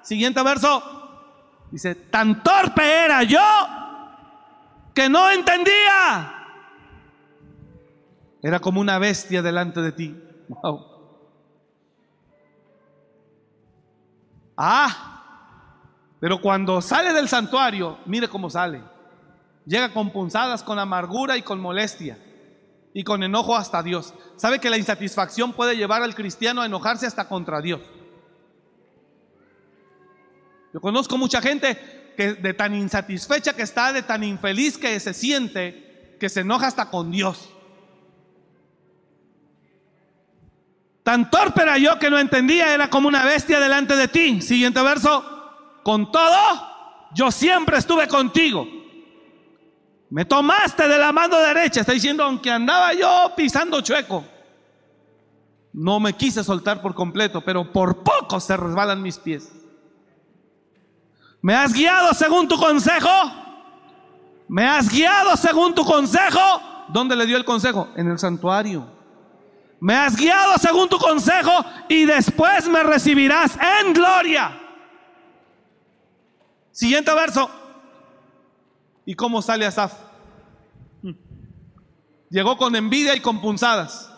Siguiente 0.03 0.43
verso. 0.43 0.99
Dice, 1.71 1.95
tan 1.95 2.43
torpe 2.43 2.83
era 2.83 3.23
yo 3.23 3.41
que 4.95 5.09
no 5.09 5.31
entendía. 5.31 6.39
Era 8.43 8.61
como 8.61 8.80
una 8.80 8.99
bestia 8.99 9.43
delante 9.43 9.80
de 9.80 9.93
ti. 9.93 10.16
Wow. 10.49 10.86
Ah, 14.57 15.20
pero 16.20 16.41
cuando 16.41 16.82
sale 16.82 17.12
del 17.12 17.28
santuario, 17.28 17.99
mire 18.07 18.28
cómo 18.28 18.51
sale. 18.51 18.82
Llega 19.64 19.93
con 19.93 20.11
punzadas, 20.11 20.62
con 20.62 20.78
amargura 20.78 21.36
y 21.36 21.43
con 21.43 21.61
molestia 21.61 22.18
y 22.93 23.05
con 23.05 23.22
enojo 23.22 23.57
hasta 23.57 23.82
Dios. 23.82 24.12
¿Sabe 24.36 24.59
que 24.59 24.70
la 24.70 24.76
insatisfacción 24.76 25.53
puede 25.53 25.76
llevar 25.76 26.03
al 26.03 26.14
cristiano 26.14 26.61
a 26.61 26.66
enojarse 26.66 27.07
hasta 27.07 27.28
contra 27.28 27.61
Dios? 27.61 27.80
Yo 30.72 30.80
conozco 30.80 31.16
mucha 31.16 31.41
gente 31.41 32.12
que 32.16 32.34
de 32.34 32.55
tan 32.55 32.74
insatisfecha 32.74 33.55
que 33.55 33.62
está, 33.62 33.93
de 33.93 34.03
tan 34.03 34.24
infeliz 34.24 34.76
que 34.76 34.99
se 35.01 35.14
siente, 35.14 36.16
que 36.20 36.28
se 36.28 36.41
enoja 36.41 36.66
hasta 36.66 36.91
con 36.91 37.11
Dios. 37.11 37.51
Tan 41.11 41.29
torpe 41.29 41.63
era 41.63 41.77
yo 41.77 41.99
que 41.99 42.09
no 42.09 42.19
entendía, 42.19 42.73
era 42.73 42.89
como 42.89 43.09
una 43.09 43.25
bestia 43.25 43.59
delante 43.59 43.97
de 43.97 44.07
ti. 44.07 44.41
Siguiente 44.41 44.81
verso, 44.81 45.25
con 45.83 46.13
todo, 46.13 47.09
yo 47.13 47.33
siempre 47.33 47.79
estuve 47.79 48.07
contigo 48.07 48.81
me 50.11 50.25
tomaste 50.25 50.89
de 50.89 50.99
la 50.99 51.13
mano 51.13 51.37
derecha. 51.39 51.81
Está 51.81 51.93
diciendo, 51.93 52.25
aunque 52.25 52.51
andaba 52.51 52.93
yo 52.93 53.33
pisando 53.37 53.81
chueco, 53.81 54.25
no 55.73 56.01
me 56.01 56.13
quise 56.15 56.43
soltar 56.43 56.83
por 56.83 56.95
completo, 56.95 57.41
pero 57.41 57.73
por 57.73 58.03
poco 58.03 58.41
se 58.41 58.57
resbalan 58.57 59.01
mis 59.01 59.19
pies. 59.19 59.53
Me 61.41 61.55
has 61.55 61.73
guiado 61.73 62.13
según 62.13 62.49
tu 62.49 62.59
consejo. 62.59 63.09
Me 64.49 64.67
has 64.67 64.91
guiado 64.91 65.37
según 65.37 65.75
tu 65.75 65.85
consejo. 65.85 66.41
¿Dónde 66.89 67.15
le 67.15 67.25
dio 67.25 67.37
el 67.37 67.45
consejo? 67.45 67.89
En 67.95 68.11
el 68.11 68.19
santuario. 68.19 69.00
Me 69.81 69.95
has 69.95 70.14
guiado 70.14 70.59
según 70.59 70.89
tu 70.89 70.99
consejo 70.99 71.64
y 71.89 72.05
después 72.05 72.68
me 72.68 72.83
recibirás 72.83 73.57
en 73.57 73.95
gloria. 73.95 74.61
Siguiente 76.70 77.12
verso. 77.14 77.51
¿Y 79.07 79.14
cómo 79.14 79.41
sale 79.41 79.66
Asaf? 79.66 79.93
Llegó 82.28 82.57
con 82.57 82.76
envidia 82.76 83.16
y 83.16 83.20
con 83.20 83.41
punzadas. 83.41 84.12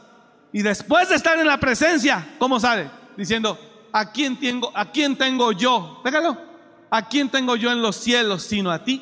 Y 0.52 0.62
después 0.62 1.08
de 1.08 1.14
estar 1.14 1.38
en 1.38 1.46
la 1.46 1.58
presencia, 1.58 2.34
¿cómo 2.38 2.60
sale? 2.60 2.90
Diciendo, 3.16 3.58
¿a 3.92 4.12
quién 4.12 4.38
tengo, 4.38 4.70
a 4.74 4.90
quién 4.90 5.16
tengo 5.16 5.52
yo? 5.52 6.00
Déjalo. 6.04 6.36
¿A 6.90 7.08
quién 7.08 7.30
tengo 7.30 7.56
yo 7.56 7.72
en 7.72 7.80
los 7.80 7.96
cielos 7.96 8.42
sino 8.42 8.70
a 8.70 8.84
ti? 8.84 9.00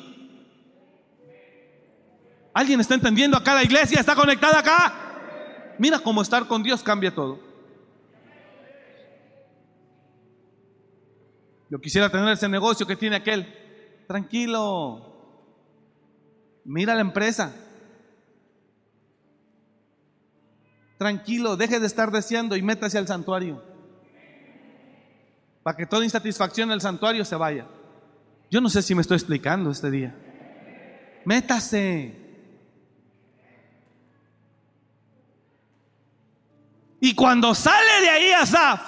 ¿Alguien 2.53 2.79
está 2.79 2.93
entendiendo 2.93 3.35
acá 3.35 3.53
la 3.53 3.63
iglesia? 3.63 3.99
¿Está 3.99 4.15
conectada 4.15 4.59
acá? 4.59 5.10
Mira 5.81 5.97
cómo 5.97 6.21
estar 6.21 6.47
con 6.47 6.61
Dios 6.61 6.83
cambia 6.83 7.09
todo. 7.09 7.39
Yo 11.71 11.81
quisiera 11.81 12.07
tener 12.07 12.29
ese 12.29 12.47
negocio 12.47 12.85
que 12.85 12.95
tiene 12.95 13.15
aquel. 13.15 13.47
Tranquilo, 14.07 15.11
Mira 16.65 16.93
la 16.93 17.01
empresa. 17.01 17.51
Tranquilo, 20.99 21.57
deje 21.57 21.79
de 21.79 21.87
estar 21.87 22.11
deseando 22.11 22.55
y 22.55 22.61
métase 22.61 22.99
al 22.99 23.07
santuario. 23.07 23.63
Para 25.63 25.77
que 25.77 25.87
toda 25.87 26.03
insatisfacción 26.03 26.69
del 26.69 26.81
santuario 26.81 27.25
se 27.25 27.35
vaya. 27.35 27.65
Yo 28.51 28.61
no 28.61 28.69
sé 28.69 28.83
si 28.83 28.93
me 28.93 29.01
estoy 29.01 29.15
explicando 29.15 29.71
este 29.71 29.89
día. 29.89 30.15
Métase. 31.25 32.20
Y 37.03 37.15
cuando 37.15 37.55
sale 37.55 38.01
de 38.01 38.09
ahí 38.11 38.31
Asaf, 38.31 38.79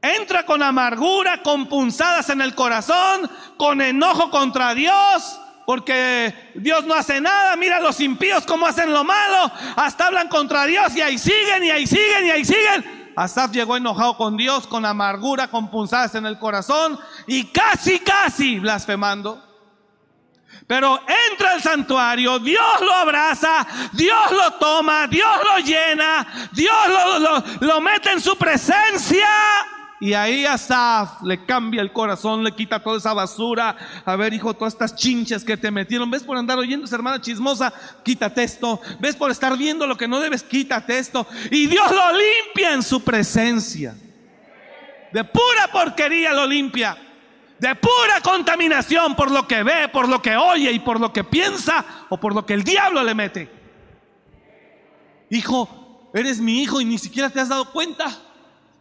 entra 0.00 0.46
con 0.46 0.62
amargura, 0.62 1.42
con 1.42 1.66
punzadas 1.66 2.30
en 2.30 2.40
el 2.40 2.54
corazón, 2.54 3.28
con 3.56 3.80
enojo 3.80 4.30
contra 4.30 4.72
Dios, 4.72 5.40
porque 5.66 6.52
Dios 6.54 6.84
no 6.86 6.94
hace 6.94 7.20
nada. 7.20 7.56
Mira 7.56 7.80
los 7.80 7.98
impíos 7.98 8.46
cómo 8.46 8.64
hacen 8.64 8.92
lo 8.92 9.02
malo, 9.02 9.50
hasta 9.74 10.06
hablan 10.06 10.28
contra 10.28 10.64
Dios 10.64 10.94
y 10.94 11.00
ahí 11.00 11.18
siguen 11.18 11.64
y 11.64 11.70
ahí 11.70 11.84
siguen 11.84 12.26
y 12.26 12.30
ahí 12.30 12.44
siguen. 12.44 13.12
Asaf 13.16 13.50
llegó 13.50 13.76
enojado 13.76 14.16
con 14.16 14.36
Dios, 14.36 14.68
con 14.68 14.86
amargura, 14.86 15.48
con 15.48 15.68
punzadas 15.68 16.14
en 16.14 16.26
el 16.26 16.38
corazón 16.38 16.96
y 17.26 17.46
casi, 17.46 17.98
casi 17.98 18.60
blasfemando. 18.60 19.51
Pero 20.66 21.00
entra 21.30 21.52
al 21.52 21.62
santuario, 21.62 22.38
Dios 22.38 22.80
lo 22.80 22.92
abraza, 22.92 23.66
Dios 23.92 24.30
lo 24.30 24.52
toma, 24.54 25.06
Dios 25.06 25.36
lo 25.44 25.64
llena, 25.64 26.50
Dios 26.52 26.88
lo, 27.20 27.44
lo 27.66 27.80
mete 27.80 28.12
en 28.12 28.20
su 28.20 28.36
presencia 28.36 29.28
y 30.02 30.14
ahí 30.14 30.44
Asaf 30.44 31.22
le 31.22 31.44
cambia 31.44 31.80
el 31.80 31.92
corazón, 31.92 32.42
le 32.42 32.50
quita 32.56 32.82
toda 32.82 32.98
esa 32.98 33.12
basura. 33.12 33.76
A 34.04 34.16
ver, 34.16 34.34
hijo, 34.34 34.52
todas 34.52 34.72
estas 34.74 34.96
chinches 34.96 35.44
que 35.44 35.56
te 35.56 35.70
metieron. 35.70 36.10
¿Ves 36.10 36.24
por 36.24 36.36
andar 36.36 36.58
oyendo 36.58 36.86
esa 36.86 36.96
hermana 36.96 37.20
chismosa? 37.20 37.72
Quítate 38.02 38.42
esto. 38.42 38.80
¿Ves 38.98 39.14
por 39.14 39.30
estar 39.30 39.56
viendo 39.56 39.86
lo 39.86 39.96
que 39.96 40.08
no 40.08 40.18
debes? 40.18 40.42
Quítate 40.42 40.98
esto. 40.98 41.24
Y 41.52 41.68
Dios 41.68 41.88
lo 41.92 42.18
limpia 42.18 42.72
en 42.72 42.82
su 42.82 43.04
presencia. 43.04 43.94
De 45.12 45.22
pura 45.22 45.70
porquería 45.70 46.32
lo 46.32 46.48
limpia. 46.48 46.98
De 47.62 47.76
pura 47.76 48.20
contaminación 48.20 49.14
por 49.14 49.30
lo 49.30 49.46
que 49.46 49.62
ve, 49.62 49.86
por 49.86 50.08
lo 50.08 50.20
que 50.20 50.36
oye 50.36 50.72
y 50.72 50.80
por 50.80 50.98
lo 50.98 51.12
que 51.12 51.22
piensa 51.22 51.84
o 52.08 52.16
por 52.16 52.34
lo 52.34 52.44
que 52.44 52.54
el 52.54 52.64
diablo 52.64 53.04
le 53.04 53.14
mete. 53.14 53.48
Hijo, 55.30 56.10
eres 56.12 56.40
mi 56.40 56.60
hijo 56.60 56.80
y 56.80 56.84
ni 56.84 56.98
siquiera 56.98 57.30
te 57.30 57.38
has 57.38 57.48
dado 57.48 57.70
cuenta. 57.70 58.10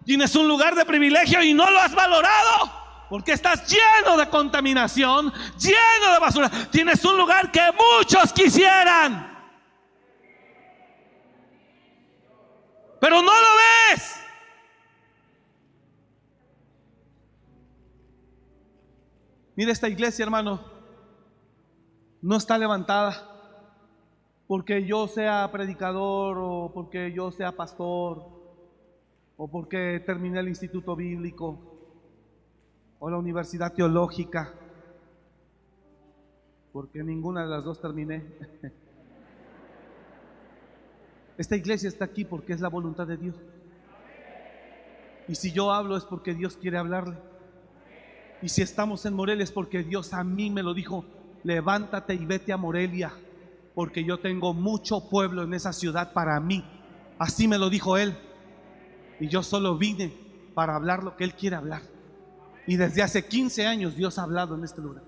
Tienes 0.04 0.36
un 0.36 0.48
lugar 0.48 0.74
de 0.74 0.84
privilegio 0.84 1.44
y 1.44 1.54
no 1.54 1.70
lo 1.70 1.80
has 1.80 1.94
valorado. 1.94 2.72
Porque 3.08 3.34
estás 3.34 3.72
lleno 3.72 4.18
de 4.18 4.28
contaminación, 4.30 5.32
lleno 5.60 6.14
de 6.14 6.20
basura. 6.20 6.50
Tienes 6.72 7.06
un 7.06 7.18
lugar 7.18 7.52
que 7.52 7.62
muchos 8.00 8.34
quisieran. 8.34 9.32
Pero 13.00 13.22
no 13.22 13.32
lo 13.32 13.48
ves. 13.92 14.21
Mira 19.62 19.74
esta 19.74 19.88
iglesia, 19.88 20.24
hermano. 20.24 20.60
No 22.20 22.38
está 22.38 22.58
levantada 22.58 23.14
porque 24.48 24.88
yo 24.88 25.08
sea 25.08 25.48
predicador 25.52 26.36
o 26.40 26.72
porque 26.74 27.14
yo 27.14 27.32
sea 27.32 27.52
pastor 27.52 28.26
o 29.38 29.52
porque 29.52 30.02
terminé 30.04 30.40
el 30.40 30.48
instituto 30.48 30.96
bíblico 30.96 31.60
o 32.98 33.08
la 33.12 33.20
universidad 33.20 33.72
teológica, 33.72 34.52
porque 36.74 37.04
ninguna 37.04 37.44
de 37.44 37.50
las 37.50 37.64
dos 37.64 37.80
terminé. 37.80 38.26
Esta 41.38 41.56
iglesia 41.56 41.88
está 41.88 42.06
aquí 42.06 42.26
porque 42.26 42.54
es 42.54 42.62
la 42.62 42.70
voluntad 42.70 43.06
de 43.06 43.18
Dios. 43.18 43.36
Y 45.28 45.36
si 45.36 45.52
yo 45.52 45.72
hablo 45.72 45.98
es 45.98 46.06
porque 46.06 46.34
Dios 46.34 46.58
quiere 46.58 46.80
hablarle. 46.80 47.30
Y 48.42 48.50
si 48.50 48.62
estamos 48.62 49.06
en 49.06 49.14
Morelia 49.14 49.44
es 49.44 49.52
porque 49.52 49.84
Dios 49.84 50.14
a 50.14 50.24
mí 50.24 50.50
me 50.50 50.64
lo 50.64 50.74
dijo, 50.74 51.06
levántate 51.44 52.14
y 52.14 52.26
vete 52.26 52.52
a 52.52 52.58
Morelia, 52.58 53.14
porque 53.76 54.04
yo 54.04 54.20
tengo 54.20 54.54
mucho 54.54 55.10
pueblo 55.10 55.44
en 55.44 55.54
esa 55.54 55.74
ciudad 55.74 56.14
para 56.14 56.40
mí. 56.40 56.64
Así 57.20 57.48
me 57.48 57.58
lo 57.58 57.70
dijo 57.70 57.98
Él. 57.98 58.18
Y 59.20 59.28
yo 59.28 59.44
solo 59.44 59.78
vine 59.78 60.12
para 60.56 60.76
hablar 60.76 61.04
lo 61.04 61.16
que 61.16 61.24
Él 61.24 61.36
quiere 61.36 61.56
hablar. 61.56 61.84
Y 62.66 62.78
desde 62.78 63.04
hace 63.04 63.26
15 63.26 63.68
años 63.68 63.96
Dios 63.96 64.18
ha 64.18 64.24
hablado 64.24 64.56
en 64.56 64.64
este 64.64 64.82
lugar. 64.82 65.04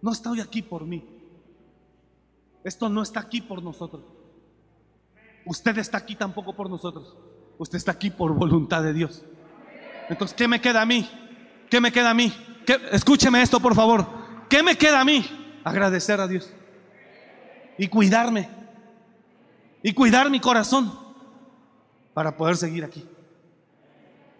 No 0.00 0.12
estoy 0.12 0.40
aquí 0.40 0.62
por 0.62 0.84
mí. 0.86 1.04
Esto 2.64 2.88
no 2.88 3.02
está 3.02 3.20
aquí 3.20 3.40
por 3.40 3.62
nosotros. 3.62 4.02
Usted 5.44 5.78
está 5.78 5.98
aquí 5.98 6.16
tampoco 6.16 6.54
por 6.54 6.70
nosotros. 6.70 7.16
Usted 7.58 7.76
está 7.76 7.92
aquí 7.92 8.10
por 8.10 8.32
voluntad 8.34 8.82
de 8.82 8.92
Dios. 8.92 9.24
Entonces, 10.12 10.36
¿qué 10.36 10.46
me 10.46 10.60
queda 10.60 10.82
a 10.82 10.86
mí? 10.86 11.08
¿Qué 11.70 11.80
me 11.80 11.90
queda 11.90 12.10
a 12.10 12.14
mí? 12.14 12.30
Escúcheme 12.90 13.40
esto, 13.40 13.58
por 13.60 13.74
favor. 13.74 14.06
¿Qué 14.48 14.62
me 14.62 14.76
queda 14.76 15.00
a 15.00 15.04
mí? 15.06 15.24
Agradecer 15.64 16.20
a 16.20 16.28
Dios. 16.28 16.52
Y 17.78 17.88
cuidarme. 17.88 18.46
Y 19.82 19.94
cuidar 19.94 20.28
mi 20.28 20.38
corazón 20.38 20.92
para 22.12 22.36
poder 22.36 22.56
seguir 22.56 22.84
aquí. 22.84 23.08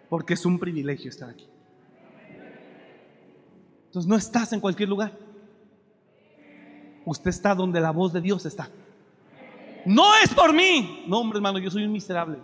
Porque 0.09 0.35
es 0.35 0.45
un 0.45 0.59
privilegio 0.59 1.09
estar 1.09 1.27
aquí. 1.27 1.47
Entonces 3.87 4.07
no 4.07 4.15
estás 4.15 4.53
en 4.53 4.59
cualquier 4.59 4.89
lugar. 4.89 5.17
Usted 7.03 7.31
está 7.31 7.55
donde 7.55 7.81
la 7.81 7.89
voz 7.89 8.13
de 8.13 8.21
Dios 8.21 8.45
está. 8.45 8.69
No 9.87 10.05
es 10.23 10.31
por 10.35 10.53
mí. 10.53 11.03
No, 11.07 11.19
hombre, 11.19 11.37
hermano, 11.37 11.57
yo 11.57 11.71
soy 11.71 11.83
un 11.83 11.91
miserable. 11.91 12.37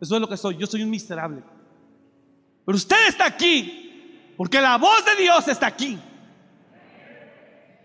Eso 0.00 0.14
es 0.14 0.20
lo 0.20 0.28
que 0.28 0.36
soy. 0.36 0.56
Yo 0.56 0.66
soy 0.66 0.82
un 0.82 0.90
miserable. 0.90 1.42
Pero 2.64 2.76
usted 2.76 3.08
está 3.08 3.26
aquí 3.26 4.32
porque 4.36 4.60
la 4.60 4.76
voz 4.78 5.04
de 5.04 5.22
Dios 5.22 5.48
está 5.48 5.66
aquí. 5.66 5.98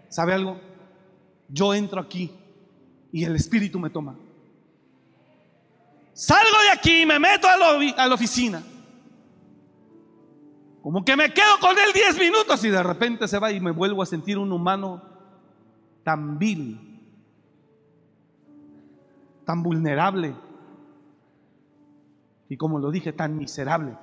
¿Sabe 0.09 0.33
algo? 0.33 0.59
Yo 1.47 1.73
entro 1.73 1.99
aquí 1.99 2.31
y 3.11 3.23
el 3.23 3.35
Espíritu 3.35 3.79
me 3.79 3.89
toma. 3.89 4.15
Salgo 6.13 6.61
de 6.63 6.69
aquí 6.71 7.01
y 7.01 7.05
me 7.05 7.17
meto 7.17 7.47
a, 7.47 8.07
la 8.07 8.13
oficina. 8.13 8.61
Como 10.83 11.03
que 11.03 11.15
me 11.15 11.33
quedo 11.33 11.59
con 11.59 11.71
él 11.71 11.93
10 11.93 12.19
minutos 12.19 12.63
y 12.63 12.69
de 12.69 12.83
repente 12.83 13.27
se 13.27 13.39
va 13.39 13.51
y 13.51 13.59
me 13.59 13.71
vuelvo 13.71 14.03
a 14.03 14.05
sentir 14.05 14.37
un 14.37 14.51
humano 14.51 15.01
tan 16.03 16.37
vil, 16.37 16.99
tan 19.45 19.63
vulnerable 19.63 20.35
y 22.49 22.57
como 22.57 22.79
lo 22.79 22.91
dije, 22.91 23.13
tan 23.13 23.37
miserable. 23.37 23.97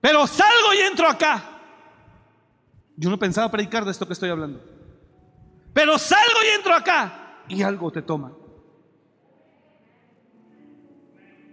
Pero 0.00 0.26
salgo 0.26 0.74
y 0.74 0.78
entro 0.78 1.08
acá. 1.08 1.42
Yo 2.96 3.10
no 3.10 3.18
pensaba 3.18 3.50
predicar 3.50 3.84
de 3.84 3.90
esto 3.90 4.06
que 4.06 4.12
estoy 4.12 4.30
hablando. 4.30 4.60
Pero 5.72 5.98
salgo 5.98 6.40
y 6.44 6.56
entro 6.56 6.74
acá 6.74 7.42
y 7.48 7.62
algo 7.62 7.90
te 7.90 8.02
toma. 8.02 8.32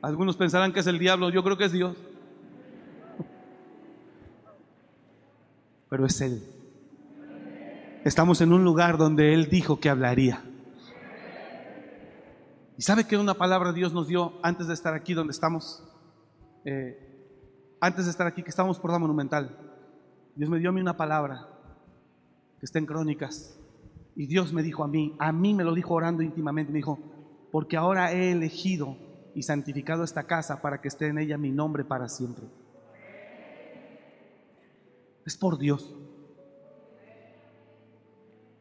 Algunos 0.01 0.35
pensarán 0.35 0.73
que 0.73 0.79
es 0.79 0.87
el 0.87 0.99
diablo, 0.99 1.29
yo 1.29 1.43
creo 1.43 1.57
que 1.57 1.65
es 1.65 1.71
Dios. 1.71 1.95
Pero 5.89 6.05
es 6.05 6.21
Él. 6.21 6.43
Estamos 8.03 8.41
en 8.41 8.51
un 8.51 8.63
lugar 8.63 8.97
donde 8.97 9.33
Él 9.33 9.47
dijo 9.49 9.79
que 9.79 9.89
hablaría. 9.89 10.41
¿Y 12.81 12.83
sabe 12.83 13.05
que 13.05 13.15
una 13.15 13.35
palabra 13.35 13.73
Dios 13.73 13.93
nos 13.93 14.07
dio 14.07 14.33
antes 14.41 14.65
de 14.65 14.73
estar 14.73 14.95
aquí 14.95 15.13
donde 15.13 15.29
estamos? 15.29 15.83
Eh, 16.65 17.77
antes 17.79 18.05
de 18.05 18.09
estar 18.09 18.25
aquí, 18.25 18.41
que 18.41 18.49
estamos 18.49 18.79
por 18.79 18.89
la 18.89 18.97
monumental. 18.97 19.55
Dios 20.35 20.49
me 20.49 20.57
dio 20.57 20.69
a 20.69 20.71
mí 20.71 20.81
una 20.81 20.97
palabra 20.97 21.47
que 22.59 22.65
está 22.65 22.79
en 22.79 22.87
crónicas. 22.87 23.55
Y 24.15 24.25
Dios 24.25 24.51
me 24.51 24.63
dijo 24.63 24.83
a 24.83 24.87
mí, 24.87 25.15
a 25.19 25.31
mí 25.31 25.53
me 25.53 25.63
lo 25.63 25.75
dijo 25.75 25.93
orando 25.93 26.23
íntimamente, 26.23 26.71
me 26.71 26.79
dijo, 26.79 26.97
porque 27.51 27.77
ahora 27.77 28.13
he 28.13 28.31
elegido 28.31 28.97
y 29.35 29.43
santificado 29.43 30.03
esta 30.03 30.23
casa 30.23 30.59
para 30.59 30.81
que 30.81 30.87
esté 30.87 31.05
en 31.05 31.19
ella 31.19 31.37
mi 31.37 31.51
nombre 31.51 31.85
para 31.85 32.09
siempre. 32.09 32.45
Es 35.23 35.37
por 35.37 35.59
Dios. 35.59 35.95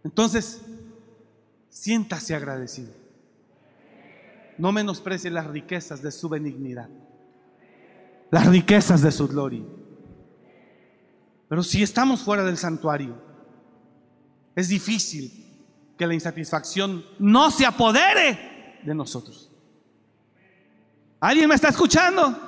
Entonces, 0.04 0.62
siéntase 1.70 2.34
agradecido. 2.34 2.99
No 4.60 4.72
menosprecie 4.72 5.30
las 5.30 5.46
riquezas 5.46 6.02
de 6.02 6.12
su 6.12 6.28
benignidad, 6.28 6.90
las 8.30 8.46
riquezas 8.46 9.00
de 9.00 9.10
su 9.10 9.26
gloria. 9.26 9.64
Pero 11.48 11.62
si 11.62 11.82
estamos 11.82 12.22
fuera 12.22 12.44
del 12.44 12.58
santuario, 12.58 13.16
es 14.54 14.68
difícil 14.68 15.64
que 15.96 16.06
la 16.06 16.12
insatisfacción 16.12 17.02
no 17.18 17.50
se 17.50 17.64
apodere 17.64 18.80
de 18.84 18.94
nosotros. 18.94 19.50
¿Alguien 21.20 21.48
me 21.48 21.54
está 21.54 21.70
escuchando? 21.70 22.38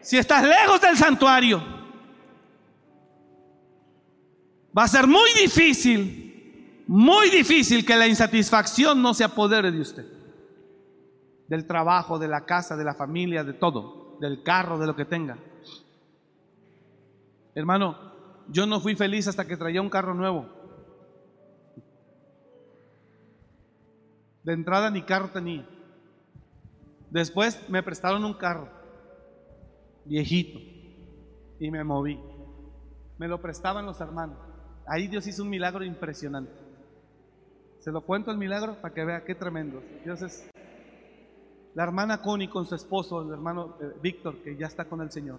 Si 0.00 0.18
estás 0.18 0.42
lejos 0.42 0.80
del 0.80 0.96
santuario, 0.96 1.62
va 4.76 4.82
a 4.82 4.88
ser 4.88 5.06
muy 5.06 5.30
difícil, 5.40 6.82
muy 6.88 7.30
difícil 7.30 7.86
que 7.86 7.94
la 7.94 8.08
insatisfacción 8.08 9.00
no 9.00 9.14
se 9.14 9.22
apodere 9.22 9.70
de 9.70 9.80
usted. 9.80 10.19
Del 11.50 11.66
trabajo, 11.66 12.18
de 12.18 12.28
la 12.28 12.46
casa, 12.46 12.76
de 12.76 12.84
la 12.84 12.94
familia, 12.94 13.44
de 13.44 13.52
todo, 13.52 14.16
del 14.20 14.42
carro, 14.42 14.78
de 14.78 14.86
lo 14.86 14.96
que 14.96 15.04
tenga. 15.04 15.36
Hermano, 17.54 17.98
yo 18.48 18.66
no 18.66 18.80
fui 18.80 18.94
feliz 18.94 19.28
hasta 19.28 19.46
que 19.46 19.56
traía 19.56 19.82
un 19.82 19.90
carro 19.90 20.14
nuevo. 20.14 20.48
De 24.44 24.52
entrada 24.52 24.90
ni 24.90 25.02
carro 25.02 25.28
tenía. 25.28 25.68
Después 27.10 27.68
me 27.68 27.82
prestaron 27.82 28.24
un 28.24 28.34
carro, 28.34 28.68
viejito, 30.04 30.60
y 31.58 31.70
me 31.70 31.82
moví. 31.82 32.18
Me 33.18 33.26
lo 33.28 33.42
prestaban 33.42 33.84
los 33.84 34.00
hermanos. 34.00 34.38
Ahí 34.86 35.08
Dios 35.08 35.26
hizo 35.26 35.42
un 35.42 35.50
milagro 35.50 35.84
impresionante. 35.84 36.52
Se 37.80 37.90
lo 37.90 38.02
cuento 38.02 38.30
el 38.30 38.38
milagro 38.38 38.80
para 38.80 38.94
que 38.94 39.04
vea 39.04 39.24
qué 39.24 39.34
tremendo. 39.34 39.82
Dios 40.04 40.22
es. 40.22 40.48
La 41.74 41.84
hermana 41.84 42.20
Connie 42.20 42.48
con 42.48 42.66
su 42.66 42.74
esposo, 42.74 43.22
el 43.22 43.30
hermano 43.30 43.76
eh, 43.80 43.92
Víctor, 44.02 44.36
que 44.42 44.56
ya 44.56 44.66
está 44.66 44.84
con 44.84 45.00
el 45.00 45.10
Señor. 45.10 45.38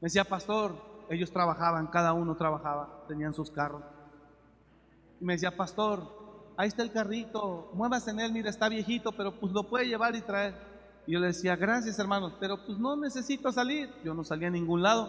Me 0.00 0.06
decía, 0.06 0.24
pastor, 0.24 0.76
ellos 1.08 1.30
trabajaban, 1.30 1.86
cada 1.86 2.12
uno 2.12 2.36
trabajaba, 2.36 3.04
tenían 3.08 3.32
sus 3.32 3.50
carros. 3.50 3.82
Y 5.20 5.24
me 5.24 5.32
decía, 5.32 5.56
pastor, 5.56 6.02
ahí 6.56 6.68
está 6.68 6.82
el 6.82 6.92
carrito, 6.92 7.70
muévase 7.72 8.10
en 8.10 8.20
él, 8.20 8.32
mira, 8.32 8.50
está 8.50 8.68
viejito, 8.68 9.12
pero 9.12 9.32
pues 9.40 9.52
lo 9.52 9.62
puede 9.62 9.86
llevar 9.86 10.14
y 10.14 10.20
traer. 10.20 10.54
Y 11.06 11.12
yo 11.12 11.20
le 11.20 11.28
decía, 11.28 11.56
gracias 11.56 11.98
hermanos, 11.98 12.34
pero 12.40 12.64
pues 12.66 12.78
no 12.78 12.96
necesito 12.96 13.52
salir. 13.52 13.88
Yo 14.04 14.12
no 14.12 14.24
salía 14.24 14.48
a 14.48 14.50
ningún 14.50 14.82
lado. 14.82 15.08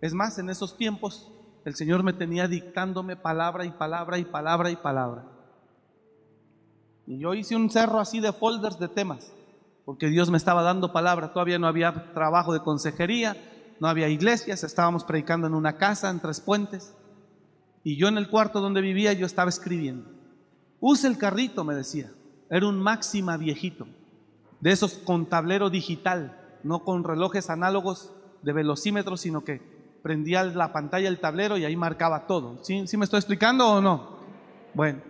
Es 0.00 0.14
más, 0.14 0.38
en 0.38 0.50
esos 0.50 0.76
tiempos 0.76 1.30
el 1.64 1.74
Señor 1.74 2.02
me 2.02 2.12
tenía 2.12 2.48
dictándome 2.48 3.16
palabra 3.16 3.64
y 3.64 3.70
palabra 3.70 4.18
y 4.18 4.24
palabra 4.24 4.70
y 4.70 4.76
palabra. 4.76 5.24
Y 7.06 7.18
yo 7.18 7.34
hice 7.34 7.56
un 7.56 7.70
cerro 7.70 8.00
así 8.00 8.20
de 8.20 8.32
folders 8.32 8.78
de 8.78 8.88
temas, 8.88 9.32
porque 9.84 10.08
Dios 10.08 10.30
me 10.30 10.38
estaba 10.38 10.62
dando 10.62 10.92
palabra. 10.92 11.32
Todavía 11.32 11.58
no 11.58 11.66
había 11.66 12.12
trabajo 12.14 12.52
de 12.52 12.60
consejería, 12.60 13.36
no 13.80 13.88
había 13.88 14.08
iglesias, 14.08 14.64
estábamos 14.64 15.04
predicando 15.04 15.46
en 15.46 15.54
una 15.54 15.76
casa, 15.76 16.10
en 16.10 16.20
tres 16.20 16.40
puentes. 16.40 16.94
Y 17.82 17.96
yo 17.96 18.08
en 18.08 18.16
el 18.16 18.30
cuarto 18.30 18.60
donde 18.60 18.80
vivía, 18.80 19.12
yo 19.12 19.26
estaba 19.26 19.50
escribiendo. 19.50 20.10
Use 20.80 21.06
el 21.06 21.18
carrito, 21.18 21.64
me 21.64 21.74
decía. 21.74 22.10
Era 22.48 22.66
un 22.66 22.78
máxima 22.78 23.36
viejito, 23.36 23.86
de 24.60 24.70
esos 24.70 24.94
con 24.94 25.26
tablero 25.26 25.68
digital, 25.68 26.38
no 26.62 26.84
con 26.84 27.04
relojes 27.04 27.50
análogos 27.50 28.12
de 28.42 28.52
velocímetro, 28.52 29.16
sino 29.16 29.44
que 29.44 29.60
prendía 30.02 30.44
la 30.44 30.72
pantalla 30.72 31.08
el 31.08 31.20
tablero 31.20 31.56
y 31.56 31.64
ahí 31.64 31.76
marcaba 31.76 32.26
todo. 32.26 32.62
¿Sí, 32.62 32.86
¿Sí 32.86 32.96
me 32.96 33.04
estoy 33.04 33.18
explicando 33.18 33.68
o 33.68 33.80
no? 33.80 34.18
Bueno, 34.74 35.00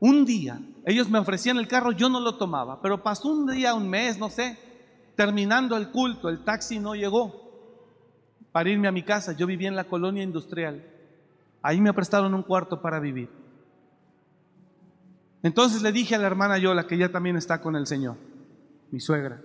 un 0.00 0.24
día 0.24 0.60
ellos 0.84 1.08
me 1.08 1.18
ofrecían 1.18 1.58
el 1.58 1.68
carro, 1.68 1.92
yo 1.92 2.08
no 2.08 2.20
lo 2.20 2.36
tomaba, 2.36 2.80
pero 2.82 3.02
pasó 3.02 3.28
un 3.28 3.46
día, 3.46 3.74
un 3.74 3.88
mes, 3.88 4.18
no 4.18 4.30
sé, 4.30 4.58
terminando 5.16 5.76
el 5.76 5.90
culto, 5.90 6.28
el 6.28 6.44
taxi 6.44 6.78
no 6.78 6.94
llegó 6.94 7.42
para 8.52 8.70
irme 8.70 8.88
a 8.88 8.92
mi 8.92 9.02
casa. 9.02 9.32
Yo 9.32 9.46
vivía 9.46 9.68
en 9.68 9.76
la 9.76 9.84
colonia 9.84 10.22
industrial. 10.22 10.84
Ahí 11.62 11.80
me 11.80 11.92
prestaron 11.92 12.34
un 12.34 12.42
cuarto 12.42 12.82
para 12.82 13.00
vivir. 13.00 13.30
Entonces 15.42 15.82
le 15.82 15.90
dije 15.90 16.14
a 16.14 16.18
la 16.18 16.26
hermana 16.26 16.58
Yola, 16.58 16.86
que 16.86 16.94
ella 16.94 17.10
también 17.10 17.36
está 17.36 17.60
con 17.60 17.74
el 17.74 17.86
Señor, 17.86 18.16
mi 18.90 19.00
suegra. 19.00 19.42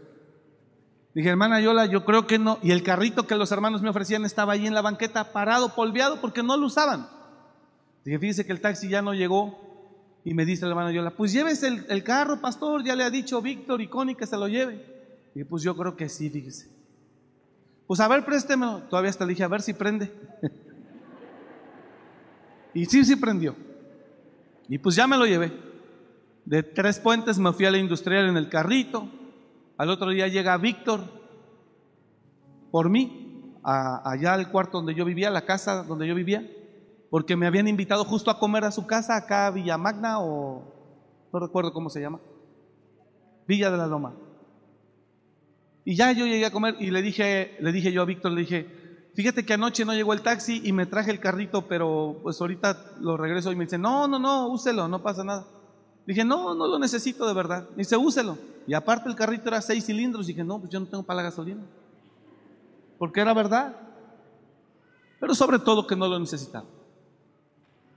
Dije, 1.16 1.30
hermana 1.30 1.60
Yola, 1.60 1.88
yo 1.88 2.06
creo 2.06 2.28
que 2.28 2.38
no. 2.38 2.60
Y 2.62 2.72
el 2.72 2.84
carrito 2.84 3.26
que 3.26 3.36
los 3.36 3.52
hermanos 3.52 3.82
me 3.82 3.90
ofrecían 3.90 4.24
estaba 4.24 4.54
ahí 4.54 4.68
en 4.68 4.76
la 4.76 4.84
banqueta, 4.84 5.32
parado, 5.32 5.74
polveado, 5.74 6.22
porque 6.22 6.44
no 6.44 6.56
lo 6.58 6.68
usaban. 6.68 7.10
Dije, 8.06 8.20
fíjese 8.20 8.46
que 8.46 8.52
el 8.52 8.62
taxi 8.62 8.88
ya 8.88 9.02
no 9.02 9.16
llegó. 9.16 9.67
Y 10.28 10.34
me 10.34 10.44
dice 10.44 10.66
la 10.66 10.72
hermana 10.72 10.92
Yola, 10.92 11.12
pues 11.12 11.32
llévese 11.32 11.70
el, 11.70 11.86
el 11.88 12.04
carro, 12.04 12.42
pastor, 12.42 12.84
ya 12.84 12.98
le 12.98 13.06
ha 13.06 13.10
dicho 13.10 13.42
Víctor 13.42 13.82
y 13.82 13.88
Connie 13.88 14.14
que 14.14 14.28
se 14.28 14.36
lo 14.36 14.50
lleve. 14.50 14.84
Y 15.34 15.46
pues 15.46 15.64
yo 15.64 15.74
creo 15.78 15.96
que 15.96 16.10
sí, 16.10 16.30
fíjese. 16.30 16.68
Pues 17.88 18.02
a 18.02 18.10
ver, 18.10 18.26
préstemelo. 18.26 18.82
Todavía 18.90 19.10
hasta 19.10 19.24
le 19.24 19.30
dije, 19.30 19.46
a 19.46 19.48
ver 19.48 19.62
si 19.62 19.72
prende. 19.72 20.12
y 22.74 22.86
sí, 22.88 23.06
sí 23.06 23.16
prendió. 23.16 23.56
Y 24.68 24.78
pues 24.80 24.98
ya 24.98 25.08
me 25.08 25.16
lo 25.16 25.26
llevé. 25.26 25.54
De 26.44 26.62
tres 26.62 27.00
puentes 27.00 27.40
me 27.40 27.54
fui 27.54 27.66
a 27.66 27.72
la 27.72 27.78
industrial 27.78 28.28
en 28.28 28.36
el 28.36 28.50
carrito. 28.50 29.10
Al 29.78 29.90
otro 29.90 30.10
día 30.10 30.28
llega 30.28 30.58
Víctor 30.58 31.06
por 32.70 32.90
mí, 32.90 33.54
a- 33.64 34.12
allá 34.12 34.34
al 34.34 34.52
cuarto 34.52 34.80
donde 34.80 34.94
yo 34.94 35.06
vivía, 35.06 35.30
la 35.30 35.46
casa 35.46 35.84
donde 35.84 36.06
yo 36.06 36.16
vivía, 36.16 36.46
porque 37.10 37.36
me 37.36 37.48
habían 37.48 37.68
invitado 37.68 38.04
justo 38.04 38.32
a 38.32 38.40
comer 38.40 38.66
a 38.66 38.72
su 38.72 38.86
casa, 38.86 39.16
acá 39.16 39.48
a 39.48 39.52
Villa 39.52 39.78
Magna 39.78 40.20
o 40.20 40.64
no 41.32 41.40
recuerdo 41.40 41.74
cómo 41.74 41.90
se 41.90 42.02
llama, 42.02 42.20
Villa 43.48 43.72
de 43.72 43.78
la 43.78 43.88
Loma. 43.88 44.14
Y 45.86 45.96
ya 45.96 46.12
yo 46.12 46.26
llegué 46.26 46.46
a 46.46 46.52
comer 46.52 46.76
y 46.80 46.92
le 46.92 47.02
dije, 47.02 47.58
le 47.60 47.72
dije 47.72 47.92
yo 47.92 48.02
a 48.02 48.06
Víctor, 48.06 48.32
le 48.32 48.42
dije, 48.42 48.68
fíjate 49.16 49.46
que 49.46 49.54
anoche 49.54 49.86
no 49.86 49.94
llegó 49.94 50.14
el 50.14 50.22
taxi 50.22 50.62
y 50.64 50.74
me 50.74 50.86
traje 50.86 51.12
el 51.12 51.20
carrito, 51.20 51.68
pero 51.68 52.20
pues 52.24 52.42
ahorita 52.42 52.96
lo 53.00 53.16
regreso 53.16 53.52
y 53.52 53.56
me 53.56 53.66
dice, 53.66 53.78
no, 53.78 54.08
no, 54.08 54.20
no, 54.20 54.48
úselo, 54.48 54.88
no 54.88 55.02
pasa 55.02 55.24
nada. 55.24 55.46
Dije, 56.06 56.24
no, 56.24 56.56
no 56.56 56.68
lo 56.68 56.80
necesito 56.80 57.28
de 57.28 57.34
verdad. 57.34 57.68
Dice, 57.76 57.98
úselo. 57.98 58.38
Y 58.66 58.74
aparte 58.74 59.10
el 59.10 59.16
carrito 59.16 59.50
era 59.50 59.62
seis 59.62 59.86
cilindros. 59.86 60.28
Dije, 60.28 60.42
no, 60.42 60.58
pues 60.58 60.72
yo 60.72 60.80
no 60.80 60.86
tengo 60.86 61.04
para 61.04 61.18
la 61.18 61.24
gasolina. 61.24 61.62
Porque 62.98 63.20
era 63.20 63.34
verdad. 63.34 63.76
Pero 65.20 65.36
sobre 65.36 65.60
todo 65.60 65.86
que 65.86 65.98
no 65.98 66.08
lo 66.08 66.18
necesitaba. 66.18 66.66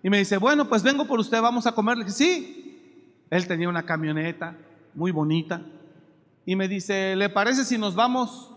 Y 0.03 0.11
me 0.11 0.19
dice, 0.19 0.37
bueno, 0.39 0.69
pues 0.69 0.83
vengo 0.83 1.07
por 1.07 1.21
usted, 1.21 1.41
vamos 1.41 1.67
a 1.67 1.73
comer. 1.73 1.99
Le 1.99 2.05
dije, 2.05 2.17
sí. 2.17 2.57
Él 3.31 3.47
tenía 3.47 3.69
una 3.69 3.85
camioneta 3.85 4.57
muy 4.95 5.11
bonita. 5.11 5.63
Y 6.45 6.57
me 6.57 6.69
dice, 6.69 7.15
¿le 7.17 7.29
parece 7.29 7.65
si 7.65 7.79
nos 7.79 7.95
vamos, 7.95 8.51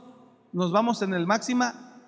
nos 0.51 0.71
vamos 0.71 1.01
en 1.01 1.13
el 1.13 1.27
máxima? 1.27 1.99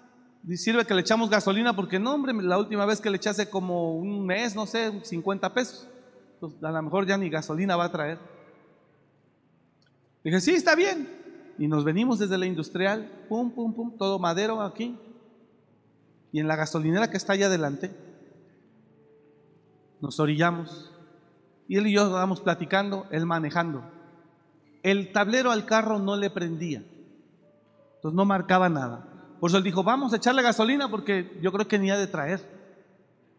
Sirve 0.56 0.86
que 0.86 0.94
le 0.94 1.02
echamos 1.02 1.30
gasolina, 1.30 1.76
porque 1.76 2.00
no, 2.00 2.14
hombre, 2.14 2.34
la 2.34 2.58
última 2.58 2.86
vez 2.86 3.02
que 3.02 3.10
le 3.10 3.18
eché 3.18 3.30
hace 3.30 3.50
como 3.50 3.96
un 3.96 4.26
mes, 4.26 4.56
no 4.56 4.66
sé, 4.66 5.02
50 5.04 5.54
pesos. 5.54 5.88
Pues 6.40 6.54
a 6.64 6.72
lo 6.72 6.82
mejor 6.82 7.06
ya 7.06 7.18
ni 7.18 7.30
gasolina 7.30 7.76
va 7.76 7.86
a 7.86 7.92
traer. 7.92 8.20
Dije, 10.24 10.40
sí, 10.42 10.52
está 10.52 10.76
bien. 10.76 11.10
Y 11.58 11.68
nos 11.68 11.84
venimos 11.84 12.20
desde 12.20 12.38
la 12.38 12.46
industrial, 12.46 13.26
pum, 13.30 13.52
pum, 13.52 13.74
pum, 13.74 13.98
todo 13.98 14.20
madero 14.20 14.62
aquí. 14.62 14.98
Y 16.32 16.40
en 16.40 16.48
la 16.48 16.56
gasolinera 16.56 17.10
que 17.10 17.18
está 17.18 17.34
allá 17.34 17.46
adelante, 17.46 17.96
nos 20.02 20.20
orillamos. 20.20 20.91
Y 21.68 21.78
él 21.78 21.88
y 21.88 21.93
yo 21.93 22.04
estábamos 22.06 22.41
platicando, 22.41 23.08
él 23.12 23.26
manejando. 23.26 23.84
El 24.84 25.12
tablero 25.12 25.52
al 25.52 25.66
carro 25.66 26.00
no 26.00 26.16
le 26.16 26.30
prendía. 26.30 26.84
Entonces 27.96 28.16
no 28.16 28.26
marcaba 28.26 28.70
nada. 28.70 29.08
Por 29.39 29.50
eso 29.50 29.58
él 29.58 29.64
dijo, 29.64 29.84
vamos 29.84 30.14
a 30.14 30.18
echarle 30.18 30.41
gasolina 30.41 30.89
porque 30.89 31.38
yo 31.41 31.52
creo 31.52 31.68
que 31.68 31.80
ni 31.80 31.89
ha 31.89 31.98
de 31.98 32.08
traer. 32.08 32.48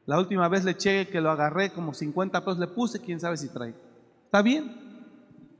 La 0.06 0.18
última 0.18 0.48
vez 0.48 0.64
le 0.64 0.72
eché 0.72 1.08
que 1.08 1.20
lo 1.20 1.30
agarré 1.30 1.72
como 1.72 1.94
50 1.94 2.40
pesos 2.40 2.58
le 2.58 2.66
puse, 2.68 3.00
quién 3.00 3.20
sabe 3.20 3.36
si 3.36 3.48
trae. 3.48 3.74
¿Está 4.24 4.42
bien? 4.42 4.86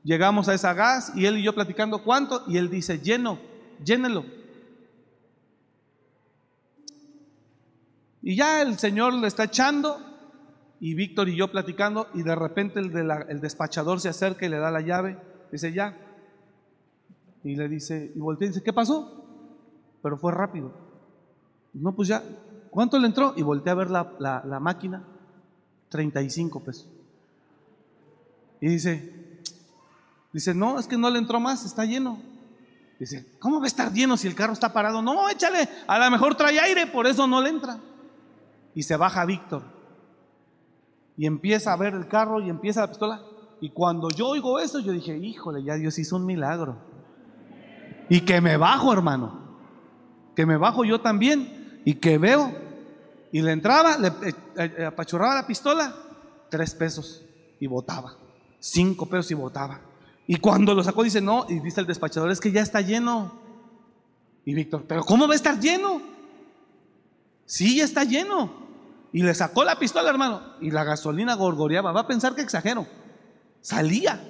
Llegamos 0.05 0.49
a 0.49 0.55
esa 0.55 0.73
gas 0.73 1.13
y 1.17 1.27
él 1.27 1.39
y 1.39 1.43
yo 1.43 1.53
platicando 1.55 2.03
cuánto 2.03 2.45
y 2.47 2.57
él 2.59 2.71
dice, 2.71 3.01
lleno, 3.01 3.39
llénelo. 3.85 4.25
Y 8.23 8.37
ya 8.37 8.63
el 8.63 8.79
Señor 8.79 9.15
le 9.15 9.27
está 9.27 9.45
echando 9.45 10.01
y 10.81 10.95
Víctor 10.95 11.29
y 11.29 11.37
yo 11.37 11.51
platicando 11.51 12.09
y 12.15 12.23
de 12.23 12.35
repente 12.35 12.81
el, 12.81 13.41
despachador 13.41 14.01
se 14.01 14.09
acerca 14.09 14.45
y 14.47 14.49
le 14.49 14.59
da 14.59 14.71
la 14.71 14.81
llave, 14.83 15.19
dice 15.51 15.73
ya. 15.73 15.97
Y 17.45 17.57
le 17.57 17.69
dice, 17.69 18.13
y 18.15 18.19
voltea 18.19 18.47
y 18.47 18.49
dice, 18.51 18.63
¿qué 18.63 18.73
pasó? 18.73 19.25
Pero 20.03 20.19
fue 20.19 20.33
rápido. 20.33 20.73
No, 21.73 21.93
pues 21.93 22.09
ya, 22.09 22.23
¿cuánto 22.71 22.99
le 22.99 23.07
entró? 23.07 23.35
Y 23.37 23.43
volteé 23.43 23.71
a 23.73 23.77
ver 23.77 23.91
la, 23.91 24.13
la- 24.19 24.43
la 24.45 24.61
máquina, 24.61 25.03
35 25.89 26.61
pesos. 26.61 26.89
Y 28.61 28.69
dice, 28.69 29.13
dice, 30.33 30.55
no, 30.55 30.79
es 30.79 30.87
que 30.87 30.97
no 30.99 31.09
le 31.11 31.19
entró 31.19 31.39
más, 31.41 31.65
está 31.65 31.85
lleno. 31.85 32.19
Dice, 32.99 33.27
¿cómo 33.39 33.59
va 33.59 33.65
a 33.65 33.69
estar 33.69 33.93
lleno 33.93 34.17
si 34.17 34.27
el 34.27 34.35
carro 34.35 34.55
está 34.55 34.73
parado? 34.73 35.03
No, 35.03 35.29
échale, 35.29 35.69
a 35.87 35.99
lo 35.99 36.11
mejor 36.11 36.35
trae 36.35 36.59
aire, 36.59 36.87
por 36.87 37.07
eso 37.07 37.27
no 37.27 37.41
le 37.43 37.51
entra. 37.51 37.79
Y 38.75 38.83
se 38.83 38.97
baja 38.97 39.25
Víctor. 39.27 39.76
Y 41.17 41.27
empieza 41.27 41.73
a 41.73 41.77
ver 41.77 41.95
el 41.95 42.09
carro 42.09 42.41
y 42.41 42.49
empieza 42.51 42.83
la 42.83 42.89
pistola. 42.89 43.23
Y 43.61 43.71
cuando 43.71 44.11
yo 44.11 44.29
oigo 44.29 44.59
eso, 44.59 44.81
yo 44.81 44.93
dije, 44.93 45.17
híjole, 45.17 45.63
ya 45.63 45.75
Dios 45.75 45.99
hizo 45.99 46.17
un 46.17 46.27
milagro. 46.27 46.77
Y 48.09 48.21
que 48.21 48.41
me 48.41 48.57
bajo, 48.57 48.93
hermano. 48.93 49.41
Que 50.35 50.45
me 50.45 50.57
bajo 50.57 50.85
yo 50.85 51.01
también. 51.01 51.81
Y 51.85 51.95
que 51.95 52.19
veo. 52.19 52.53
Y 53.33 53.43
le 53.43 53.53
entraba, 53.53 53.97
le 53.99 54.09
eh, 54.09 54.35
eh, 54.57 54.85
apachurraba 54.85 55.35
la 55.35 55.47
pistola, 55.47 55.95
tres 56.51 56.75
pesos. 56.75 57.25
Y 57.59 57.67
botaba. 57.67 58.15
Cinco 58.59 59.07
pesos 59.07 59.31
y 59.31 59.35
botaba. 59.35 59.81
Y 60.27 60.37
cuando 60.37 60.75
lo 60.75 60.85
sacó, 60.85 61.03
dice, 61.03 61.21
no. 61.21 61.47
Y 61.49 61.61
dice 61.61 61.81
el 61.81 61.87
despachador, 61.87 62.31
es 62.31 62.41
que 62.41 62.53
ya 62.53 62.61
está 62.61 62.81
lleno. 62.81 63.33
Y 64.45 64.55
Víctor, 64.55 64.85
¿pero 64.87 65.03
cómo 65.03 65.27
va 65.27 65.33
a 65.33 65.37
estar 65.37 65.59
lleno? 65.59 66.01
Sí, 67.47 67.77
ya 67.79 67.85
está 67.85 68.05
lleno. 68.05 68.66
Y 69.13 69.23
le 69.23 69.35
sacó 69.35 69.65
la 69.65 69.79
pistola, 69.79 70.11
hermano. 70.11 70.43
Y 70.61 70.71
la 70.71 70.85
gasolina 70.85 71.35
gorgoreaba. 71.35 71.93
Va 71.93 72.01
a 72.01 72.07
pensar 72.07 72.35
que 72.35 72.43
exagero. 72.43 72.87
Salía. 73.61 74.21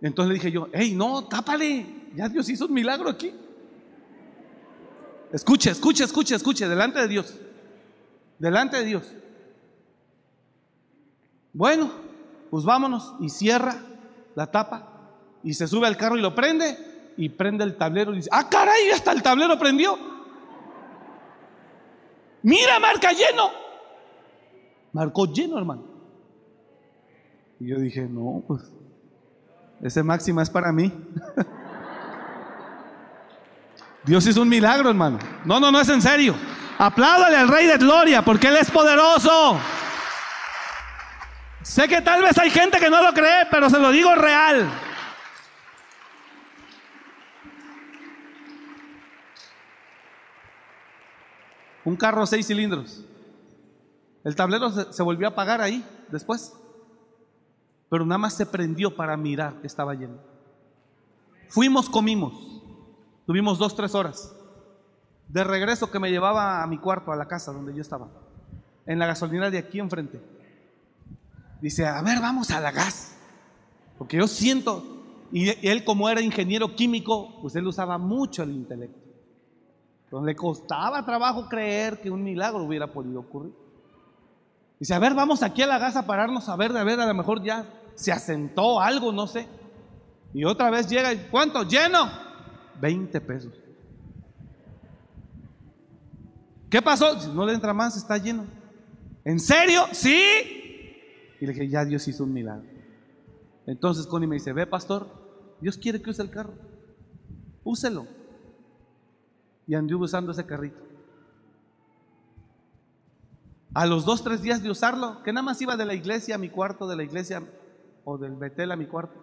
Entonces 0.00 0.28
le 0.28 0.34
dije 0.34 0.50
yo, 0.50 0.68
hey, 0.72 0.94
no, 0.94 1.24
tápale. 1.26 1.86
Ya 2.14 2.28
Dios 2.28 2.48
hizo 2.48 2.66
un 2.66 2.72
milagro 2.72 3.10
aquí. 3.10 3.32
Escuche, 5.32 5.70
escuche, 5.70 6.04
escuche, 6.04 6.34
escuche. 6.34 6.68
Delante 6.68 7.00
de 7.00 7.08
Dios. 7.08 7.34
Delante 8.38 8.76
de 8.78 8.84
Dios. 8.84 9.12
Bueno, 11.52 11.90
pues 12.50 12.64
vámonos. 12.64 13.14
Y 13.20 13.30
cierra 13.30 13.76
la 14.34 14.50
tapa. 14.50 15.10
Y 15.42 15.54
se 15.54 15.66
sube 15.66 15.86
al 15.86 15.96
carro 15.96 16.16
y 16.16 16.20
lo 16.20 16.34
prende. 16.34 17.12
Y 17.16 17.30
prende 17.30 17.64
el 17.64 17.76
tablero 17.76 18.12
y 18.12 18.16
dice, 18.16 18.28
ah, 18.30 18.48
caray, 18.48 18.90
hasta 18.90 19.10
el 19.12 19.22
tablero 19.22 19.58
prendió. 19.58 19.98
Mira, 22.42 22.78
marca 22.78 23.10
lleno. 23.12 23.65
Marcó 24.96 25.26
lleno, 25.26 25.58
hermano. 25.58 25.84
Y 27.60 27.66
yo 27.68 27.78
dije, 27.78 28.08
no, 28.08 28.42
pues, 28.48 28.62
ese 29.82 30.02
máxima 30.02 30.42
es 30.42 30.48
para 30.48 30.72
mí. 30.72 30.90
Dios 34.04 34.26
hizo 34.26 34.40
un 34.40 34.48
milagro, 34.48 34.88
hermano. 34.88 35.18
No, 35.44 35.60
no, 35.60 35.70
no 35.70 35.78
es 35.78 35.88
en 35.90 36.00
serio. 36.00 36.34
Apláudale 36.78 37.36
al 37.36 37.48
Rey 37.48 37.66
de 37.66 37.76
Gloria, 37.76 38.24
porque 38.24 38.48
Él 38.48 38.56
es 38.56 38.70
poderoso. 38.70 39.58
Sé 41.60 41.86
que 41.88 42.00
tal 42.00 42.22
vez 42.22 42.38
hay 42.38 42.48
gente 42.48 42.78
que 42.78 42.88
no 42.88 43.02
lo 43.02 43.12
cree, 43.12 43.44
pero 43.50 43.68
se 43.68 43.78
lo 43.78 43.90
digo 43.90 44.14
real. 44.14 44.66
Un 51.84 51.96
carro 51.96 52.24
seis 52.24 52.46
cilindros. 52.46 53.04
El 54.26 54.34
tablero 54.34 54.70
se, 54.70 55.02
volvió 55.04 55.28
a 55.28 55.30
apagar 55.30 55.60
ahí 55.60 55.86
después. 56.10 56.52
Pero 57.88 58.04
nada 58.04 58.18
más 58.18 58.34
se 58.34 58.44
prendió 58.44 58.96
para 58.96 59.16
mirar 59.16 59.60
que 59.60 59.68
estaba 59.68 59.94
lleno. 59.94 60.18
Fuimos, 61.48 61.88
comimos. 61.88 62.34
Tuvimos 63.24 63.56
dos, 63.56 63.76
tres 63.76 63.94
horas. 63.94 64.34
De 65.28 65.44
regreso 65.44 65.92
que 65.92 66.00
me 66.00 66.10
llevaba 66.10 66.64
a 66.64 66.66
mi 66.66 66.76
cuarto, 66.76 67.12
a 67.12 67.16
la 67.16 67.28
casa 67.28 67.52
donde 67.52 67.72
yo 67.72 67.80
estaba. 67.80 68.08
En 68.84 68.98
la 68.98 69.06
gasolinera 69.06 69.48
de 69.48 69.58
aquí 69.58 69.78
enfrente. 69.78 70.20
Dice, 71.60 71.86
a 71.86 72.02
ver, 72.02 72.20
vamos 72.20 72.50
a 72.50 72.60
la 72.60 72.72
gas. 72.72 73.16
Porque 73.96 74.16
yo 74.16 74.26
siento, 74.26 75.04
y 75.30 75.50
él 75.68 75.84
como 75.84 76.08
era 76.08 76.20
ingeniero 76.20 76.74
químico, 76.74 77.40
pues 77.42 77.54
él 77.54 77.64
usaba 77.64 77.96
mucho 77.96 78.42
el 78.42 78.50
intelecto. 78.50 78.98
Entonces 80.06 80.26
le 80.26 80.34
costaba 80.34 81.06
trabajo 81.06 81.48
creer 81.48 82.00
que 82.00 82.10
un 82.10 82.24
milagro 82.24 82.64
hubiera 82.64 82.92
podido 82.92 83.20
ocurrir. 83.20 83.65
Dice, 84.78 84.94
a 84.94 84.98
ver, 84.98 85.14
vamos 85.14 85.42
aquí 85.42 85.62
a 85.62 85.66
la 85.66 85.78
gas 85.78 85.96
a 85.96 86.06
pararnos 86.06 86.48
a 86.48 86.56
ver, 86.56 86.76
a 86.76 86.84
ver, 86.84 87.00
a 87.00 87.06
lo 87.06 87.14
mejor 87.14 87.42
ya 87.42 87.66
se 87.94 88.12
asentó 88.12 88.80
algo, 88.80 89.12
no 89.12 89.26
sé. 89.26 89.48
Y 90.34 90.44
otra 90.44 90.70
vez 90.70 90.86
llega 90.88 91.12
y 91.12 91.28
¿cuánto? 91.30 91.62
Lleno. 91.62 92.10
20 92.80 93.20
pesos. 93.22 93.52
¿Qué 96.68 96.82
pasó? 96.82 97.14
No 97.32 97.46
le 97.46 97.54
entra 97.54 97.72
más, 97.72 97.96
está 97.96 98.18
lleno. 98.18 98.44
¿En 99.24 99.40
serio? 99.40 99.86
¿Sí? 99.92 100.20
Y 101.40 101.46
le 101.46 101.52
dije, 101.52 101.68
ya 101.68 101.84
Dios 101.84 102.06
hizo 102.06 102.24
un 102.24 102.32
milagro. 102.32 102.68
Entonces 103.66 104.06
Connie 104.06 104.28
me 104.28 104.36
dice, 104.36 104.52
ve 104.52 104.66
pastor, 104.66 105.08
Dios 105.60 105.78
quiere 105.78 106.02
que 106.02 106.10
use 106.10 106.22
el 106.22 106.30
carro. 106.30 106.54
Úselo. 107.64 108.06
Y 109.66 109.74
anduve 109.74 110.04
usando 110.04 110.32
ese 110.32 110.44
carrito. 110.46 110.85
A 113.76 113.84
los 113.84 114.06
dos, 114.06 114.24
tres 114.24 114.40
días 114.40 114.62
de 114.62 114.70
usarlo, 114.70 115.22
que 115.22 115.34
nada 115.34 115.44
más 115.44 115.60
iba 115.60 115.76
de 115.76 115.84
la 115.84 115.92
iglesia 115.92 116.36
a 116.36 116.38
mi 116.38 116.48
cuarto, 116.48 116.88
de 116.88 116.96
la 116.96 117.02
iglesia 117.02 117.42
o 118.04 118.16
del 118.16 118.34
Betel 118.34 118.72
a 118.72 118.76
mi 118.76 118.86
cuarto. 118.86 119.22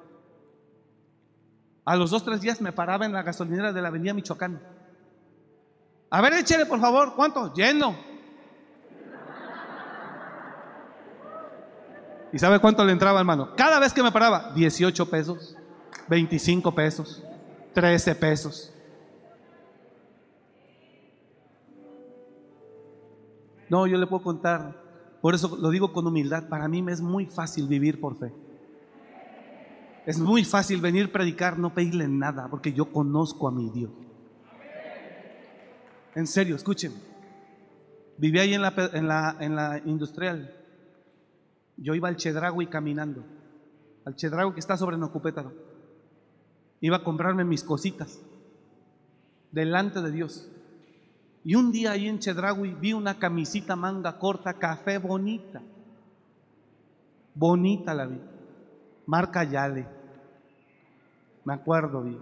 A 1.86 1.96
los 1.96 2.12
dos, 2.12 2.24
tres 2.24 2.40
días 2.40 2.62
me 2.62 2.72
paraba 2.72 3.08
en 3.08 3.14
la 3.14 3.24
gasolinera 3.24 3.74
de 3.74 3.82
la 3.82 3.88
avenida 3.88 4.14
Michoacán. 4.14 4.62
A 6.12 6.22
ver, 6.22 6.34
échele 6.34 6.68
por 6.68 6.80
favor, 6.80 7.16
¿cuánto? 7.16 7.52
Lleno. 7.56 7.98
¿Y 12.32 12.38
sabe 12.38 12.60
cuánto 12.60 12.86
le 12.86 12.92
entraba, 12.92 13.22
hermano? 13.22 13.56
Cada 13.56 13.80
vez 13.80 13.92
que 13.92 14.04
me 14.04 14.12
paraba, 14.12 14.52
18 14.54 15.10
pesos, 15.10 15.58
25 16.10 16.76
pesos, 16.76 17.24
13 17.74 18.14
pesos. 18.14 18.73
No, 23.74 23.88
yo 23.88 23.98
le 23.98 24.06
puedo 24.06 24.22
contar. 24.22 24.76
Por 25.20 25.34
eso 25.34 25.58
lo 25.60 25.72
digo 25.72 25.92
con 25.92 26.06
humildad. 26.06 26.48
Para 26.48 26.68
mí 26.68 26.84
me 26.84 26.92
es 26.92 27.02
muy 27.02 27.26
fácil 27.26 27.68
vivir 27.68 28.00
por 28.00 28.16
fe. 28.16 28.32
Es 30.06 30.20
muy 30.20 30.46
fácil 30.46 30.80
venir 30.80 31.06
a 31.06 31.12
predicar, 31.12 31.58
no 31.58 31.74
pedirle 31.74 32.08
nada, 32.08 32.48
porque 32.52 32.72
yo 32.72 32.92
conozco 32.92 33.48
a 33.48 33.52
mi 33.52 33.72
Dios. 33.72 33.90
En 36.14 36.28
serio, 36.28 36.56
escuchen. 36.56 36.94
Viví 38.20 38.38
ahí 38.38 38.54
en 38.54 38.62
la, 38.62 39.82
industrial. 39.86 40.56
Yo 41.76 41.96
iba 41.96 42.10
al 42.10 42.18
Chedragui 42.18 42.68
caminando. 42.68 43.26
Al 44.06 44.16
Chedragui 44.16 44.54
que 44.54 44.60
está 44.60 44.78
sobre 44.78 44.98
Nocupétaro. 44.98 45.52
Iba 46.80 46.98
a 46.98 47.04
comprarme 47.04 47.44
mis 47.44 47.64
cositas. 47.64 48.22
Delante 49.52 50.00
de 50.04 50.12
Dios. 50.12 50.53
Y 51.46 51.56
un 51.56 51.72
día 51.72 51.92
ahí 51.92 52.08
en 52.08 52.20
Chedragui 52.20 52.74
vi 52.74 52.94
una 52.94 53.20
camisita 53.20 53.76
manga 53.76 54.18
corta, 54.18 54.54
café 54.54 54.98
bonita. 54.98 55.62
Bonita 57.36 57.94
la 57.94 58.06
vi. 58.06 58.20
Marca 59.06 59.44
Yale. 59.44 59.86
Me 61.44 61.54
acuerdo 61.54 62.02
bien. 62.02 62.20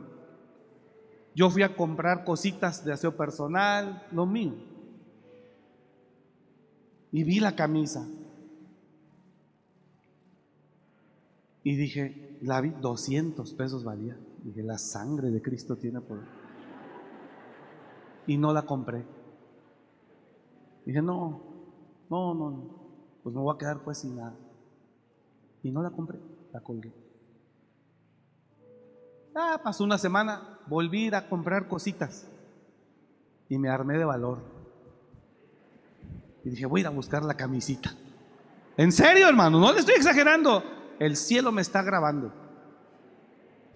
Yo 1.36 1.50
fui 1.50 1.64
a 1.64 1.76
comprar 1.76 2.26
cositas 2.26 2.84
de 2.84 2.94
aseo 2.94 3.16
personal, 3.16 4.08
lo 4.12 4.26
mío. 4.26 4.54
Y 7.12 7.24
vi 7.24 7.40
la 7.40 7.56
camisa. 7.56 8.08
Y 11.64 11.76
dije, 11.76 12.38
la 12.42 12.60
vi, 12.60 12.70
200 12.70 13.54
pesos 13.54 13.84
valía. 13.84 14.18
Dije, 14.44 14.64
la 14.64 14.80
sangre 14.80 15.30
de 15.30 15.42
Cristo 15.42 15.76
tiene 15.76 16.02
poder. 16.02 16.41
Y 18.28 18.38
no 18.38 18.54
la 18.54 18.64
compré. 18.64 19.06
Dije, 20.86 21.02
no, 21.02 21.42
no, 22.10 22.34
no, 22.34 22.82
pues 23.24 23.36
me 23.36 23.42
voy 23.42 23.54
a 23.54 23.58
quedar 23.58 23.80
pues 23.80 24.00
sin 24.00 24.16
nada. 24.16 24.36
Y 25.64 25.72
no 25.72 25.84
la 25.84 25.92
compré, 25.92 26.20
la 26.52 26.60
colgué. 26.60 26.94
Ah, 29.36 29.62
pasó 29.64 29.84
una 29.84 29.98
semana, 29.98 30.60
volví 30.68 31.14
a 31.14 31.30
comprar 31.30 31.68
cositas. 31.68 32.28
Y 33.48 33.58
me 33.58 33.70
armé 33.70 33.98
de 33.98 34.06
valor. 34.06 34.40
Y 36.44 36.50
dije, 36.50 36.66
voy 36.66 36.80
a 36.80 36.82
ir 36.82 36.88
a 36.88 36.92
buscar 36.92 37.24
la 37.24 37.36
camisita. 37.36 37.92
En 38.78 38.92
serio, 38.92 39.28
hermano, 39.28 39.60
no 39.60 39.72
le 39.72 39.80
estoy 39.80 39.96
exagerando. 39.96 40.64
El 41.00 41.16
cielo 41.16 41.52
me 41.52 41.62
está 41.62 41.82
grabando. 41.82 42.34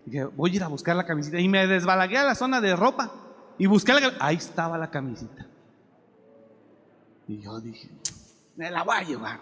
Dije, 0.05 0.25
voy 0.25 0.51
a 0.51 0.55
ir 0.55 0.63
a 0.63 0.67
buscar 0.67 0.95
la 0.95 1.05
camisita. 1.05 1.39
Y 1.39 1.47
me 1.47 1.67
desbalagué 1.67 2.17
a 2.17 2.23
la 2.23 2.35
zona 2.35 2.61
de 2.61 2.75
ropa. 2.75 3.11
Y 3.57 3.65
busqué 3.67 3.93
la. 3.93 4.13
Ahí 4.19 4.35
estaba 4.35 4.77
la 4.77 4.89
camisita. 4.89 5.45
Y 7.27 7.41
yo 7.41 7.59
dije, 7.59 7.89
me 8.55 8.69
la 8.69 8.83
voy 8.83 8.95
a 8.95 9.03
llevar. 9.03 9.39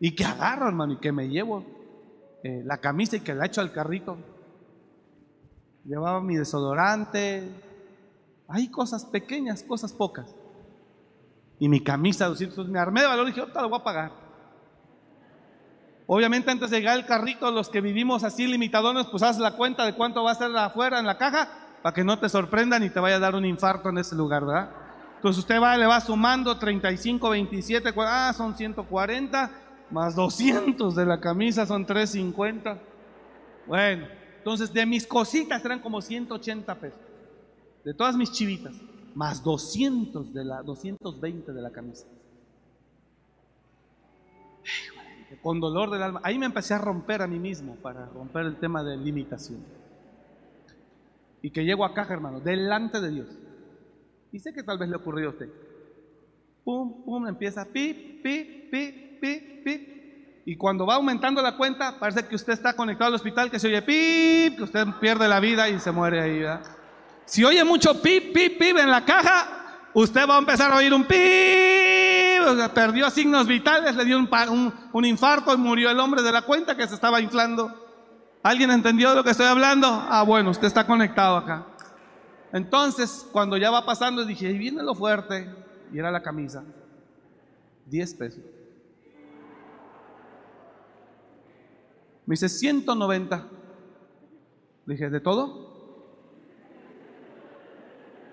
Y 0.00 0.14
que 0.14 0.24
agarro, 0.24 0.68
hermano, 0.68 0.94
y 0.94 0.96
que 0.96 1.12
me 1.12 1.28
llevo 1.28 1.64
eh, 2.42 2.62
la 2.64 2.78
camisa 2.78 3.16
y 3.16 3.20
que 3.20 3.34
la 3.34 3.46
echo 3.46 3.60
al 3.60 3.72
carrito. 3.72 4.16
Llevaba 5.84 6.20
mi 6.20 6.36
desodorante. 6.36 7.48
Hay 8.48 8.68
cosas 8.68 9.04
pequeñas, 9.04 9.62
cosas 9.62 9.92
pocas. 9.92 10.34
Y 11.58 11.68
mi 11.68 11.80
camisa, 11.80 12.26
200, 12.26 12.68
me 12.68 12.78
armé 12.78 13.02
de 13.02 13.06
valor 13.06 13.26
y 13.26 13.28
dije, 13.28 13.40
ahorita 13.40 13.62
la 13.62 13.68
voy 13.68 13.78
a 13.78 13.84
pagar. 13.84 14.12
Obviamente 16.06 16.50
antes 16.50 16.70
de 16.70 16.78
llegar 16.78 16.94
al 16.94 17.06
carrito, 17.06 17.50
los 17.50 17.68
que 17.68 17.80
vivimos 17.80 18.24
así 18.24 18.46
limitadones, 18.46 19.06
pues 19.06 19.22
haz 19.22 19.38
la 19.38 19.56
cuenta 19.56 19.86
de 19.86 19.94
cuánto 19.94 20.22
va 20.22 20.32
a 20.32 20.34
ser 20.34 20.54
afuera 20.56 20.98
en 20.98 21.06
la 21.06 21.16
caja 21.16 21.63
para 21.84 21.92
que 21.92 22.02
no 22.02 22.18
te 22.18 22.30
sorprendan 22.30 22.82
y 22.82 22.88
te 22.88 22.98
vaya 22.98 23.16
a 23.16 23.18
dar 23.18 23.34
un 23.34 23.44
infarto 23.44 23.90
en 23.90 23.98
ese 23.98 24.16
lugar, 24.16 24.46
¿verdad? 24.46 24.70
Entonces 25.16 25.40
usted 25.40 25.60
va, 25.60 25.76
le 25.76 25.84
va 25.84 26.00
sumando 26.00 26.56
35, 26.56 27.28
27, 27.28 27.92
ah, 27.98 28.32
son 28.34 28.56
140, 28.56 29.50
más 29.90 30.16
200 30.16 30.94
de 30.96 31.04
la 31.04 31.20
camisa 31.20 31.66
son 31.66 31.84
350. 31.84 32.78
Bueno, 33.66 34.06
entonces 34.38 34.72
de 34.72 34.86
mis 34.86 35.06
cositas 35.06 35.62
eran 35.62 35.78
como 35.80 36.00
180 36.00 36.74
pesos. 36.76 36.98
De 37.84 37.92
todas 37.92 38.16
mis 38.16 38.32
chivitas, 38.32 38.72
más 39.14 39.44
200 39.44 40.32
de 40.32 40.42
la 40.42 40.62
220 40.62 41.52
de 41.52 41.60
la 41.60 41.70
camisa. 41.70 42.06
Con 45.42 45.60
dolor 45.60 45.90
del 45.90 46.02
alma. 46.02 46.22
Ahí 46.24 46.38
me 46.38 46.46
empecé 46.46 46.72
a 46.72 46.78
romper 46.78 47.20
a 47.20 47.26
mí 47.26 47.38
mismo 47.38 47.76
para 47.76 48.06
romper 48.06 48.46
el 48.46 48.56
tema 48.56 48.82
de 48.82 48.96
limitación. 48.96 49.83
Y 51.44 51.50
que 51.50 51.62
llego 51.62 51.84
a 51.84 51.92
caja, 51.92 52.14
hermano, 52.14 52.40
delante 52.40 53.02
de 53.02 53.10
Dios. 53.10 53.28
Y 54.32 54.38
sé 54.38 54.54
que 54.54 54.62
tal 54.62 54.78
vez 54.78 54.88
le 54.88 54.96
ocurrió 54.96 55.26
a 55.26 55.32
usted. 55.32 55.50
Pum, 56.64 57.04
pum, 57.04 57.28
empieza 57.28 57.66
pip, 57.66 58.22
pip, 58.22 58.70
pip, 58.70 59.20
pip, 59.20 59.62
pip. 59.62 60.42
Y 60.46 60.56
cuando 60.56 60.86
va 60.86 60.94
aumentando 60.94 61.42
la 61.42 61.54
cuenta, 61.54 61.98
parece 62.00 62.26
que 62.26 62.34
usted 62.34 62.54
está 62.54 62.74
conectado 62.74 63.08
al 63.08 63.16
hospital, 63.16 63.50
que 63.50 63.58
se 63.58 63.68
oye 63.68 63.82
pip, 63.82 64.56
que 64.56 64.62
usted 64.62 64.86
pierde 65.02 65.28
la 65.28 65.38
vida 65.38 65.68
y 65.68 65.78
se 65.80 65.92
muere 65.92 66.22
ahí. 66.22 66.38
¿verdad? 66.38 66.62
Si 67.26 67.44
oye 67.44 67.62
mucho 67.62 68.00
pip, 68.00 68.32
pip, 68.32 68.58
pip 68.58 68.78
en 68.78 68.88
la 68.88 69.04
caja, 69.04 69.90
usted 69.92 70.26
va 70.26 70.36
a 70.36 70.38
empezar 70.38 70.72
a 70.72 70.76
oír 70.76 70.94
un 70.94 71.04
pip. 71.04 72.72
Perdió 72.74 73.10
signos 73.10 73.46
vitales, 73.46 73.94
le 73.96 74.06
dio 74.06 74.16
un, 74.16 74.72
un 74.94 75.04
infarto 75.04 75.52
y 75.52 75.58
murió 75.58 75.90
el 75.90 76.00
hombre 76.00 76.22
de 76.22 76.32
la 76.32 76.40
cuenta 76.40 76.74
que 76.74 76.88
se 76.88 76.94
estaba 76.94 77.20
inflando. 77.20 77.83
¿Alguien 78.44 78.70
entendió 78.70 79.08
de 79.08 79.16
lo 79.16 79.24
que 79.24 79.30
estoy 79.30 79.46
hablando? 79.46 79.86
Ah, 79.88 80.22
bueno, 80.22 80.50
usted 80.50 80.66
está 80.66 80.86
conectado 80.86 81.38
acá. 81.38 81.66
Entonces, 82.52 83.26
cuando 83.32 83.56
ya 83.56 83.70
va 83.70 83.86
pasando, 83.86 84.22
dije, 84.22 84.46
ahí 84.46 84.58
viene 84.58 84.82
lo 84.82 84.94
fuerte. 84.94 85.50
Y 85.90 85.98
era 85.98 86.10
la 86.10 86.22
camisa. 86.22 86.62
10 87.86 88.14
pesos. 88.16 88.44
Me 92.26 92.34
dice, 92.34 92.50
190. 92.50 93.48
Le 94.84 94.94
dije, 94.94 95.08
¿de 95.08 95.20
todo? 95.20 95.72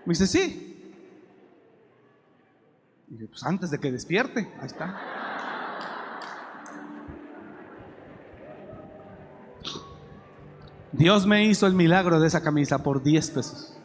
Me 0.06 0.12
dice, 0.12 0.28
sí. 0.28 0.94
Y 3.08 3.14
dije, 3.14 3.28
pues 3.28 3.46
antes 3.46 3.72
de 3.72 3.80
que 3.80 3.90
despierte, 3.90 4.52
ahí 4.60 4.68
está. 4.68 5.21
Dios 10.92 11.26
me 11.26 11.46
hizo 11.46 11.68
el 11.68 11.74
milagro 11.74 12.20
de 12.20 12.28
esa 12.28 12.42
camisa 12.42 12.84
por 12.84 13.02
10 13.02 13.32
pesos. 13.32 13.78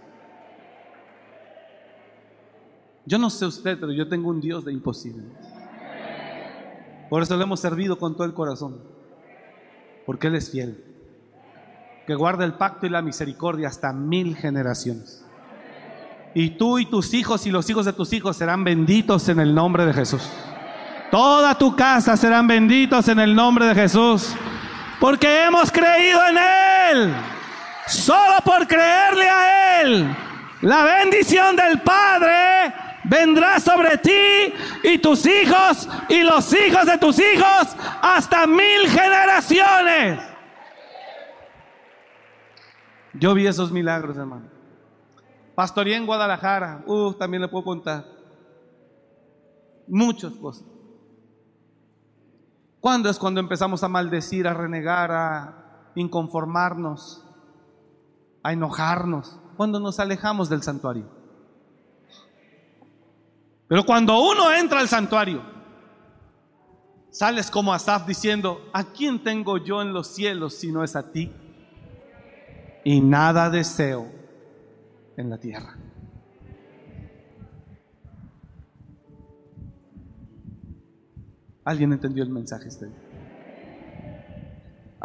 Yo 3.04 3.18
no 3.18 3.30
sé 3.30 3.46
usted, 3.46 3.78
pero 3.78 3.92
yo 3.92 4.08
tengo 4.08 4.30
un 4.30 4.40
Dios 4.40 4.64
de 4.64 4.72
imposible. 4.72 5.22
Por 7.08 7.22
eso 7.22 7.36
le 7.36 7.44
hemos 7.44 7.60
servido 7.60 7.98
con 7.98 8.14
todo 8.14 8.24
el 8.24 8.34
corazón. 8.34 8.80
Porque 10.04 10.26
Él 10.26 10.34
es 10.34 10.50
fiel. 10.50 10.82
Que 12.06 12.16
guarda 12.16 12.44
el 12.44 12.54
pacto 12.54 12.86
y 12.86 12.88
la 12.88 13.02
misericordia 13.02 13.68
hasta 13.68 13.92
mil 13.92 14.36
generaciones. 14.36 15.24
Y 16.34 16.50
tú 16.50 16.80
y 16.80 16.86
tus 16.86 17.14
hijos 17.14 17.46
y 17.46 17.50
los 17.50 17.70
hijos 17.70 17.86
de 17.86 17.92
tus 17.92 18.12
hijos 18.12 18.36
serán 18.36 18.64
benditos 18.64 19.28
en 19.28 19.38
el 19.38 19.54
nombre 19.54 19.86
de 19.86 19.92
Jesús. 19.92 20.28
Toda 21.10 21.56
tu 21.56 21.76
casa 21.76 22.16
serán 22.16 22.48
benditos 22.48 23.08
en 23.08 23.20
el 23.20 23.34
nombre 23.34 23.66
de 23.66 23.74
Jesús. 23.74 24.34
Porque 25.00 25.44
hemos 25.44 25.70
creído 25.70 26.26
en 26.26 26.38
Él. 26.38 26.75
Solo 27.86 28.38
por 28.44 28.66
creerle 28.66 29.28
a 29.28 29.80
Él. 29.82 30.16
La 30.62 30.84
bendición 30.84 31.56
del 31.56 31.80
Padre 31.80 32.72
vendrá 33.04 33.60
sobre 33.60 33.98
ti 33.98 34.52
y 34.82 34.98
tus 34.98 35.26
hijos 35.26 35.88
y 36.08 36.22
los 36.22 36.52
hijos 36.52 36.86
de 36.86 36.98
tus 36.98 37.18
hijos 37.18 37.76
hasta 38.02 38.46
mil 38.46 38.88
generaciones. 38.88 40.20
Yo 43.14 43.34
vi 43.34 43.46
esos 43.46 43.72
milagros, 43.72 44.16
hermano. 44.16 44.50
Pastoría 45.54 45.96
en 45.96 46.04
Guadalajara, 46.04 46.82
uh, 46.86 47.14
también 47.14 47.42
le 47.42 47.48
puedo 47.48 47.64
contar. 47.64 48.04
Muchas 49.88 50.32
cosas. 50.34 50.66
¿Cuándo 52.80 53.08
es 53.08 53.18
cuando 53.18 53.40
empezamos 53.40 53.82
a 53.82 53.88
maldecir, 53.88 54.46
a 54.46 54.52
renegar, 54.52 55.10
a 55.10 55.65
inconformarnos, 55.96 57.24
a 58.42 58.52
enojarnos? 58.52 59.40
Cuando 59.56 59.80
nos 59.80 59.98
alejamos 59.98 60.48
del 60.48 60.62
santuario. 60.62 61.08
Pero 63.68 63.84
cuando 63.84 64.20
uno 64.20 64.52
entra 64.52 64.78
al 64.78 64.88
santuario, 64.88 65.42
sales 67.10 67.50
como 67.50 67.72
Asaf 67.72 68.06
diciendo, 68.06 68.60
¿a 68.72 68.84
quién 68.84 69.22
tengo 69.24 69.58
yo 69.58 69.82
en 69.82 69.92
los 69.92 70.06
cielos 70.06 70.54
si 70.54 70.70
no 70.70 70.84
es 70.84 70.94
a 70.94 71.10
ti? 71.10 71.32
Y 72.84 73.00
nada 73.00 73.50
deseo 73.50 74.06
en 75.16 75.30
la 75.30 75.38
tierra. 75.38 75.76
¿Alguien 81.64 81.92
entendió 81.92 82.22
el 82.22 82.30
mensaje 82.30 82.68
este? 82.68 82.86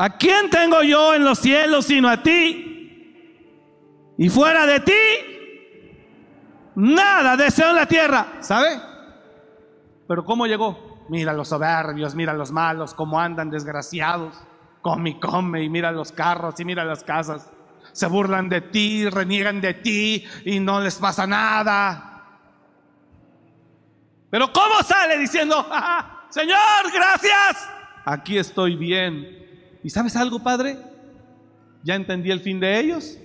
¿A 0.01 0.17
quién 0.17 0.49
tengo 0.49 0.81
yo 0.81 1.13
en 1.13 1.23
los 1.23 1.37
cielos 1.37 1.85
sino 1.85 2.09
a 2.09 2.23
ti? 2.23 4.15
Y 4.17 4.29
fuera 4.29 4.65
de 4.65 4.79
ti, 4.79 4.93
nada 6.73 7.37
deseo 7.37 7.69
en 7.69 7.75
la 7.75 7.85
tierra. 7.85 8.39
¿Sabe? 8.39 8.81
Pero 10.07 10.25
¿cómo 10.25 10.47
llegó? 10.47 11.05
Mira 11.07 11.33
los 11.33 11.49
soberbios, 11.49 12.15
mira 12.15 12.33
los 12.33 12.51
malos, 12.51 12.95
cómo 12.95 13.19
andan 13.19 13.51
desgraciados. 13.51 14.41
Come 14.81 15.11
y 15.11 15.19
come, 15.19 15.61
y 15.61 15.69
mira 15.69 15.91
los 15.91 16.11
carros, 16.11 16.59
y 16.59 16.65
mira 16.65 16.83
las 16.83 17.03
casas. 17.03 17.51
Se 17.91 18.07
burlan 18.07 18.49
de 18.49 18.61
ti, 18.61 19.07
reniegan 19.07 19.61
de 19.61 19.75
ti, 19.75 20.25
y 20.45 20.59
no 20.59 20.81
les 20.81 20.95
pasa 20.95 21.27
nada. 21.27 22.39
Pero 24.31 24.51
¿cómo 24.51 24.81
sale 24.81 25.19
diciendo, 25.19 25.63
Señor, 26.31 26.91
gracias? 26.91 27.69
Aquí 28.03 28.39
estoy 28.39 28.75
bien. 28.75 29.41
¿Y 29.83 29.89
sabes 29.89 30.15
algo, 30.15 30.39
Padre? 30.39 30.77
Ya 31.83 31.95
entendí 31.95 32.31
el 32.31 32.41
fin 32.41 32.59
de 32.59 32.79
ellos. 32.79 33.17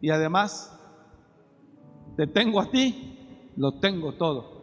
Y 0.00 0.10
además, 0.10 0.72
te 2.16 2.26
tengo 2.26 2.60
a 2.60 2.70
ti, 2.70 3.50
lo 3.56 3.80
tengo 3.80 4.12
todo. 4.12 4.54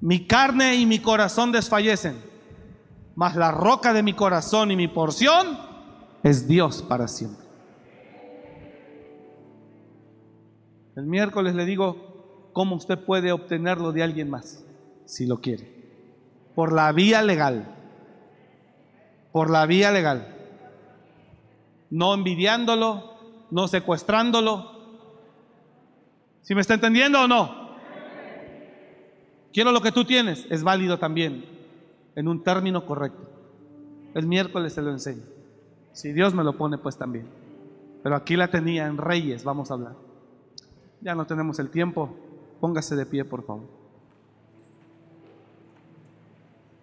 Mi 0.00 0.26
carne 0.26 0.76
y 0.76 0.86
mi 0.86 1.00
corazón 1.00 1.50
desfallecen, 1.50 2.16
mas 3.16 3.34
la 3.34 3.50
roca 3.50 3.92
de 3.92 4.02
mi 4.02 4.12
corazón 4.12 4.70
y 4.70 4.76
mi 4.76 4.86
porción 4.86 5.58
es 6.22 6.46
Dios 6.46 6.82
para 6.82 7.08
siempre. 7.08 7.46
El 10.94 11.06
miércoles 11.06 11.54
le 11.54 11.64
digo 11.64 12.50
cómo 12.52 12.76
usted 12.76 12.98
puede 12.98 13.32
obtenerlo 13.32 13.92
de 13.92 14.02
alguien 14.02 14.30
más, 14.30 14.64
si 15.04 15.26
lo 15.26 15.40
quiere. 15.40 15.77
Por 16.58 16.72
la 16.72 16.90
vía 16.90 17.22
legal. 17.22 17.72
Por 19.30 19.48
la 19.48 19.64
vía 19.64 19.92
legal. 19.92 20.34
No 21.88 22.12
envidiándolo, 22.12 23.14
no 23.52 23.68
secuestrándolo. 23.68 24.72
¿Si 26.42 26.56
me 26.56 26.60
está 26.60 26.74
entendiendo 26.74 27.22
o 27.22 27.28
no? 27.28 27.76
Quiero 29.52 29.70
lo 29.70 29.80
que 29.80 29.92
tú 29.92 30.04
tienes, 30.04 30.48
es 30.50 30.64
válido 30.64 30.98
también, 30.98 31.44
en 32.16 32.26
un 32.26 32.42
término 32.42 32.84
correcto. 32.84 33.30
El 34.14 34.26
miércoles 34.26 34.72
se 34.72 34.82
lo 34.82 34.90
enseño. 34.90 35.22
Si 35.92 36.12
Dios 36.12 36.34
me 36.34 36.42
lo 36.42 36.58
pone, 36.58 36.76
pues 36.76 36.98
también. 36.98 37.28
Pero 38.02 38.16
aquí 38.16 38.34
la 38.34 38.48
tenía 38.48 38.88
en 38.88 38.98
Reyes, 38.98 39.44
vamos 39.44 39.70
a 39.70 39.74
hablar. 39.74 39.94
Ya 41.02 41.14
no 41.14 41.24
tenemos 41.24 41.60
el 41.60 41.70
tiempo. 41.70 42.16
Póngase 42.60 42.96
de 42.96 43.06
pie, 43.06 43.24
por 43.24 43.46
favor. 43.46 43.77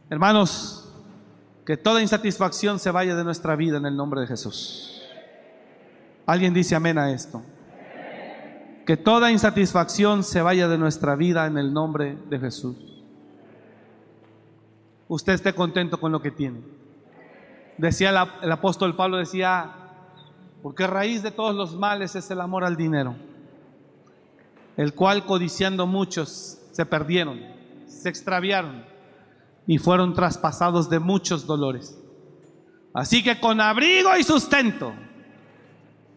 Hermanos, 0.07 0.87
que 1.65 1.77
toda 1.77 2.01
insatisfacción 2.01 2.77
se 2.77 2.91
vaya 2.91 3.15
de 3.15 3.23
nuestra 3.23 3.55
vida 3.55 3.77
en 3.77 3.87
el 3.87 3.97
nombre 3.97 4.21
de 4.21 4.27
Jesús. 4.27 5.01
¿Alguien 6.27 6.53
dice 6.53 6.75
amén 6.75 6.99
a 6.99 7.11
esto? 7.11 7.41
Que 8.85 8.97
toda 8.97 9.31
insatisfacción 9.31 10.23
se 10.23 10.43
vaya 10.43 10.67
de 10.67 10.77
nuestra 10.77 11.15
vida 11.15 11.47
en 11.47 11.57
el 11.57 11.73
nombre 11.73 12.19
de 12.29 12.37
Jesús. 12.37 12.75
Usted 15.07 15.33
esté 15.33 15.53
contento 15.53 15.99
con 15.99 16.11
lo 16.11 16.21
que 16.21 16.29
tiene. 16.29 16.61
Decía 17.79 18.11
el, 18.11 18.43
el 18.43 18.51
apóstol 18.51 18.95
Pablo, 18.95 19.17
decía, 19.17 19.73
porque 20.61 20.85
raíz 20.85 21.23
de 21.23 21.31
todos 21.31 21.55
los 21.55 21.75
males 21.75 22.15
es 22.15 22.29
el 22.29 22.41
amor 22.41 22.63
al 22.63 22.77
dinero, 22.77 23.15
el 24.77 24.93
cual 24.93 25.25
codiciando 25.25 25.87
muchos 25.87 26.59
se 26.71 26.85
perdieron, 26.85 27.39
se 27.87 28.09
extraviaron 28.09 28.94
y 29.67 29.77
fueron 29.77 30.13
traspasados 30.13 30.89
de 30.89 30.99
muchos 30.99 31.45
dolores. 31.45 31.97
Así 32.93 33.23
que 33.23 33.39
con 33.39 33.59
abrigo 33.59 34.15
y 34.17 34.23
sustento 34.23 34.93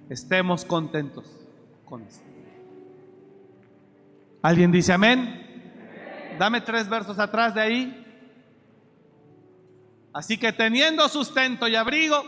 estemos 0.09 0.65
contentos 0.65 1.27
con 1.85 2.03
eso. 2.03 2.21
¿Alguien 4.43 4.71
dice 4.71 4.93
amén? 4.93 6.37
Dame 6.39 6.61
tres 6.61 6.89
versos 6.89 7.19
atrás 7.19 7.55
de 7.55 7.61
ahí. 7.61 8.05
Así 10.13 10.39
que 10.39 10.53
teniendo 10.53 11.09
sustento 11.09 11.67
y 11.69 11.75
abrigo, 11.75 12.23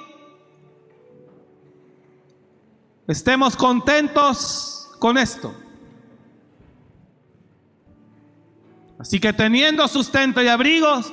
estemos 3.06 3.56
contentos 3.56 4.90
con 4.98 5.16
esto. 5.16 5.55
Así 9.01 9.18
que 9.18 9.32
teniendo 9.32 9.89
sustento 9.89 10.43
y 10.43 10.48
abrigos, 10.48 11.10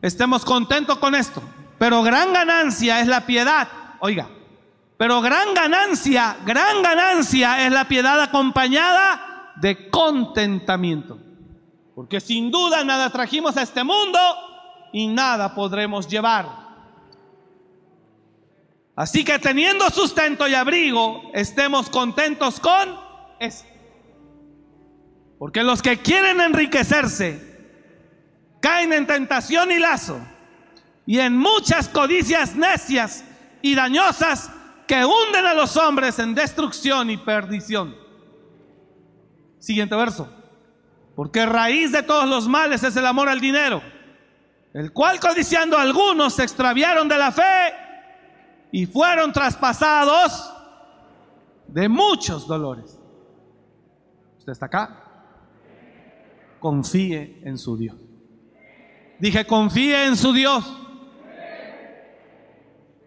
estemos 0.00 0.42
contentos 0.42 0.96
con 0.96 1.14
esto. 1.14 1.42
Pero 1.78 2.02
gran 2.02 2.32
ganancia 2.32 3.00
es 3.00 3.06
la 3.06 3.26
piedad. 3.26 3.68
Oiga, 4.00 4.26
pero 4.96 5.20
gran 5.20 5.52
ganancia, 5.52 6.38
gran 6.46 6.82
ganancia 6.82 7.66
es 7.66 7.72
la 7.72 7.86
piedad 7.86 8.18
acompañada 8.22 9.52
de 9.56 9.90
contentamiento. 9.90 11.18
Porque 11.94 12.20
sin 12.20 12.50
duda 12.50 12.82
nada 12.84 13.10
trajimos 13.10 13.58
a 13.58 13.62
este 13.62 13.84
mundo 13.84 14.18
y 14.90 15.08
nada 15.08 15.54
podremos 15.54 16.08
llevar. 16.08 16.48
Así 18.96 19.24
que 19.24 19.38
teniendo 19.38 19.90
sustento 19.90 20.48
y 20.48 20.54
abrigo, 20.54 21.30
estemos 21.34 21.90
contentos 21.90 22.58
con 22.58 22.98
esto. 23.38 23.77
Porque 25.38 25.62
los 25.62 25.82
que 25.82 25.98
quieren 25.98 26.40
enriquecerse 26.40 27.46
caen 28.60 28.92
en 28.92 29.06
tentación 29.06 29.70
y 29.70 29.78
lazo 29.78 30.20
y 31.06 31.20
en 31.20 31.36
muchas 31.36 31.88
codicias 31.88 32.56
necias 32.56 33.24
y 33.62 33.74
dañosas 33.74 34.50
que 34.86 35.04
hunden 35.04 35.46
a 35.46 35.54
los 35.54 35.76
hombres 35.76 36.18
en 36.18 36.34
destrucción 36.34 37.10
y 37.10 37.16
perdición. 37.16 37.94
Siguiente 39.58 39.94
verso. 39.94 40.32
Porque 41.14 41.46
raíz 41.46 41.92
de 41.92 42.02
todos 42.02 42.28
los 42.28 42.48
males 42.48 42.82
es 42.82 42.96
el 42.96 43.06
amor 43.06 43.28
al 43.28 43.40
dinero 43.40 43.82
el 44.72 44.92
cual 44.92 45.18
codiciando 45.18 45.76
algunos 45.76 46.34
se 46.34 46.42
extraviaron 46.42 47.08
de 47.08 47.18
la 47.18 47.32
fe 47.32 47.74
y 48.70 48.86
fueron 48.86 49.32
traspasados 49.32 50.54
de 51.66 51.88
muchos 51.88 52.46
dolores. 52.46 52.98
¿Usted 54.38 54.52
está 54.52 54.66
acá? 54.66 55.04
Confíe 56.60 57.40
en 57.44 57.58
su 57.58 57.76
Dios. 57.76 57.96
Dije, 59.18 59.46
confíe 59.46 60.06
en 60.06 60.16
su 60.16 60.32
Dios. 60.32 60.64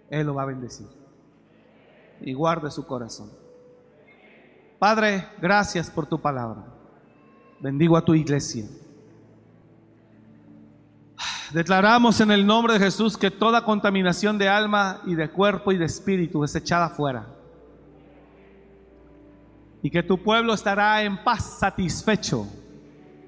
Él 0.09 0.27
lo 0.27 0.35
va 0.35 0.43
a 0.43 0.47
bendecir. 0.47 0.87
Y 2.21 2.33
guarde 2.33 2.69
su 2.69 2.85
corazón. 2.85 3.31
Padre, 4.77 5.27
gracias 5.41 5.89
por 5.89 6.05
tu 6.05 6.19
palabra. 6.19 6.65
Bendigo 7.59 7.95
a 7.95 8.03
tu 8.03 8.13
iglesia. 8.13 8.65
Declaramos 11.53 12.19
en 12.21 12.31
el 12.31 12.45
nombre 12.45 12.73
de 12.73 12.79
Jesús 12.79 13.17
que 13.17 13.29
toda 13.29 13.63
contaminación 13.63 14.37
de 14.37 14.47
alma 14.47 15.01
y 15.05 15.15
de 15.15 15.29
cuerpo 15.29 15.71
y 15.71 15.77
de 15.77 15.85
espíritu 15.85 16.43
es 16.43 16.55
echada 16.55 16.89
fuera. 16.89 17.27
Y 19.81 19.89
que 19.89 20.03
tu 20.03 20.17
pueblo 20.21 20.53
estará 20.53 21.03
en 21.03 21.23
paz, 21.23 21.59
satisfecho 21.59 22.47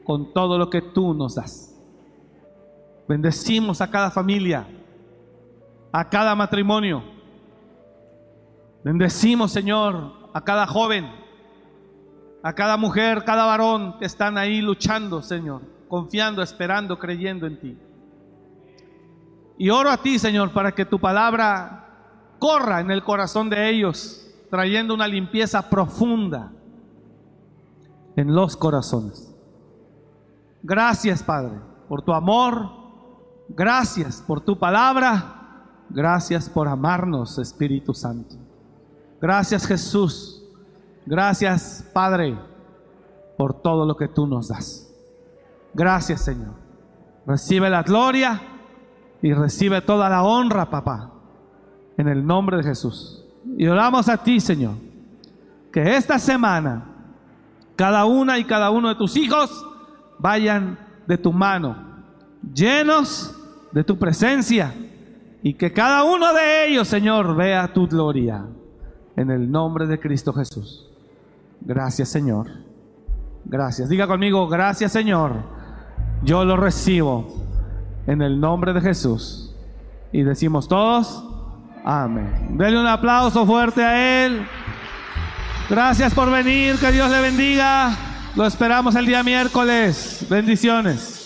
con 0.03 0.33
todo 0.33 0.57
lo 0.57 0.69
que 0.69 0.81
tú 0.81 1.13
nos 1.13 1.35
das. 1.35 1.73
Bendecimos 3.07 3.81
a 3.81 3.89
cada 3.89 4.11
familia, 4.11 4.67
a 5.91 6.09
cada 6.09 6.35
matrimonio. 6.35 7.03
Bendecimos, 8.83 9.51
Señor, 9.51 10.29
a 10.33 10.41
cada 10.41 10.65
joven, 10.67 11.09
a 12.41 12.53
cada 12.53 12.77
mujer, 12.77 13.23
cada 13.23 13.45
varón 13.45 13.97
que 13.99 14.05
están 14.05 14.37
ahí 14.37 14.61
luchando, 14.61 15.21
Señor, 15.21 15.61
confiando, 15.87 16.41
esperando, 16.41 16.97
creyendo 16.97 17.47
en 17.47 17.59
ti. 17.59 17.77
Y 19.57 19.69
oro 19.69 19.89
a 19.89 19.97
ti, 19.97 20.19
Señor, 20.19 20.51
para 20.51 20.73
que 20.73 20.85
tu 20.85 20.99
palabra 20.99 22.35
corra 22.39 22.81
en 22.81 22.91
el 22.91 23.03
corazón 23.03 23.49
de 23.49 23.69
ellos, 23.69 24.27
trayendo 24.49 24.93
una 24.93 25.07
limpieza 25.07 25.69
profunda 25.69 26.51
en 28.15 28.33
los 28.33 28.57
corazones. 28.57 29.32
Gracias, 30.63 31.21
Padre, 31.21 31.59
por 31.89 32.01
tu 32.01 32.13
amor. 32.13 32.69
Gracias 33.49 34.23
por 34.25 34.39
tu 34.39 34.57
palabra. 34.57 35.41
Gracias 35.89 36.49
por 36.49 36.69
amarnos, 36.69 37.37
Espíritu 37.37 37.93
Santo. 37.93 38.35
Gracias, 39.21 39.67
Jesús. 39.67 40.43
Gracias, 41.05 41.87
Padre, 41.93 42.37
por 43.37 43.61
todo 43.61 43.85
lo 43.85 43.97
que 43.97 44.07
tú 44.07 44.25
nos 44.25 44.47
das. 44.47 44.89
Gracias, 45.73 46.21
Señor. 46.21 46.53
Recibe 47.27 47.69
la 47.69 47.83
gloria 47.83 48.41
y 49.21 49.33
recibe 49.33 49.81
toda 49.81 50.09
la 50.09 50.23
honra, 50.23 50.69
papá, 50.69 51.11
en 51.97 52.07
el 52.07 52.25
nombre 52.25 52.57
de 52.57 52.63
Jesús. 52.63 53.25
Y 53.57 53.67
oramos 53.67 54.07
a 54.07 54.17
ti, 54.17 54.39
Señor, 54.39 54.75
que 55.71 55.95
esta 55.95 56.19
semana 56.19 56.85
cada 57.75 58.05
una 58.05 58.37
y 58.39 58.45
cada 58.45 58.69
uno 58.69 58.89
de 58.89 58.95
tus 58.95 59.17
hijos 59.17 59.65
vayan 60.23 60.79
de 61.05 61.17
tu 61.17 61.33
mano, 61.33 61.75
llenos 62.53 63.35
de 63.73 63.83
tu 63.83 63.99
presencia, 63.99 64.73
y 65.43 65.53
que 65.55 65.73
cada 65.73 66.05
uno 66.05 66.33
de 66.33 66.69
ellos, 66.69 66.87
Señor, 66.87 67.35
vea 67.35 67.73
tu 67.73 67.87
gloria. 67.89 68.45
En 69.17 69.29
el 69.29 69.51
nombre 69.51 69.85
de 69.85 69.99
Cristo 69.99 70.31
Jesús. 70.33 70.89
Gracias, 71.59 72.07
Señor. 72.07 72.47
Gracias. 73.43 73.89
Diga 73.89 74.07
conmigo, 74.07 74.47
gracias, 74.47 74.93
Señor. 74.93 75.33
Yo 76.23 76.45
lo 76.45 76.55
recibo 76.55 77.27
en 78.07 78.21
el 78.21 78.39
nombre 78.39 78.71
de 78.71 78.79
Jesús. 78.79 79.53
Y 80.13 80.23
decimos 80.23 80.69
todos, 80.69 81.21
amén. 81.83 82.57
Denle 82.57 82.79
un 82.79 82.87
aplauso 82.87 83.45
fuerte 83.45 83.83
a 83.83 84.25
Él. 84.25 84.47
Gracias 85.69 86.13
por 86.13 86.31
venir, 86.31 86.77
que 86.77 86.91
Dios 86.93 87.11
le 87.11 87.19
bendiga. 87.19 88.12
Lo 88.35 88.47
esperamos 88.47 88.95
el 88.95 89.05
día 89.05 89.21
miércoles. 89.23 90.25
Bendiciones. 90.29 91.19